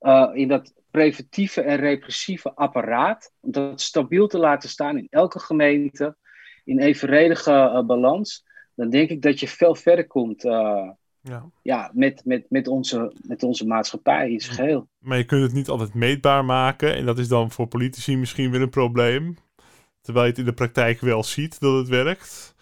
uh, 0.00 0.30
in 0.32 0.48
dat 0.48 0.72
preventieve 0.90 1.60
en 1.60 1.76
repressieve 1.76 2.54
apparaat, 2.54 3.32
om 3.40 3.50
dat 3.50 3.80
stabiel 3.80 4.26
te 4.26 4.38
laten 4.38 4.68
staan 4.68 4.98
in 4.98 5.06
elke 5.10 5.38
gemeente, 5.38 6.16
in 6.64 6.78
evenredige 6.78 7.50
uh, 7.50 7.86
balans, 7.86 8.44
dan 8.74 8.90
denk 8.90 9.10
ik 9.10 9.22
dat 9.22 9.40
je 9.40 9.48
veel 9.48 9.74
verder 9.74 10.06
komt. 10.06 10.44
Uh, 10.44 10.90
ja. 11.28 11.50
ja, 11.62 11.90
met, 11.94 12.22
met, 12.24 12.46
met, 12.48 12.68
onze, 12.68 13.12
met 13.22 13.42
onze 13.42 13.66
maatschappij 13.66 14.28
in 14.28 14.34
het 14.34 14.44
geheel. 14.44 14.88
Maar 14.98 15.18
je 15.18 15.24
kunt 15.24 15.42
het 15.42 15.52
niet 15.52 15.68
altijd 15.68 15.94
meetbaar 15.94 16.44
maken. 16.44 16.94
En 16.94 17.06
dat 17.06 17.18
is 17.18 17.28
dan 17.28 17.50
voor 17.50 17.66
politici 17.66 18.16
misschien 18.16 18.50
weer 18.50 18.60
een 18.60 18.70
probleem. 18.70 19.36
Terwijl 20.00 20.24
je 20.24 20.30
het 20.30 20.40
in 20.40 20.46
de 20.46 20.52
praktijk 20.52 21.00
wel 21.00 21.22
ziet 21.22 21.60
dat 21.60 21.76
het 21.76 21.88
werkt. 21.88 22.54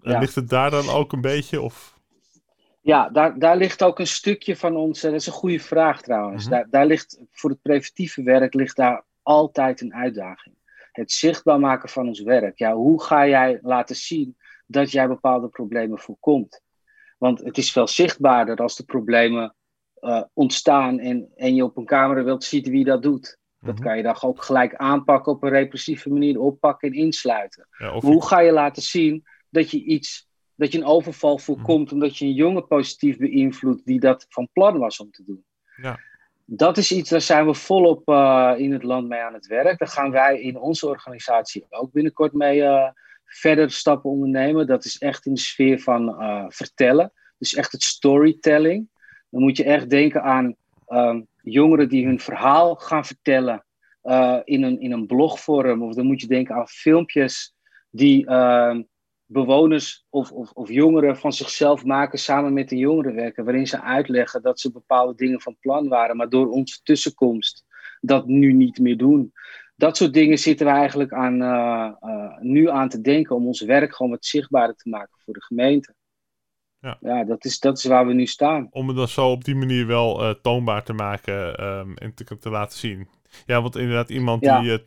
Ja. 0.00 0.18
Ligt 0.18 0.34
het 0.34 0.48
daar 0.48 0.70
dan 0.70 0.88
ook 0.88 1.12
een 1.12 1.20
beetje? 1.20 1.60
Of? 1.60 1.98
Ja, 2.80 3.08
daar, 3.08 3.38
daar 3.38 3.56
ligt 3.56 3.82
ook 3.82 3.98
een 3.98 4.06
stukje 4.06 4.56
van 4.56 4.76
ons. 4.76 5.00
Dat 5.00 5.12
is 5.12 5.26
een 5.26 5.32
goede 5.32 5.60
vraag 5.60 6.02
trouwens. 6.02 6.44
Mm 6.44 6.52
-hmm. 6.52 6.60
daar, 6.60 6.70
daar 6.70 6.86
ligt 6.86 7.20
voor 7.32 7.50
het 7.50 7.62
preventieve 7.62 8.22
werk 8.22 8.54
ligt 8.54 8.76
daar 8.76 9.04
altijd 9.22 9.80
een 9.80 9.94
uitdaging. 9.94 10.54
Het 10.92 11.12
zichtbaar 11.12 11.60
maken 11.60 11.88
van 11.88 12.06
ons 12.06 12.20
werk. 12.20 12.58
Ja, 12.58 12.74
hoe 12.74 13.02
ga 13.02 13.26
jij 13.26 13.58
laten 13.62 13.96
zien 13.96 14.36
dat 14.66 14.90
jij 14.90 15.08
bepaalde 15.08 15.48
problemen 15.48 15.98
voorkomt? 15.98 16.64
Want 17.16 17.40
het 17.40 17.58
is 17.58 17.72
veel 17.72 17.86
zichtbaarder 17.86 18.56
als 18.56 18.76
de 18.76 18.84
problemen 18.84 19.54
uh, 20.00 20.22
ontstaan 20.32 20.98
en, 20.98 21.28
en 21.36 21.54
je 21.54 21.64
op 21.64 21.76
een 21.76 21.86
camera 21.86 22.22
wilt 22.22 22.44
zien 22.44 22.62
wie 22.62 22.84
dat 22.84 23.02
doet. 23.02 23.38
Dat 23.60 23.74
-hmm. 23.74 23.84
kan 23.84 23.96
je 23.96 24.02
dan 24.02 24.22
ook 24.22 24.42
gelijk 24.42 24.74
aanpakken 24.74 25.32
op 25.32 25.42
een 25.42 25.50
repressieve 25.50 26.10
manier, 26.10 26.40
oppakken 26.40 26.88
en 26.88 26.94
insluiten. 26.94 27.68
Ja, 27.78 27.98
Hoe 28.00 28.26
ga 28.26 28.40
je 28.40 28.52
laten 28.52 28.82
zien 28.82 29.24
dat 29.48 29.70
je 29.70 29.84
iets, 29.84 30.28
dat 30.54 30.72
je 30.72 30.78
een 30.78 30.84
overval 30.84 31.38
voorkomt, 31.38 31.78
mm 31.78 31.86
-hmm. 31.86 31.92
omdat 31.92 32.18
je 32.18 32.24
een 32.24 32.32
jongen 32.32 32.66
positief 32.66 33.16
beïnvloedt 33.16 33.86
die 33.86 34.00
dat 34.00 34.26
van 34.28 34.48
plan 34.52 34.78
was 34.78 34.98
om 34.98 35.10
te 35.10 35.24
doen? 35.26 35.44
Ja. 35.76 36.00
Dat 36.44 36.76
is 36.76 36.92
iets, 36.92 37.10
daar 37.10 37.20
zijn 37.20 37.46
we 37.46 37.54
volop 37.54 38.08
uh, 38.08 38.54
in 38.56 38.72
het 38.72 38.82
land 38.82 39.08
mee 39.08 39.20
aan 39.20 39.34
het 39.34 39.46
werk. 39.46 39.78
Daar 39.78 39.88
gaan 39.88 40.10
wij 40.10 40.40
in 40.40 40.58
onze 40.58 40.86
organisatie 40.86 41.66
ook 41.68 41.92
binnenkort 41.92 42.32
mee 42.32 42.60
uh, 42.60 42.88
verder 43.26 43.70
stappen 43.70 44.10
ondernemen. 44.10 44.66
Dat 44.66 44.84
is 44.84 44.98
echt 44.98 45.26
in 45.26 45.34
de 45.34 45.40
sfeer 45.40 45.80
van 45.80 46.08
uh, 46.08 46.44
vertellen. 46.48 47.12
Dus 47.38 47.54
echt 47.54 47.72
het 47.72 47.82
storytelling. 47.82 48.88
Dan 49.30 49.42
moet 49.42 49.56
je 49.56 49.64
echt 49.64 49.90
denken 49.90 50.22
aan 50.22 50.54
uh, 50.88 51.20
jongeren 51.42 51.88
die 51.88 52.06
hun 52.06 52.20
verhaal 52.20 52.74
gaan 52.74 53.04
vertellen 53.04 53.64
uh, 54.02 54.38
in, 54.44 54.62
een, 54.62 54.80
in 54.80 54.92
een 54.92 55.06
blogvorm. 55.06 55.82
Of 55.82 55.94
dan 55.94 56.06
moet 56.06 56.20
je 56.20 56.26
denken 56.26 56.54
aan 56.54 56.68
filmpjes 56.68 57.54
die 57.90 58.26
ehm, 58.26 58.82
bewoners 59.26 60.06
of, 60.10 60.32
of, 60.32 60.50
of 60.50 60.68
jongeren 60.68 61.16
van 61.16 61.32
zichzelf 61.32 61.84
maken 61.84 62.18
samen 62.18 62.52
met 62.52 62.68
de 62.68 62.76
jongerenwerker. 62.76 63.44
Waarin 63.44 63.66
ze 63.66 63.82
uitleggen 63.82 64.42
dat 64.42 64.60
ze 64.60 64.72
bepaalde 64.72 65.14
dingen 65.14 65.40
van 65.40 65.56
plan 65.60 65.88
waren, 65.88 66.16
maar 66.16 66.28
door 66.28 66.48
onze 66.48 66.80
tussenkomst 66.82 67.64
dat 68.00 68.26
nu 68.26 68.52
niet 68.52 68.78
meer 68.78 68.96
doen 68.96 69.32
dat 69.76 69.96
soort 69.96 70.12
dingen 70.12 70.38
zitten 70.38 70.66
we 70.66 70.72
eigenlijk 70.72 71.12
aan, 71.12 71.42
uh, 71.42 71.90
uh, 72.02 72.38
nu 72.40 72.70
aan 72.70 72.88
te 72.88 73.00
denken 73.00 73.36
om 73.36 73.46
ons 73.46 73.60
werk 73.60 73.94
gewoon 73.94 74.12
wat 74.12 74.24
zichtbaarder 74.24 74.76
te 74.76 74.88
maken 74.88 75.18
voor 75.24 75.34
de 75.34 75.42
gemeente. 75.42 75.94
Ja, 76.78 76.98
ja 77.00 77.24
dat, 77.24 77.44
is, 77.44 77.58
dat 77.58 77.78
is 77.78 77.84
waar 77.84 78.06
we 78.06 78.12
nu 78.12 78.26
staan. 78.26 78.68
Om 78.70 78.88
het 78.88 78.96
dan 78.96 79.08
zo 79.08 79.30
op 79.30 79.44
die 79.44 79.54
manier 79.54 79.86
wel 79.86 80.22
uh, 80.22 80.30
toonbaar 80.42 80.84
te 80.84 80.92
maken 80.92 81.64
um, 81.64 81.96
en 81.96 82.14
te, 82.14 82.38
te, 82.38 82.50
laten 82.50 82.78
zien. 82.78 83.08
Ja, 83.46 83.62
want 83.62 83.76
inderdaad, 83.76 84.10
iemand 84.10 84.44
ja. 84.44 84.60
die, 84.60 84.70
het, 84.70 84.86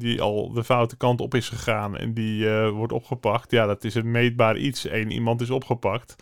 die 0.00 0.20
al 0.22 0.52
de 0.52 0.64
foute 0.64 0.96
kant 0.96 1.20
op 1.20 1.34
is 1.34 1.48
gegaan 1.48 1.96
en 1.96 2.14
die 2.14 2.48
wordt 2.50 2.92
opgepakt, 2.92 3.50
ja, 3.50 3.66
dat 3.66 3.84
is 3.84 3.94
een 3.94 4.10
meetbaar 4.10 4.56
iets. 4.56 4.90
Eén 4.90 5.10
iemand 5.10 5.40
is 5.40 5.50
opgepakt. 5.50 6.16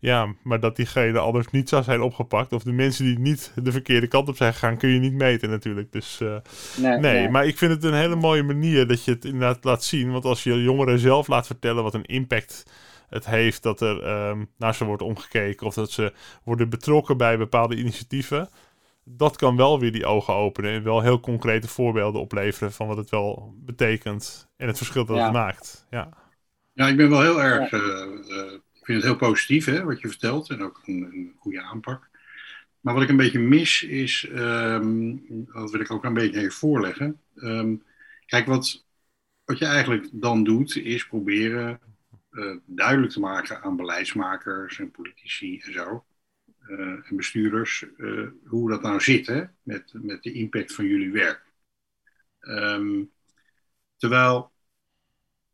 Ja, 0.00 0.34
maar 0.42 0.60
dat 0.60 0.76
diegene 0.76 1.18
anders 1.18 1.50
niet 1.50 1.68
zou 1.68 1.82
zijn 1.82 2.00
opgepakt. 2.00 2.52
Of 2.52 2.62
de 2.62 2.72
mensen 2.72 3.04
die 3.04 3.18
niet 3.18 3.52
de 3.62 3.72
verkeerde 3.72 4.06
kant 4.06 4.28
op 4.28 4.36
zijn 4.36 4.52
gegaan, 4.52 4.76
kun 4.76 4.88
je 4.88 4.98
niet 4.98 5.12
meten 5.12 5.50
natuurlijk. 5.50 5.92
Dus 5.92 6.20
uh, 6.22 6.36
nee, 6.76 6.98
nee, 6.98 7.28
maar 7.28 7.46
ik 7.46 7.58
vind 7.58 7.72
het 7.72 7.84
een 7.84 7.94
hele 7.94 8.16
mooie 8.16 8.42
manier 8.42 8.86
dat 8.86 9.04
je 9.04 9.10
het 9.10 9.24
inderdaad 9.24 9.64
laat 9.64 9.84
zien. 9.84 10.12
Want 10.12 10.24
als 10.24 10.42
je 10.42 10.62
jongeren 10.62 10.98
zelf 10.98 11.28
laat 11.28 11.46
vertellen 11.46 11.82
wat 11.82 11.94
een 11.94 12.04
impact 12.04 12.64
het 13.08 13.26
heeft 13.26 13.62
dat 13.62 13.80
er 13.80 14.28
um, 14.28 14.48
naar 14.56 14.74
ze 14.74 14.84
wordt 14.84 15.02
omgekeken. 15.02 15.66
Of 15.66 15.74
dat 15.74 15.90
ze 15.90 16.12
worden 16.44 16.68
betrokken 16.68 17.16
bij 17.16 17.38
bepaalde 17.38 17.76
initiatieven. 17.76 18.48
Dat 19.04 19.36
kan 19.36 19.56
wel 19.56 19.80
weer 19.80 19.92
die 19.92 20.06
ogen 20.06 20.34
openen 20.34 20.72
en 20.72 20.82
wel 20.82 21.00
heel 21.00 21.20
concrete 21.20 21.68
voorbeelden 21.68 22.20
opleveren 22.20 22.72
van 22.72 22.86
wat 22.86 22.96
het 22.96 23.10
wel 23.10 23.54
betekent 23.56 24.48
en 24.56 24.66
het 24.66 24.76
verschil 24.76 25.04
dat 25.04 25.18
het 25.18 25.32
maakt. 25.32 25.86
Ja. 25.90 26.08
ja, 26.72 26.88
ik 26.88 26.96
ben 26.96 27.10
wel 27.10 27.22
heel 27.22 27.42
erg. 27.42 27.72
Uh, 27.72 27.80
uh, 27.80 28.52
ik 28.80 28.86
vind 28.86 28.98
het 28.98 29.06
heel 29.06 29.28
positief 29.28 29.64
hè, 29.64 29.84
wat 29.84 30.00
je 30.00 30.08
vertelt 30.08 30.50
en 30.50 30.62
ook 30.62 30.80
een, 30.84 31.34
goede 31.36 31.62
aanpak. 31.62 32.08
Maar 32.80 32.94
wat 32.94 33.02
ik 33.02 33.08
een 33.08 33.16
beetje 33.16 33.38
mis 33.38 33.82
is, 33.82 34.28
um, 34.30 35.46
dat 35.52 35.70
wil 35.70 35.80
ik 35.80 35.90
ook 35.90 36.04
een 36.04 36.14
beetje 36.14 36.40
even 36.40 36.52
voorleggen. 36.52 37.20
Um, 37.34 37.82
kijk, 38.26 38.46
wat, 38.46 38.84
wat 39.44 39.58
je 39.58 39.64
eigenlijk 39.64 40.08
dan 40.12 40.44
doet, 40.44 40.76
is 40.76 41.06
proberen 41.06 41.80
uh, 42.30 42.56
duidelijk 42.64 43.12
te 43.12 43.20
maken 43.20 43.62
aan 43.62 43.76
beleidsmakers 43.76 44.78
en 44.78 44.90
politici 44.90 45.58
en 45.58 45.72
zo. 45.72 46.04
Uh, 46.68 46.78
en 46.78 47.16
bestuurders, 47.16 47.84
uh, 47.96 48.28
hoe 48.44 48.70
dat 48.70 48.82
nou 48.82 49.00
zit 49.00 49.26
hè, 49.26 49.44
met, 49.62 49.92
met 49.92 50.22
de 50.22 50.32
impact 50.32 50.74
van 50.74 50.86
jullie 50.86 51.12
werk. 51.12 51.42
Um, 52.40 53.10
terwijl 53.96 54.52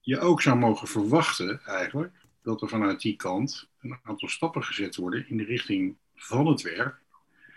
je 0.01 0.19
ook 0.19 0.43
zou 0.43 0.59
mogen 0.59 0.89
verwachten 0.89 1.61
eigenlijk 1.65 2.13
dat 2.47 2.63
er 2.63 2.69
vanuit 2.69 3.01
die 3.01 3.17
kant 3.17 3.71
een 3.81 3.99
aantal 4.03 4.29
stappen 4.29 4.65
gezet 4.65 4.97
worden 4.97 5.29
in 5.29 5.37
de 5.37 5.45
richting 5.45 5.97
van 6.15 6.47
het 6.47 6.63
werk. 6.63 7.03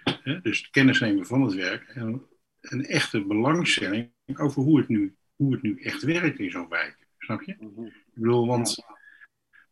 Hè, 0.04 0.42
dus 0.42 0.70
kennis 0.70 1.00
nemen 1.00 1.26
van 1.26 1.42
het 1.42 1.54
werk 1.54 1.88
en 1.88 2.28
een 2.62 2.86
echte 2.86 3.26
belangstelling 3.26 4.12
over 4.36 4.62
hoe 4.62 4.80
het 4.80 4.88
nu, 4.88 5.16
hoe 5.36 5.54
het 5.54 5.62
nu 5.62 5.82
echt 5.82 6.04
werkt 6.04 6.40
in 6.40 6.52
zo'n 6.52 6.70
wijk. 6.70 7.08
Snap 7.18 7.42
je? 7.42 7.56
Mhm. 7.60 7.86
Ik 7.86 8.14
bedoel, 8.14 8.48
want 8.48 8.86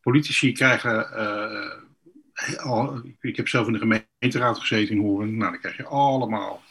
politici 0.02 0.52
krijgen. 0.52 0.96
Uh, 0.96 2.58
al, 2.58 3.02
ik 3.20 3.36
heb 3.36 3.48
zelf 3.48 3.68
in 3.68 3.74
de 3.74 3.80
gemeenteraad 3.80 4.60
gezeten 4.60 4.96
in 4.96 5.02
Horen. 5.02 5.38
Nou, 5.38 5.52
dan 5.52 5.60
krijg 5.60 5.78
je 5.78 5.86
allemaal 5.86 6.62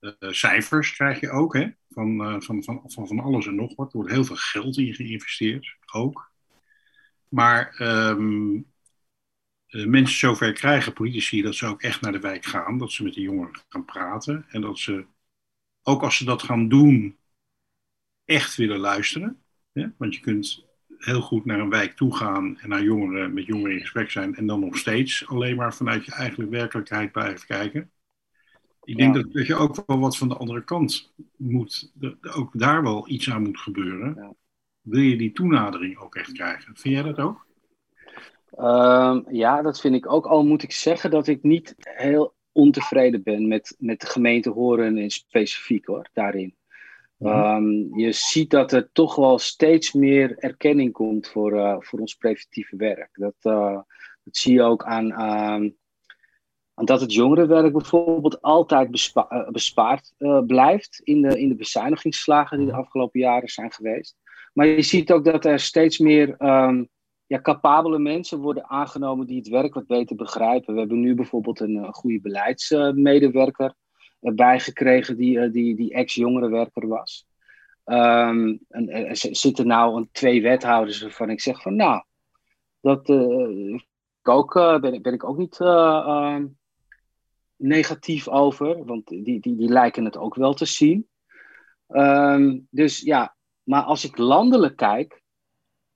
uh, 0.00 0.12
cijfers, 0.18 0.92
krijg 0.92 1.20
je 1.20 1.30
ook, 1.30 1.54
hè? 1.54 1.68
Van, 1.88 2.20
uh, 2.20 2.40
van, 2.40 2.64
van, 2.64 2.82
van, 2.86 3.06
van 3.06 3.20
alles 3.20 3.46
en 3.46 3.54
nog 3.54 3.76
wat. 3.76 3.92
Er 3.92 3.96
wordt 3.96 4.12
heel 4.12 4.24
veel 4.24 4.36
geld 4.36 4.78
in 4.78 4.94
geïnvesteerd, 4.94 5.76
ook. 5.92 6.36
Maar 7.30 7.80
um, 7.80 8.66
mensen 9.70 10.18
zover 10.18 10.52
krijgen, 10.52 10.92
politici, 10.92 11.42
dat 11.42 11.54
ze 11.54 11.66
ook 11.66 11.82
echt 11.82 12.00
naar 12.00 12.12
de 12.12 12.20
wijk 12.20 12.44
gaan. 12.44 12.78
Dat 12.78 12.92
ze 12.92 13.02
met 13.02 13.14
de 13.14 13.20
jongeren 13.20 13.60
gaan 13.68 13.84
praten. 13.84 14.44
En 14.48 14.60
dat 14.60 14.78
ze, 14.78 15.06
ook 15.82 16.02
als 16.02 16.16
ze 16.16 16.24
dat 16.24 16.42
gaan 16.42 16.68
doen, 16.68 17.18
echt 18.24 18.56
willen 18.56 18.78
luisteren. 18.78 19.42
Hè? 19.72 19.86
Want 19.96 20.14
je 20.14 20.20
kunt 20.20 20.66
heel 20.98 21.20
goed 21.20 21.44
naar 21.44 21.60
een 21.60 21.70
wijk 21.70 21.96
toe 21.96 22.16
gaan 22.16 22.58
en 22.58 22.68
naar 22.68 22.82
jongeren, 22.82 23.34
met 23.34 23.46
jongeren 23.46 23.72
in 23.72 23.80
gesprek 23.80 24.10
zijn 24.10 24.34
en 24.34 24.46
dan 24.46 24.60
nog 24.60 24.76
steeds 24.76 25.26
alleen 25.26 25.56
maar 25.56 25.74
vanuit 25.74 26.04
je 26.04 26.12
eigen 26.12 26.50
werkelijkheid 26.50 27.12
blijven 27.12 27.46
kijken. 27.46 27.90
Ik 28.82 28.96
denk 28.96 29.14
dat, 29.14 29.32
dat 29.32 29.46
je 29.46 29.54
ook 29.54 29.82
wel 29.86 29.98
wat 29.98 30.16
van 30.16 30.28
de 30.28 30.36
andere 30.36 30.64
kant 30.64 31.12
moet, 31.36 31.92
ook 32.20 32.58
daar 32.58 32.82
wel 32.82 33.08
iets 33.08 33.30
aan 33.30 33.42
moet 33.42 33.58
gebeuren. 33.58 34.14
Ja. 34.14 34.34
Wil 34.88 35.00
je 35.00 35.16
die 35.16 35.32
toenadering 35.32 35.98
ook 35.98 36.14
echt 36.14 36.32
krijgen? 36.32 36.76
Vind 36.76 36.94
jij 36.94 37.02
dat 37.02 37.18
ook? 37.18 37.46
Um, 38.58 39.24
ja, 39.34 39.62
dat 39.62 39.80
vind 39.80 39.94
ik 39.94 40.12
ook. 40.12 40.26
Al 40.26 40.44
moet 40.44 40.62
ik 40.62 40.72
zeggen 40.72 41.10
dat 41.10 41.26
ik 41.26 41.42
niet 41.42 41.74
heel 41.78 42.34
ontevreden 42.52 43.22
ben 43.22 43.48
met, 43.48 43.76
met 43.78 44.00
de 44.00 44.06
gemeente 44.06 44.50
Horen 44.50 44.98
in 44.98 45.10
specifiek 45.10 45.86
hoor, 45.86 46.08
daarin. 46.12 46.56
Um, 47.20 47.98
je 47.98 48.12
ziet 48.12 48.50
dat 48.50 48.72
er 48.72 48.92
toch 48.92 49.14
wel 49.14 49.38
steeds 49.38 49.92
meer 49.92 50.38
erkenning 50.38 50.92
komt 50.92 51.28
voor, 51.28 51.52
uh, 51.52 51.76
voor 51.78 51.98
ons 51.98 52.14
preventieve 52.14 52.76
werk. 52.76 53.08
Dat, 53.12 53.34
uh, 53.42 53.80
dat 54.24 54.36
zie 54.36 54.52
je 54.52 54.62
ook 54.62 54.84
aan, 54.84 55.14
aan, 55.14 55.74
aan, 56.74 56.84
dat 56.84 57.00
het 57.00 57.12
jongerenwerk 57.12 57.72
bijvoorbeeld 57.72 58.42
altijd 58.42 58.90
bespa 58.90 59.26
uh, 59.30 59.48
bespaard 59.48 60.14
blijft 60.46 61.00
in 61.04 61.22
de, 61.22 61.40
in 61.40 61.48
de 61.48 61.54
bezuinigingsslagen 61.54 62.56
die 62.56 62.66
de 62.66 62.72
mhm. 62.72 62.80
afgelopen 62.80 63.20
jaren 63.20 63.48
zijn 63.48 63.72
geweest. 63.72 64.16
Maar 64.58 64.66
je 64.66 64.82
ziet 64.82 65.12
ook 65.12 65.24
dat 65.24 65.44
er 65.44 65.60
steeds 65.60 65.98
meer 65.98 66.28
um, 66.38 66.88
ja, 67.26 67.40
capabele 67.40 67.98
mensen 67.98 68.38
worden 68.38 68.68
aangenomen 68.68 69.26
die 69.26 69.38
het 69.38 69.48
werk 69.48 69.74
wat 69.74 69.86
beter 69.86 70.16
begrijpen. 70.16 70.74
We 70.74 70.80
hebben 70.80 71.00
nu 71.00 71.14
bijvoorbeeld 71.14 71.60
een 71.60 71.94
goede 71.94 72.20
beleidsmedewerker 72.20 73.74
erbij 74.20 74.60
gekregen 74.60 75.16
die, 75.16 75.40
eh, 75.40 75.52
die, 75.52 75.76
die 75.76 75.92
ex-jongerenwerker 75.92 76.88
was. 76.88 77.26
Um, 77.84 78.60
en, 78.68 78.88
er 78.88 79.16
zitten 79.16 79.66
nou 79.66 79.96
een, 79.96 80.08
twee 80.12 80.42
wethouders 80.42 81.02
waarvan 81.02 81.30
ik 81.30 81.40
zeg 81.40 81.62
van 81.62 81.76
nou, 81.76 82.02
dat 82.80 83.08
ik 83.08 84.28
ook, 84.28 84.54
ben, 84.80 84.94
ik 84.94 85.24
ook 85.24 85.38
niet 85.38 85.58
uh, 85.60 86.38
negatief 87.56 88.28
over, 88.28 88.84
want 88.84 89.06
die, 89.06 89.40
die, 89.40 89.56
die 89.56 89.68
lijken 89.68 90.04
het 90.04 90.16
ook 90.16 90.34
wel 90.34 90.54
te 90.54 90.66
zien. 90.66 91.08
Dus 92.70 93.00
ja, 93.00 93.36
maar 93.68 93.82
als 93.82 94.04
ik 94.04 94.18
landelijk 94.18 94.76
kijk, 94.76 95.22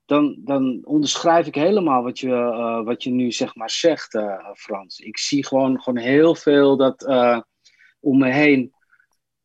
dan, 0.05 0.35
dan 0.39 0.79
onderschrijf 0.83 1.47
ik 1.47 1.55
helemaal 1.55 2.03
wat 2.03 2.19
je, 2.19 2.81
wat 2.85 3.03
je 3.03 3.09
nu 3.09 3.31
zeg 3.31 3.55
maar 3.55 3.69
zegt, 3.69 4.19
Frans. 4.53 4.99
Ik 4.99 5.17
zie 5.17 5.45
gewoon, 5.45 5.81
gewoon 5.81 6.03
heel 6.03 6.35
veel 6.35 6.77
dat 6.77 7.05
om 7.99 8.17
me 8.17 8.31
heen 8.31 8.73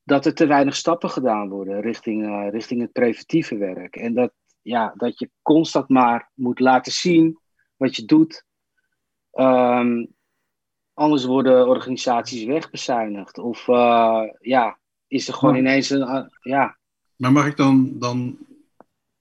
dat 0.02 0.26
er 0.26 0.34
te 0.34 0.46
weinig 0.46 0.76
stappen 0.76 1.10
gedaan 1.10 1.48
worden 1.48 1.80
richting, 1.80 2.50
richting 2.50 2.80
het 2.80 2.92
preventieve 2.92 3.56
werk. 3.56 3.96
En 3.96 4.14
dat, 4.14 4.32
ja, 4.62 4.92
dat 4.96 5.18
je 5.18 5.30
constant 5.42 5.88
maar 5.88 6.30
moet 6.34 6.60
laten 6.60 6.92
zien 6.92 7.38
wat 7.76 7.96
je 7.96 8.04
doet. 8.04 8.44
Um, 9.32 10.14
anders 10.94 11.24
worden 11.24 11.68
organisaties 11.68 12.44
wegbezuinigd. 12.44 13.38
Of 13.38 13.66
ja, 14.40 14.78
is 15.06 15.28
er 15.28 15.34
gewoon 15.34 15.56
ineens 15.56 15.90
een. 15.90 16.30
Ja. 16.40 16.77
Maar 17.18 17.32
mag 17.32 17.46
ik 17.46 17.56
dan, 17.56 17.98
dan 17.98 18.38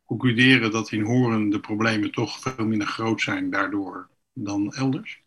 concluderen 0.05 0.71
dat 0.71 0.91
in 0.91 1.01
Horen 1.01 1.49
de 1.49 1.59
problemen 1.59 2.11
toch 2.11 2.39
veel 2.39 2.65
minder 2.65 2.87
groot 2.87 3.21
zijn 3.21 3.49
daardoor 3.49 4.09
dan 4.33 4.73
elders? 4.73 5.23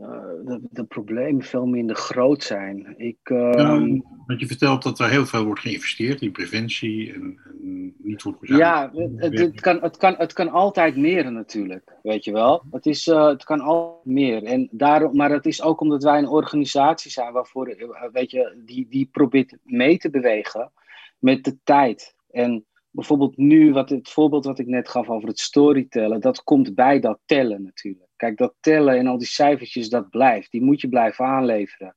Uh, 0.00 0.08
de, 0.44 0.60
de, 0.70 0.84
problemen 0.84 1.42
veel 1.42 1.66
minder 1.66 1.96
groot 1.96 2.42
zijn. 2.42 2.94
Ik, 2.96 3.18
ja, 3.28 3.78
want 4.26 4.40
je 4.40 4.46
vertelt 4.46 4.82
dat 4.82 4.98
er 4.98 5.08
heel 5.08 5.26
veel 5.26 5.44
wordt 5.44 5.60
geïnvesteerd 5.60 6.20
in 6.20 6.32
preventie 6.32 7.12
en, 7.12 7.38
en 7.62 7.94
niet 7.98 8.22
wordt 8.22 8.38
Ja, 8.40 8.90
het, 8.94 9.38
het, 9.38 9.60
kan, 9.60 9.80
het, 9.80 9.96
kan, 9.96 10.14
het 10.18 10.32
kan 10.32 10.48
altijd 10.48 10.96
meer 10.96 11.32
natuurlijk, 11.32 11.92
weet 12.02 12.24
je 12.24 12.32
wel. 12.32 12.64
Het, 12.70 12.86
is, 12.86 13.06
uh, 13.06 13.26
het 13.26 13.44
kan 13.44 13.60
altijd 13.60 14.04
meer. 14.04 14.44
En 14.44 14.68
daarom, 14.70 15.16
maar 15.16 15.30
het 15.30 15.46
is 15.46 15.62
ook 15.62 15.80
omdat 15.80 16.02
wij 16.02 16.18
een 16.18 16.28
organisatie 16.28 17.10
zijn 17.10 17.32
waarvoor, 17.32 17.66
eh, 17.66 17.88
weet 18.12 18.30
je, 18.30 18.62
die, 18.64 18.86
die 18.88 19.08
probeert 19.12 19.56
mee 19.62 19.98
te 19.98 20.10
bewegen 20.10 20.72
met 21.18 21.44
de 21.44 21.58
tijd. 21.64 22.14
En 22.30 22.64
bijvoorbeeld 22.90 23.36
nu, 23.36 23.72
wat, 23.72 23.90
het 23.90 24.08
voorbeeld 24.08 24.44
wat 24.44 24.58
ik 24.58 24.66
net 24.66 24.88
gaf 24.88 25.08
over 25.08 25.28
het 25.28 25.38
storytellen, 25.38 26.20
dat 26.20 26.42
komt 26.42 26.74
bij 26.74 27.00
dat 27.00 27.18
tellen 27.24 27.62
natuurlijk. 27.62 28.05
Kijk, 28.16 28.36
dat 28.36 28.54
tellen 28.60 28.98
en 28.98 29.06
al 29.06 29.18
die 29.18 29.26
cijfertjes, 29.26 29.88
dat 29.88 30.10
blijft. 30.10 30.50
Die 30.50 30.62
moet 30.62 30.80
je 30.80 30.88
blijven 30.88 31.24
aanleveren. 31.24 31.96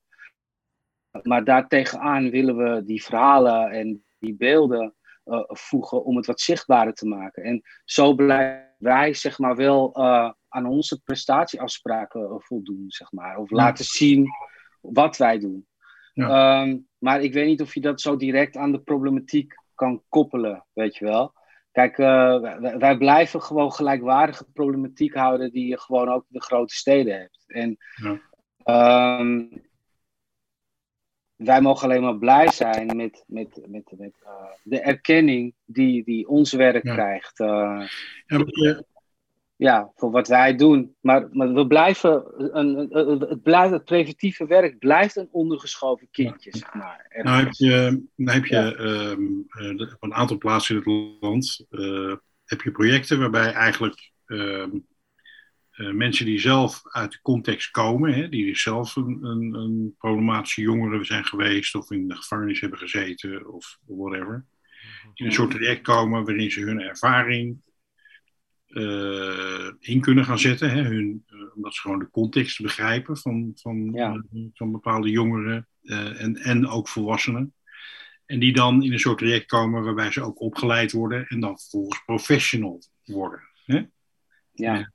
Maar 1.24 1.44
daartegenaan 1.44 2.30
willen 2.30 2.58
we 2.58 2.84
die 2.86 3.04
verhalen 3.04 3.72
en 3.72 4.06
die 4.20 4.36
beelden 4.36 4.96
uh, 5.26 5.44
voegen 5.48 6.04
om 6.04 6.16
het 6.16 6.26
wat 6.26 6.40
zichtbaarder 6.40 6.94
te 6.94 7.08
maken. 7.08 7.44
En 7.44 7.62
zo 7.86 8.14
blijven 8.14 8.68
wij, 8.78 9.14
zeg 9.14 9.40
maar, 9.40 9.56
wel 9.56 10.00
uh, 10.00 10.32
aan 10.48 10.66
onze 10.66 11.02
prestatieafspraken 11.02 12.42
voldoen, 12.42 12.84
zeg 12.88 13.12
maar. 13.12 13.38
Of 13.38 13.50
laten 13.50 13.86
zien 13.86 14.28
wat 14.82 15.18
wij 15.18 15.40
doen. 15.40 15.68
Ja. 16.14 16.62
Um, 16.62 16.88
maar 16.98 17.22
ik 17.22 17.34
weet 17.34 17.48
niet 17.48 17.62
of 17.62 17.74
je 17.74 17.82
dat 17.82 18.02
zo 18.02 18.16
direct 18.16 18.58
aan 18.58 18.72
de 18.72 18.82
problematiek 18.82 19.54
kan 19.76 20.04
koppelen, 20.10 20.66
weet 20.74 20.96
je 20.96 21.06
wel. 21.06 21.34
Kijk, 21.72 21.98
uh, 21.98 22.40
wij, 22.40 22.78
wij, 22.78 22.98
blijven 22.98 23.42
gewoon 23.42 23.72
gelijkwaardige 23.72 24.46
problematiek 24.54 25.14
houden 25.14 25.52
die 25.52 25.68
je 25.68 25.80
gewoon 25.80 26.10
ook 26.10 26.22
in 26.22 26.38
de 26.40 26.42
grote 26.42 26.74
steden 26.74 27.20
hebt. 27.20 27.44
En 27.48 27.78
ja. 27.96 29.20
um, 29.20 29.62
wij 31.36 31.62
mogen 31.62 31.84
alleen 31.84 32.02
maar 32.02 32.18
blij 32.18 32.52
zijn 32.52 32.96
met, 32.96 33.24
met, 33.28 33.60
met, 33.68 33.94
met 33.98 34.14
uh, 34.24 34.30
de 34.64 34.80
erkenning 34.80 35.54
die, 35.66 36.04
die 36.04 36.28
ons 36.28 36.54
werk 36.54 36.84
ja. 36.84 36.94
krijgt. 36.94 37.40
Uh, 37.40 37.88
ja, 38.26 38.84
ja, 39.60 39.92
voor 39.96 40.12
wat 40.12 40.28
wij 40.28 40.56
doen. 40.56 40.96
Maar, 41.02 41.28
maar 41.32 41.54
we 41.54 41.68
blijven, 41.68 42.24
een, 42.58 42.98
een, 42.98 43.20
het, 43.20 43.44
blijft, 43.44 43.74
het 43.74 43.86
preventieve 43.86 44.46
werk 44.46 44.80
blijft 44.80 45.16
een 45.16 45.28
ondergeschoven 45.32 46.08
kindje, 46.12 46.58
zeg 46.58 46.74
maar. 46.74 47.22
Nou 47.24 47.44
heb 47.44 47.52
je, 47.52 48.04
nou 48.16 48.38
heb 48.38 48.46
je 48.46 48.56
ja. 48.56 49.12
um, 49.12 49.46
uh, 49.60 49.82
op 49.82 50.04
een 50.04 50.14
aantal 50.14 50.38
plaatsen 50.38 50.76
in 50.76 50.82
het 50.82 51.22
land 51.22 51.66
uh, 51.70 52.16
heb 52.46 52.62
je 52.62 52.72
projecten 52.72 53.20
waarbij 53.20 53.52
eigenlijk 53.52 54.12
um, 54.26 54.88
eh, 55.72 55.92
mensen 55.92 56.26
die 56.26 56.40
zelf 56.40 56.82
uit 56.84 57.12
de 57.12 57.22
context 57.22 57.72
komen, 57.72 58.14
hè, 58.14 58.30
die 58.30 58.46
dus 58.46 58.62
zelf 58.62 58.96
een, 58.96 59.20
een, 59.24 59.54
een 59.54 59.96
problematische 59.98 60.62
jongere 60.62 61.04
zijn 61.04 61.26
geweest 61.26 61.76
of 61.76 61.92
in 61.92 62.08
de 62.08 62.16
gevangenis 62.16 62.60
hebben 62.60 62.80
gezeten 62.80 63.54
of 63.54 63.78
whatever, 63.86 64.46
in 65.14 65.26
een 65.26 65.32
soort 65.32 65.52
traject 65.52 65.82
komen 65.82 66.26
waarin 66.26 66.52
ze 66.52 66.62
hun 66.62 66.82
ervaring 66.82 67.62
eh, 68.70 69.72
in 69.80 70.02
kunnen 70.02 70.26
gaan 70.26 70.40
zetten, 70.40 70.70
hè, 70.70 70.82
hun, 70.82 71.24
eh, 71.28 71.56
omdat 71.56 71.74
ze 71.74 71.82
gewoon 71.82 72.00
de 72.00 72.10
context 72.10 72.62
begrijpen 72.62 73.18
van, 73.18 73.52
van, 73.56 73.90
Ja. 73.94 74.24
eh, 74.34 74.42
van 74.54 74.72
bepaalde 74.72 75.10
jongeren 75.10 75.68
en, 75.84 76.36
en 76.36 76.68
ook 76.68 76.88
volwassenen. 76.88 77.54
En 78.26 78.40
die 78.40 78.54
dan 78.54 78.84
in 78.84 78.92
een 78.92 79.00
soort 79.00 79.18
traject 79.18 79.46
komen 79.46 79.84
waarbij 79.84 80.12
ze 80.12 80.22
ook 80.22 80.40
opgeleid 80.42 80.92
worden 80.92 81.28
en 81.28 81.40
dan 81.40 81.60
vervolgens 81.60 82.04
professional 82.06 82.82
worden. 83.06 83.40
Hè? 83.66 83.86
Ja, 84.52 84.92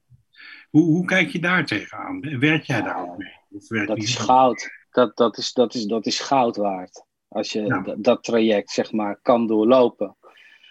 Hoe, 0.70 0.83
hoe 0.83 1.05
kijk 1.07 1.29
je 1.29 1.39
daar 1.41 1.66
tegenaan? 1.66 2.39
Werk 2.39 2.62
jij 2.62 2.83
daar 2.83 3.03
ook 3.03 3.18
mee? 3.18 3.33
Of 3.51 3.68
werk 3.68 3.87
dat 3.89 3.97
is 3.97 4.16
goud. 4.16 4.70
Dat, 4.91 5.16
dat, 5.16 5.39
is, 5.39 5.53
dat, 5.53 5.75
is, 5.75 5.85
dat 5.85 6.07
is 6.07 6.20
goud 6.20 6.57
waard. 6.57 7.05
Als 7.29 7.53
je 7.53 7.62
Ja. 7.62 7.95
dat 7.99 8.25
traject, 8.25 8.70
zeg 8.70 8.93
maar, 8.93 9.18
kan 9.22 9.47
doorlopen. 9.47 10.16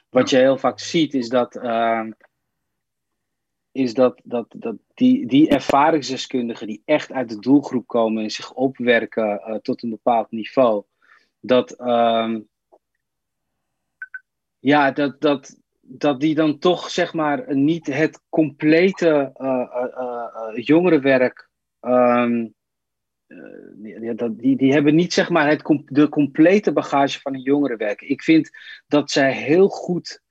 Wat 0.10 0.30
je 0.30 0.38
heel 0.38 0.58
vaak 0.58 0.80
ziet, 0.80 1.14
is 1.14 1.30
dat, 1.30 1.56
ehm, 1.56 2.12
is 3.74 3.94
dat, 3.94 4.22
dat, 4.24 4.46
dat 4.58 4.76
die, 4.94 5.28
die 5.28 5.50
ervaringsdeskundigen 5.50 6.68
die 6.68 6.82
echt 6.86 7.12
uit 7.12 7.30
de 7.30 7.40
doelgroep 7.40 7.88
komen 7.88 8.24
en 8.24 8.32
zich 8.32 8.54
opwerken 8.54 9.42
eh, 9.42 9.56
tot 9.56 9.84
een 9.84 9.90
bepaald 9.90 10.32
niveau, 10.32 10.84
dat, 11.40 11.72
ehm, 11.72 12.40
ja, 14.60 14.92
dat, 14.92 15.22
dat, 15.22 15.58
dat 15.82 16.20
die 16.20 16.36
dan 16.36 16.60
toch 16.60 16.90
zeg 16.90 17.14
maar 17.14 17.56
niet 17.56 17.86
het 17.86 18.22
complete 18.30 19.32
eh, 19.34 19.86
eh, 19.96 20.66
jongerenwerk. 20.66 21.50
ehm, 21.80 22.48
eh, 23.28 23.38
die, 23.74 24.36
die, 24.36 24.58
die 24.58 24.74
hebben 24.74 24.96
niet 24.96 25.14
zeg 25.14 25.30
maar 25.30 25.50
het, 25.50 25.84
de 25.86 26.10
complete 26.10 26.74
bagage 26.74 27.20
van 27.22 27.34
een 27.34 27.42
jongerenwerk. 27.42 28.02
Ik 28.02 28.22
vind 28.22 28.50
dat 28.88 29.12
zij 29.12 29.34
heel 29.34 29.68
goed 29.68 30.22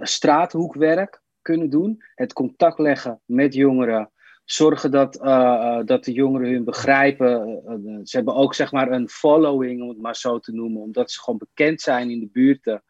straathoekwerk 0.00 1.22
kunnen 1.42 1.70
doen. 1.70 2.02
Het 2.14 2.32
contact 2.32 2.78
leggen 2.78 3.20
met 3.24 3.54
jongeren. 3.54 4.10
Zorgen 4.44 4.90
dat, 4.90 5.16
eh, 5.20 5.78
eh, 5.78 5.86
dat 5.86 6.04
de 6.04 6.12
jongeren 6.12 6.50
hun 6.50 6.64
begrijpen. 6.64 7.62
Eh, 7.66 8.00
ze 8.02 8.16
hebben 8.16 8.34
ook 8.34 8.54
zeg 8.54 8.72
maar 8.72 8.90
een 8.90 9.08
following, 9.08 9.82
om 9.82 9.88
het 9.88 10.00
maar 10.00 10.16
zo 10.16 10.38
te 10.38 10.52
noemen. 10.52 10.82
Omdat 10.82 11.10
ze 11.10 11.20
gewoon 11.20 11.38
bekend 11.38 11.80
zijn 11.80 12.10
in 12.10 12.20
de 12.20 12.28
buurten. 12.32 12.82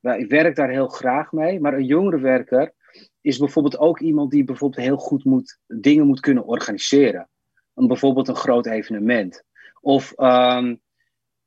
Ik 0.00 0.30
werk 0.30 0.56
daar 0.56 0.70
heel 0.70 0.88
graag 0.88 1.32
mee. 1.32 1.60
Maar 1.60 1.74
een 1.74 1.84
jongerenwerker 1.84 2.72
is 3.20 3.38
bijvoorbeeld 3.38 3.78
ook 3.78 4.00
iemand 4.00 4.30
die 4.30 4.44
bijvoorbeeld 4.44 4.86
heel 4.86 4.96
goed 4.96 5.24
moet, 5.24 5.58
dingen 5.66 6.06
moet 6.06 6.20
kunnen 6.20 6.44
organiseren. 6.46 7.28
Een, 7.74 7.86
bijvoorbeeld 7.86 8.28
een 8.28 8.36
groot 8.36 8.66
evenement. 8.66 9.44
Of 9.80 10.12
ehm, 10.12 10.74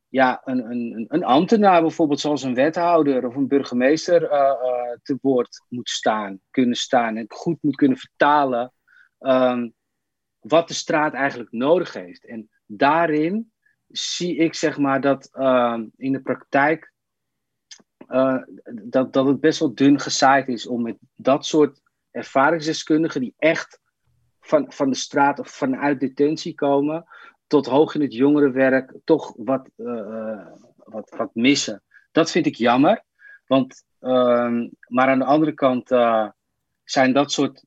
ja, 0.10 0.41
een, 0.43 0.72
een, 0.72 1.05
een 1.08 1.24
ambtenaar 1.24 1.82
bijvoorbeeld, 1.82 2.20
zoals 2.20 2.43
een 2.43 2.53
wethouder 2.53 3.28
of 3.28 3.36
een 3.36 3.47
burgemeester 3.47 4.24
eh, 4.24 4.51
te 5.03 5.18
woord 5.22 5.66
moet 5.70 5.89
staan, 5.89 6.39
kunnen 6.51 6.76
staan 6.76 7.16
en 7.16 7.26
goed 7.28 7.58
moet 7.62 7.76
kunnen 7.76 7.97
vertalen 7.97 8.74
ehm, 9.20 9.70
wat 10.39 10.68
de 10.68 10.74
straat 10.74 11.14
eigenlijk 11.14 11.51
nodig 11.51 11.93
heeft. 11.93 12.26
En 12.26 12.49
daarin 12.66 13.51
zie 13.88 14.36
ik 14.36 14.53
zeg 14.53 14.78
maar 14.78 15.01
dat 15.01 15.30
ehm, 15.32 15.86
in 15.97 16.12
de 16.12 16.22
praktijk 16.22 16.93
eh, 18.08 18.38
dat, 18.84 19.14
dat 19.14 19.28
het 19.28 19.39
best 19.39 19.60
wel 19.60 19.76
dun 19.76 19.99
gezaaid 19.99 20.47
is 20.47 20.68
om 20.68 20.82
met 20.82 20.97
dat 21.16 21.45
soort 21.45 21.82
ervaringsdeskundigen 22.12 23.22
die 23.22 23.34
echt 23.38 23.80
van, 24.39 24.72
van 24.72 24.89
de 24.89 24.95
straat 24.95 25.39
of 25.39 25.49
vanuit 25.49 25.99
detentie 25.99 26.55
komen, 26.55 27.05
tot 27.47 27.65
hoog 27.65 27.95
in 27.95 28.01
het 28.01 28.13
jongerenwerk 28.13 28.93
toch 29.03 29.33
wat, 29.37 29.69
eh, 29.75 30.47
wat, 30.75 31.13
wat 31.17 31.29
missen. 31.33 31.83
Dat 32.11 32.31
vind 32.31 32.45
ik 32.45 32.55
jammer. 32.55 33.03
Want, 33.45 33.83
ehm, 33.99 34.67
maar 34.87 35.07
aan 35.07 35.19
de 35.19 35.25
andere 35.25 35.53
kant 35.53 35.91
eh, 35.91 36.29
zijn 36.83 37.13
dat 37.13 37.31
soort 37.31 37.63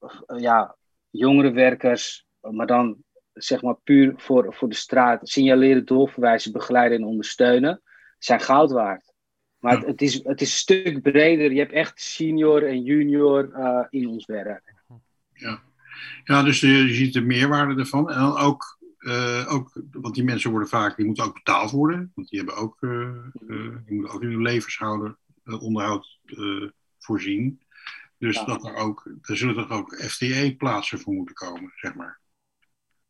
eh, 0.00 0.40
ja, 0.40 0.76
jongerenwerkers, 1.10 2.26
maar 2.40 2.66
dan 2.66 2.96
zeg 3.32 3.62
maar 3.62 3.76
puur 3.84 4.12
voor, 4.16 4.54
voor 4.54 4.68
de 4.68 4.74
straat, 4.74 5.28
signaleren, 5.28 5.84
doorverwijzen, 5.84 6.52
begeleiden 6.52 6.98
en 6.98 7.04
ondersteunen, 7.04 7.82
zijn 8.18 8.40
goud 8.40 8.70
waard. 8.70 9.12
Maar 9.58 9.76
het, 9.76 9.86
het, 9.86 10.02
is, 10.02 10.14
het 10.14 10.40
is 10.40 10.50
een 10.50 10.58
stuk 10.58 11.02
breder. 11.02 11.52
Je 11.52 11.58
hebt 11.58 11.72
echt 11.72 12.00
senior 12.00 12.66
en 12.66 12.82
junior 12.82 13.52
eh, 13.52 13.84
in 13.90 14.08
ons 14.08 14.26
werk. 14.26 14.74
Ja, 16.24 16.42
dus 16.42 16.62
eh, 16.62 16.86
je 16.86 16.94
ziet 16.94 17.12
de 17.12 17.20
meerwaarde 17.20 17.80
ervan. 17.80 18.10
En 18.10 18.18
dan 18.18 18.36
ook, 18.36 18.77
eh, 18.98 19.52
ook, 19.54 19.82
want 19.90 20.14
die 20.14 20.24
mensen 20.24 20.50
worden 20.50 20.68
vaak, 20.68 20.96
die 20.96 21.06
moeten 21.06 21.24
ook 21.24 21.34
betaald 21.34 21.70
worden. 21.70 22.12
Want 22.14 22.28
die 22.28 22.38
hebben 22.38 22.56
ook, 22.56 22.76
eh, 22.80 23.08
eh, 23.48 23.76
die 23.84 23.94
moeten 23.94 24.14
ook 24.14 24.22
in 24.22 24.30
hun 24.30 24.42
levenshouder 24.42 25.16
onderhoud 25.44 26.18
voorzien. 26.98 27.60
Dus 28.18 28.34
Ja. 28.36 28.44
dat 28.44 28.64
er 28.66 28.74
ook, 28.74 29.10
er 29.22 29.36
zullen 29.36 29.54
toch 29.54 29.70
ook 29.70 29.94
FTE-plaatsen 29.94 30.98
voor 30.98 31.14
moeten 31.14 31.34
komen, 31.34 31.72
zeg 31.76 31.94
maar. 31.94 32.20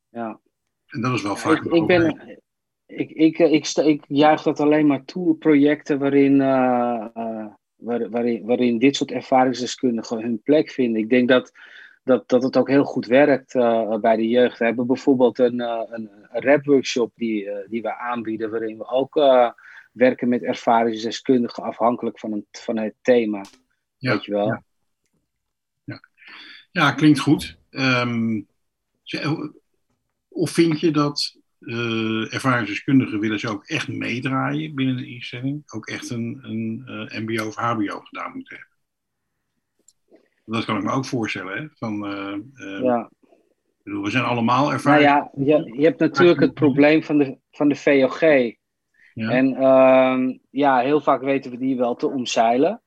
Ja. 0.09 0.41
En 0.87 1.01
dat 1.01 1.15
is 1.15 1.23
wel 1.23 1.37
vaak. 1.37 1.65
Ik, 1.65 1.73
ik, 1.73 1.87
ben, 1.87 2.39
ik, 2.87 3.11
ik, 3.11 3.39
ik, 3.39 3.65
sta- 3.65 3.83
ik 3.83 4.05
juich 4.09 4.43
dat 4.43 4.61
alleen 4.61 4.87
maar 4.87 5.05
toe, 5.05 5.37
projecten 5.37 5.99
waarin, 5.99 6.39
waar, 6.39 8.11
waarin, 8.11 8.47
waarin 8.47 8.79
dit 8.79 8.97
soort 8.97 9.11
ervaringsdeskundigen 9.11 10.21
hun 10.23 10.43
plek 10.43 10.71
vinden. 10.71 11.03
Ik 11.03 11.11
denk 11.11 11.29
dat, 11.29 11.53
dat, 12.09 12.29
dat 12.29 12.43
het 12.43 12.57
ook 12.57 12.69
heel 12.69 12.85
goed 12.85 13.07
werkt 13.07 13.55
eh, 13.55 13.97
bij 13.97 14.17
de 14.17 14.29
jeugd. 14.29 14.59
We 14.59 14.65
hebben 14.65 14.87
bijvoorbeeld 14.87 15.39
een, 15.39 15.61
eh, 15.61 15.83
een, 15.87 16.11
rapworkshop 16.31 17.13
die, 17.15 17.51
eh, 17.51 17.69
die 17.69 17.83
we 17.83 17.99
aanbieden, 17.99 18.51
waarin 18.51 18.79
we 18.79 18.89
ook 18.89 19.15
werken 19.93 20.29
met 20.29 20.43
ervaringsdeskundigen 20.43 21.63
afhankelijk 21.63 22.19
van, 22.19 22.33
een, 22.33 22.47
van 22.51 22.79
het 22.79 22.95
thema. 23.03 23.45
Ja, 23.97 24.13
Weet 24.13 24.25
je 24.25 24.33
wel? 24.33 24.47
ja. 24.47 26.01
Ja, 26.71 26.93
klinkt 26.93 27.19
goed. 27.19 27.59
Ehm, 27.71 28.41
of 30.29 30.51
vind 30.51 30.81
je 30.81 30.91
dat 30.91 31.37
ervaringsdeskundigen 32.31 33.21
willen 33.21 33.39
ze 33.39 33.49
ook 33.49 33.67
echt 33.67 33.89
meedraaien 33.89 34.75
binnen 34.75 34.97
de 34.97 35.09
instelling? 35.09 35.63
Ook 35.67 35.87
echt 35.87 36.11
een, 36.11 36.39
een 36.43 37.25
MBO 37.25 37.47
of 37.47 37.55
HBO 37.55 38.01
gedaan 38.01 38.33
moeten 38.33 38.57
hebben? 38.57 38.68
Dat 40.51 40.65
kan 40.65 40.77
ik 40.77 40.83
me 40.83 40.91
ook 40.91 41.05
voorstellen. 41.05 41.57
Hè? 41.57 41.69
Van, 41.75 42.07
eh, 42.07 42.33
eh, 42.33 42.83
Ja. 42.83 43.11
bedoel, 43.83 44.03
we 44.03 44.11
zijn 44.11 44.25
allemaal 44.25 44.63
Nou 44.63 44.73
ervaren. 44.73 45.01
ja, 45.03 45.31
je, 45.35 45.73
je 45.77 45.85
hebt 45.85 46.01
natuurlijk 46.01 46.41
het 46.41 46.55
probleem 46.55 47.03
van 47.03 47.19
de, 47.19 47.39
van 47.51 47.69
de 47.69 47.75
VOG. 47.75 48.21
Ja. 49.15 49.31
En 49.31 49.55
ehm, 49.55 50.37
ja, 50.51 50.79
heel 50.79 51.01
vaak 51.01 51.23
weten 51.23 51.51
we 51.51 51.59
die 51.59 51.77
wel 51.77 51.95
te 51.95 52.09
omzeilen. 52.09 52.83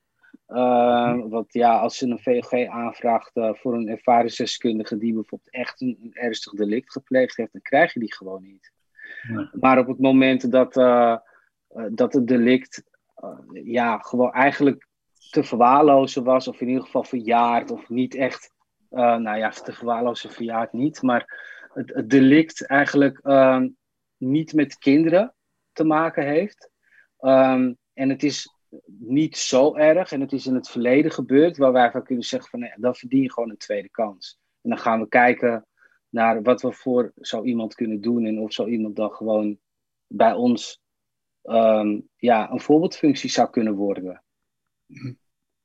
Ehm, 0.46 1.28
want 1.28 1.52
ja, 1.52 1.78
als 1.78 1.98
je 1.98 2.06
een 2.06 2.18
VOG 2.18 2.66
aanvraagt 2.66 3.30
eh, 3.36 3.54
voor 3.54 3.74
een 3.74 3.88
ervaringsdeskundige 3.88 4.98
die 4.98 5.12
bijvoorbeeld 5.14 5.50
echt 5.50 5.80
een, 5.80 5.98
een 6.02 6.12
ernstig 6.12 6.52
delict 6.52 6.92
gepleegd 6.92 7.36
heeft, 7.36 7.52
dan 7.52 7.62
krijg 7.62 7.92
je 7.92 8.00
die 8.00 8.14
gewoon 8.14 8.42
niet. 8.42 8.72
Maar 9.52 9.78
op 9.78 9.86
het 9.86 9.98
moment 9.98 10.50
dat, 10.50 10.74
dat 11.92 12.12
het 12.12 12.26
delict 12.26 12.82
ja, 13.64 13.98
gewoon 13.98 14.32
eigenlijk 14.32 14.86
te 15.32 15.44
verwaarlozen 15.44 16.24
was, 16.24 16.48
of 16.48 16.60
in 16.60 16.68
ieder 16.68 16.82
geval 16.82 17.04
verjaard, 17.04 17.70
of 17.70 17.88
niet 17.88 18.14
echt, 18.14 18.52
eh, 18.90 19.16
nou 19.16 19.38
ja, 19.38 19.50
te 19.50 19.72
verwaarlozen 19.72 20.30
verjaard 20.30 20.72
niet, 20.72 21.02
maar 21.02 21.50
het, 21.72 22.10
delict 22.10 22.66
eigenlijk 22.66 23.18
ehm, 23.18 23.68
niet 24.16 24.52
met 24.52 24.78
kinderen 24.78 25.34
te 25.72 25.84
maken 25.84 26.26
heeft. 26.26 26.70
Ehm, 27.18 27.72
en 27.92 28.08
het 28.08 28.22
is 28.22 28.54
niet 28.98 29.36
zo 29.36 29.74
erg 29.74 30.12
en 30.12 30.20
het 30.20 30.32
is 30.32 30.46
in 30.46 30.54
het 30.54 30.70
verleden 30.70 31.12
gebeurd 31.12 31.56
waar 31.56 31.72
wij 31.72 31.90
van 31.90 32.04
kunnen 32.04 32.24
zeggen 32.24 32.50
van 32.50 32.60
nee, 32.60 32.72
dan 32.76 32.94
verdien 32.94 33.22
je 33.22 33.32
gewoon 33.32 33.50
een 33.50 33.56
tweede 33.56 33.90
kans. 33.90 34.38
En 34.62 34.70
dan 34.70 34.78
gaan 34.78 35.00
we 35.00 35.08
kijken 35.08 35.66
naar 36.08 36.42
wat 36.42 36.62
we 36.62 36.72
voor 36.72 37.12
zo 37.20 37.42
iemand 37.42 37.74
kunnen 37.74 38.00
doen 38.00 38.24
en 38.24 38.38
of 38.38 38.52
zo 38.52 38.66
iemand 38.66 38.96
dan 38.96 39.10
gewoon 39.10 39.58
bij 40.06 40.32
ons 40.32 40.80
ehm, 41.42 42.00
ja, 42.16 42.50
een 42.50 42.60
voorbeeldfunctie 42.60 43.30
zou 43.30 43.50
kunnen 43.50 43.74
worden. 43.74 44.22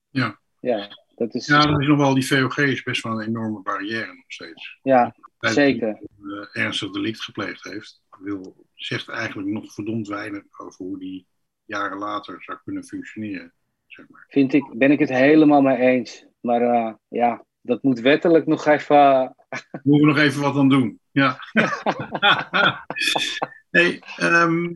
Ja. 0.10 0.40
Ja, 0.60 0.88
dat 1.16 1.34
is 1.34 1.48
Ja, 1.48 1.62
dat 1.66 1.82
is 1.82 1.88
nog 1.88 1.98
wel, 1.98 2.14
die 2.14 2.28
VOG 2.28 2.58
is 2.58 2.84
best 2.84 3.04
wel 3.04 3.22
een 3.22 3.28
enorme 3.28 3.62
barrière 3.62 4.14
nog 4.14 4.26
steeds. 4.28 4.80
ja 4.82 5.16
Bij 5.40 5.52
zeker. 5.52 6.00
die, 6.18 6.48
eh, 6.52 6.64
ernstig 6.64 6.92
delict 6.92 7.22
gepleegd 7.22 7.64
heeft, 7.64 8.02
wil, 8.20 8.66
zegt 8.74 9.10
eigenlijk 9.10 9.50
nog 9.50 9.74
verdomd 9.74 10.08
weinig 10.08 10.44
over 10.58 10.86
hoe 10.86 11.00
die 11.00 11.28
jaren 11.66 11.98
later 11.98 12.44
zou 12.44 12.58
kunnen 12.64 12.84
functioneren. 12.84 13.54
Zeg 13.88 14.10
maar. 14.10 14.26
Vind 14.28 14.54
ik, 14.54 14.74
ben 14.78 14.92
ik 14.92 15.00
het 15.00 15.10
helemaal 15.10 15.62
mee 15.62 15.78
eens. 15.78 16.26
Maar 16.40 16.62
eh, 16.62 16.94
ja, 17.08 17.46
dat 17.62 17.84
moet 17.84 18.00
wettelijk 18.00 18.46
nog 18.46 18.66
even. 18.66 19.36
Moeten 19.84 20.08
we 20.08 20.14
nog 20.14 20.18
even 20.18 20.42
wat 20.42 20.56
aan 20.56 20.70
doen. 20.70 21.00
Ja. 21.12 21.38
hey, 23.78 24.02
ehm, 24.16 24.74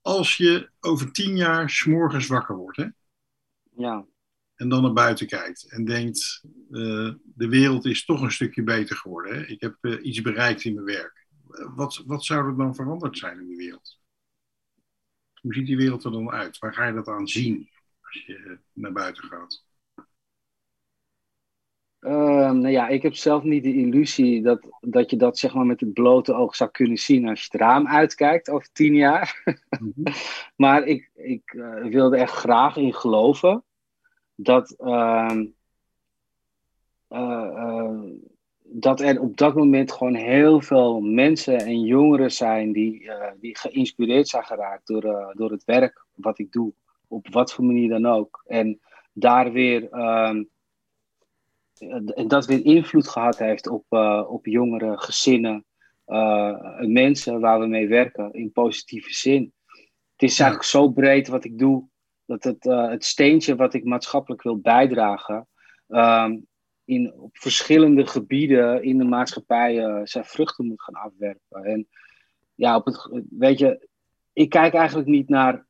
als 0.00 0.36
je 0.36 0.70
over 0.80 1.12
tien 1.12 1.36
jaar 1.36 1.70
s'morgens 1.70 2.26
wakker 2.26 2.56
wordt, 2.56 2.76
hè, 2.76 2.86
ja, 3.80 4.06
en 4.60 4.68
dan 4.68 4.82
naar 4.82 4.92
buiten 4.92 5.26
kijkt 5.26 5.70
en 5.70 5.84
denkt, 5.84 6.42
uh, 6.70 7.14
de 7.24 7.48
wereld 7.48 7.84
is 7.84 8.04
toch 8.04 8.20
een 8.22 8.30
stukje 8.30 8.62
beter 8.62 8.96
geworden. 8.96 9.34
Hè? 9.34 9.46
Ik 9.46 9.60
heb 9.60 9.76
uh, 9.80 10.04
iets 10.04 10.20
bereikt 10.20 10.64
in 10.64 10.74
mijn 10.74 10.86
werk. 10.86 11.26
Wat, 11.74 12.02
wat 12.06 12.24
zou 12.24 12.46
er 12.46 12.56
dan 12.56 12.74
veranderd 12.74 13.18
zijn 13.18 13.40
in 13.40 13.48
de 13.48 13.56
wereld? 13.56 13.98
Hoe 15.40 15.54
ziet 15.54 15.66
die 15.66 15.76
wereld 15.76 16.04
er 16.04 16.12
dan 16.12 16.30
uit? 16.30 16.58
Waar 16.58 16.74
ga 16.74 16.86
je 16.86 16.92
dat 16.92 17.08
aan 17.08 17.28
zien 17.28 17.70
als 18.00 18.24
je 18.26 18.58
naar 18.72 18.92
buiten 18.92 19.24
gaat? 19.24 19.64
Uh, 22.00 22.50
nou 22.50 22.68
ja, 22.68 22.88
ik 22.88 23.02
heb 23.02 23.14
zelf 23.14 23.42
niet 23.42 23.62
de 23.62 23.74
illusie 23.74 24.42
dat, 24.42 24.66
dat 24.80 25.10
je 25.10 25.16
dat 25.16 25.38
zeg 25.38 25.54
maar 25.54 25.66
met 25.66 25.80
het 25.80 25.92
blote 25.92 26.34
oog 26.34 26.56
zou 26.56 26.70
kunnen 26.70 26.96
zien 26.96 27.28
als 27.28 27.40
je 27.40 27.48
het 27.50 27.60
raam 27.60 27.88
uitkijkt 27.88 28.50
over 28.50 28.72
tien 28.72 28.94
jaar. 28.94 29.42
Mm 29.80 29.92
-hmm. 29.94 30.04
maar 30.66 30.86
ik, 30.86 31.10
ik 31.14 31.52
uh, 31.52 31.84
wilde 31.84 32.16
er 32.16 32.28
graag 32.28 32.76
in 32.76 32.94
geloven 32.94 33.64
dat, 34.42 34.74
uh, 34.78 35.40
dat 38.62 39.00
er 39.00 39.20
op 39.20 39.36
dat 39.36 39.54
moment 39.54 39.92
gewoon 39.92 40.14
heel 40.14 40.60
veel 40.60 41.00
mensen 41.00 41.58
en 41.58 41.80
jongeren 41.80 42.32
zijn 42.32 42.72
die, 42.72 43.10
die 43.40 43.58
geïnspireerd 43.58 44.28
zijn 44.28 44.44
geraakt 44.44 44.86
door, 44.86 45.32
door 45.36 45.50
het 45.50 45.64
werk 45.64 46.04
wat 46.14 46.38
ik 46.38 46.52
doe, 46.52 46.72
op 47.08 47.28
wat 47.28 47.52
voor 47.52 47.64
manier 47.64 47.88
dan 47.88 48.06
ook. 48.06 48.42
En 48.46 48.80
daar 49.12 49.52
weer 49.52 49.88
ehm, 49.90 50.42
en 51.88 52.28
dat 52.28 52.46
weer 52.46 52.64
invloed 52.64 53.08
gehad 53.08 53.38
heeft 53.38 53.68
op, 53.68 53.84
uh, 53.90 54.24
op 54.28 54.46
jongere 54.46 54.98
gezinnen, 54.98 55.64
uh, 56.06 56.78
mensen 56.78 57.40
waar 57.40 57.60
we 57.60 57.66
mee 57.66 57.88
werken 57.88 58.32
in 58.32 58.52
positieve 58.52 59.14
zin. 59.14 59.52
Het 60.12 60.30
is 60.30 60.38
eigenlijk 60.38 60.70
zo 60.70 60.88
breed 60.88 61.28
wat 61.28 61.44
ik 61.44 61.58
doe, 61.58 61.88
dat 62.30 62.44
het, 62.44 62.64
uh, 62.64 62.88
het 62.88 63.04
steentje 63.04 63.56
wat 63.56 63.74
ik 63.74 63.84
maatschappelijk 63.84 64.42
wil 64.42 64.58
bijdragen, 64.58 65.48
um, 65.88 66.46
in, 66.84 67.12
op 67.14 67.36
verschillende 67.36 68.06
gebieden 68.06 68.82
in 68.82 68.98
de 68.98 69.04
maatschappij 69.04 70.00
zijn 70.06 70.24
vruchten 70.24 70.66
moet 70.66 70.82
gaan 70.82 70.94
afwerpen. 70.94 71.64
En 71.64 71.88
ja, 72.54 72.76
op 72.76 72.84
het, 72.84 73.24
weet 73.30 73.58
je, 73.58 73.88
ik 74.32 74.50
kijk 74.50 74.74
eigenlijk 74.74 75.08
niet 75.08 75.28
naar, 75.28 75.66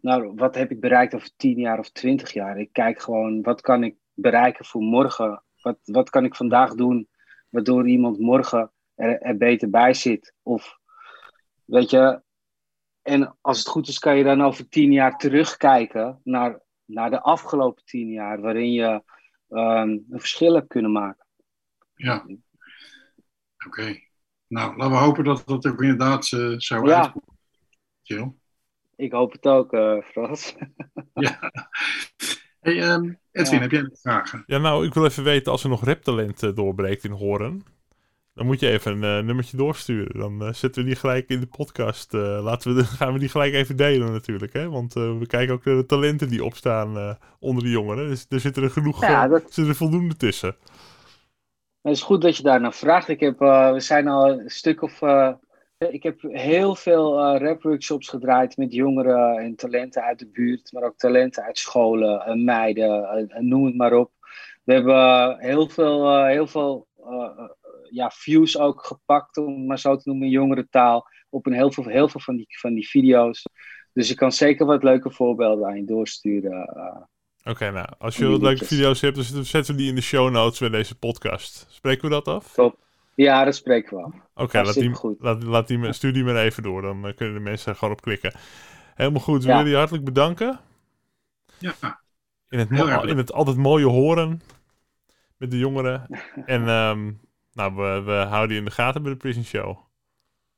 naar 0.00 0.34
wat 0.34 0.54
heb 0.54 0.70
ik 0.70 0.80
bereikt 0.80 1.14
over 1.14 1.30
tien 1.36 1.58
jaar 1.58 1.78
of 1.78 1.90
twintig 1.90 2.32
jaar. 2.32 2.58
Ik 2.58 2.72
kijk 2.72 3.00
gewoon, 3.00 3.42
wat 3.42 3.60
kan 3.60 3.84
ik 3.84 3.96
bereiken 4.14 4.64
voor 4.64 4.82
morgen? 4.82 5.42
Wat, 5.60 5.78
wat 5.84 6.10
kan 6.10 6.24
ik 6.24 6.34
vandaag 6.34 6.74
doen 6.74 7.08
waardoor 7.48 7.88
iemand 7.88 8.18
morgen 8.18 8.72
er, 8.94 9.20
er 9.20 9.36
beter 9.36 9.70
bij 9.70 9.94
zit? 9.94 10.34
Of 10.42 10.78
weet 11.64 11.90
je, 11.90 12.24
en 13.06 13.36
als 13.40 13.58
het 13.58 13.68
goed 13.68 13.88
is, 13.88 13.98
kan 13.98 14.16
je 14.16 14.24
dan 14.24 14.42
over 14.42 14.68
tien 14.68 14.92
jaar 14.92 15.18
terugkijken 15.18 16.20
naar, 16.24 16.60
naar 16.84 17.10
de 17.10 17.20
afgelopen 17.20 17.84
tien 17.84 18.08
jaar, 18.08 18.40
waarin 18.40 18.72
je 18.72 19.02
um, 19.48 20.04
een 20.10 20.20
verschil 20.20 20.54
hebt 20.54 20.68
kunnen 20.68 20.92
maken. 20.92 21.26
Ja, 21.94 22.16
oké. 22.16 22.36
Okay. 23.66 24.08
Nou, 24.46 24.76
laten 24.76 24.92
we 24.92 24.98
hopen 24.98 25.24
dat 25.24 25.42
dat 25.46 25.66
ook 25.66 25.82
inderdaad 25.82 26.32
uh, 26.32 26.54
zou 26.58 26.88
ja. 26.88 27.02
uitkomen. 27.02 27.38
Jill? 28.02 28.32
Ik 28.96 29.12
hoop 29.12 29.32
het 29.32 29.46
ook, 29.46 29.72
uh, 29.72 30.02
Frans. 30.02 30.54
ja. 31.14 31.52
Hey, 32.60 32.92
um, 32.92 33.18
Edwin, 33.32 33.54
ja. 33.54 33.60
heb 33.60 33.70
jij 33.70 33.82
nog 33.82 34.00
vragen? 34.00 34.42
Ja, 34.46 34.58
nou, 34.58 34.86
ik 34.86 34.94
wil 34.94 35.04
even 35.04 35.24
weten, 35.24 35.52
als 35.52 35.62
er 35.62 35.68
nog 35.68 35.84
raptalent 35.84 36.42
uh, 36.42 36.54
doorbreekt 36.54 37.04
in 37.04 37.10
Horen, 37.10 37.64
dan 38.36 38.46
moet 38.46 38.60
je 38.60 38.70
even 38.70 38.92
een 39.02 39.18
uh, 39.18 39.26
nummertje 39.26 39.56
doorsturen. 39.56 40.18
Dan 40.18 40.42
uh, 40.42 40.52
zetten 40.52 40.82
we 40.82 40.88
die 40.88 40.98
gelijk 40.98 41.28
in 41.28 41.40
de 41.40 41.46
podcast. 41.46 42.12
laten 42.12 42.74
we 42.74 42.82
de, 42.82 42.84
gaan 42.98 43.12
we 43.12 43.18
die 43.18 43.28
gelijk 43.28 43.54
even 43.54 43.76
delen 43.76 44.12
natuurlijk, 44.12 44.52
hè? 44.52 44.68
Want 44.68 44.92
we 44.94 45.24
kijken 45.26 45.54
ook 45.54 45.64
naar 45.64 45.76
de 45.76 45.86
talenten 45.86 46.28
die 46.28 46.44
opstaan 46.44 47.18
onder 47.40 47.62
de 47.62 47.70
jongeren. 47.70 48.08
Dus 48.08 48.26
er 48.28 48.40
zitten 48.40 48.62
er 48.62 48.70
genoeg, 48.70 49.00
ja, 49.00 49.28
dat... 49.28 49.42
zitten 49.42 49.68
er 49.68 49.74
voldoende 49.74 50.16
tussen. 50.16 50.56
Het 51.82 51.94
is 51.94 52.02
goed 52.02 52.22
dat 52.22 52.36
je 52.36 52.42
daar 52.42 52.60
naar 52.60 52.74
vraagt. 52.74 53.08
Ik 53.08 53.20
heb, 53.20 53.38
we 53.38 53.80
zijn 53.80 54.08
al 54.08 54.30
een 54.30 54.50
stuk 54.50 54.82
of 54.82 55.02
ik 55.78 56.02
heb 56.02 56.22
heel 56.22 56.74
veel 56.74 57.34
uh, 57.34 57.40
rapworkshops 57.40 58.08
gedraaid 58.08 58.56
met 58.56 58.72
jongeren 58.72 59.38
en 59.38 59.56
talenten 59.56 60.02
uit 60.02 60.18
de 60.18 60.26
buurt, 60.26 60.72
maar 60.72 60.82
ook 60.82 60.96
talenten 60.96 61.42
uit 61.42 61.58
scholen, 61.58 62.20
en 62.20 62.44
meiden, 62.44 63.28
uh, 63.30 63.38
noem 63.38 63.64
het 63.64 63.76
maar 63.76 63.92
op. 63.92 64.10
We 64.64 64.72
hebben 64.72 65.38
heel 65.38 65.68
veel, 65.68 66.20
uh, 66.20 66.26
heel 66.26 66.46
veel 66.46 66.86
ja, 67.90 68.10
views 68.10 68.58
ook 68.58 68.84
gepakt, 68.84 69.36
om 69.36 69.56
het 69.56 69.66
maar 69.66 69.78
zo 69.78 69.96
te 69.96 70.08
noemen 70.08 70.26
in 70.26 70.32
jongere 70.32 70.66
taal, 70.70 71.08
op 71.28 71.46
een 71.46 71.52
heel 71.52 71.72
veel, 71.72 71.84
heel 71.84 72.08
veel 72.08 72.20
van, 72.20 72.36
die, 72.36 72.46
van 72.48 72.74
die 72.74 72.88
video's. 72.88 73.42
Dus 73.92 74.10
ik 74.10 74.16
kan 74.16 74.32
zeker 74.32 74.66
wat 74.66 74.82
leuke 74.82 75.10
voorbeelden 75.10 75.66
aan 75.66 75.76
je 75.76 75.84
doorsturen. 75.84 76.68
Oké, 77.40 77.50
okay, 77.50 77.70
nou, 77.70 77.88
als 77.98 78.16
je 78.16 78.26
wat 78.26 78.42
leuke 78.42 78.64
video's 78.64 79.00
hebt, 79.00 79.34
dan 79.34 79.44
zetten 79.44 79.74
we 79.74 79.80
die 79.80 79.88
in 79.88 79.94
de 79.94 80.00
show 80.00 80.30
notes 80.30 80.58
bij 80.58 80.68
deze 80.68 80.98
podcast. 80.98 81.66
Spreken 81.68 82.02
we 82.02 82.10
dat 82.10 82.28
af? 82.28 82.52
Top. 82.52 82.78
Ja, 83.14 83.44
dat 83.44 83.54
spreken 83.54 83.96
we 83.96 84.02
af. 84.02 84.12
Oké, 84.12 84.42
okay, 84.42 84.64
laat 84.64 84.74
die, 84.74 85.16
laat, 85.18 85.42
laat 85.42 85.68
die, 85.68 85.92
stuur 85.92 86.12
die 86.12 86.24
maar 86.24 86.36
even 86.36 86.62
door. 86.62 86.82
Dan 86.82 87.06
uh, 87.06 87.14
kunnen 87.14 87.34
de 87.34 87.40
mensen 87.40 87.76
gewoon 87.76 87.94
op 87.94 88.00
klikken. 88.00 88.32
Helemaal 88.94 89.20
goed. 89.20 89.42
We 89.42 89.48
ja. 89.48 89.56
willen 89.56 89.70
je 89.70 89.76
hartelijk 89.76 90.04
bedanken. 90.04 90.60
Ja. 91.58 92.00
In 92.48 92.58
het, 92.58 92.70
in 93.08 93.16
het 93.16 93.32
altijd 93.32 93.56
mooie 93.56 93.86
horen 93.86 94.40
met 95.36 95.50
de 95.50 95.58
jongeren. 95.58 96.06
en 96.46 96.68
um, 96.68 97.20
nou, 97.56 97.74
we, 97.74 98.02
we 98.04 98.12
houden 98.12 98.52
je 98.52 98.58
in 98.58 98.64
de 98.64 98.70
gaten 98.70 99.02
bij 99.02 99.12
de 99.12 99.18
Prison 99.18 99.44
Show. 99.44 99.78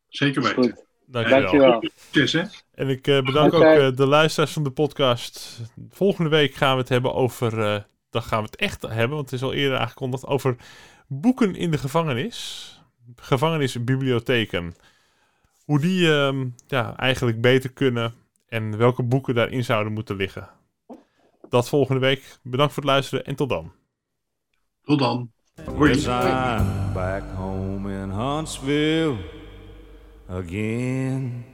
Zeker 0.08 0.42
weten. 0.42 0.86
Dankjewel. 1.06 1.40
Dankjewel. 1.40 1.90
Yes, 2.10 2.32
hè? 2.32 2.42
En 2.74 2.88
ik 2.88 3.06
uh, 3.06 3.22
bedank 3.22 3.52
okay. 3.52 3.74
ook 3.74 3.90
uh, 3.90 3.96
de 3.96 4.06
luisteraars 4.06 4.52
van 4.52 4.62
de 4.62 4.70
podcast. 4.70 5.60
Volgende 5.90 6.30
week 6.30 6.54
gaan 6.54 6.74
we 6.74 6.80
het 6.80 6.88
hebben 6.88 7.14
over... 7.14 7.58
Uh, 7.58 7.80
dan 8.10 8.22
gaan 8.22 8.38
we 8.38 8.44
het 8.44 8.56
echt 8.56 8.82
hebben, 8.82 9.16
want 9.16 9.30
het 9.30 9.40
is 9.40 9.46
al 9.46 9.52
eerder 9.52 9.78
aangekondigd... 9.78 10.26
over 10.26 10.56
boeken 11.06 11.54
in 11.54 11.70
de 11.70 11.78
gevangenis. 11.78 12.72
Gevangenisbibliotheken. 13.16 14.74
Hoe 15.64 15.80
die 15.80 16.00
uh, 16.00 16.44
ja, 16.66 16.96
eigenlijk 16.96 17.40
beter 17.40 17.72
kunnen 17.72 18.14
en 18.48 18.76
welke 18.76 19.02
boeken 19.02 19.34
daarin 19.34 19.64
zouden 19.64 19.92
moeten 19.92 20.16
liggen. 20.16 20.48
Dat 21.48 21.68
volgende 21.68 22.00
week. 22.00 22.38
Bedankt 22.42 22.72
voor 22.72 22.82
het 22.82 22.92
luisteren 22.92 23.24
en 23.24 23.36
tot 23.36 23.48
dan. 23.48 23.72
Tot 24.82 24.98
dan. 24.98 25.32
Yes, 25.66 26.06
I'm 26.06 26.94
back 26.94 27.24
home 27.34 27.86
in 27.86 28.10
Huntsville 28.10 29.18
again. 30.28 31.44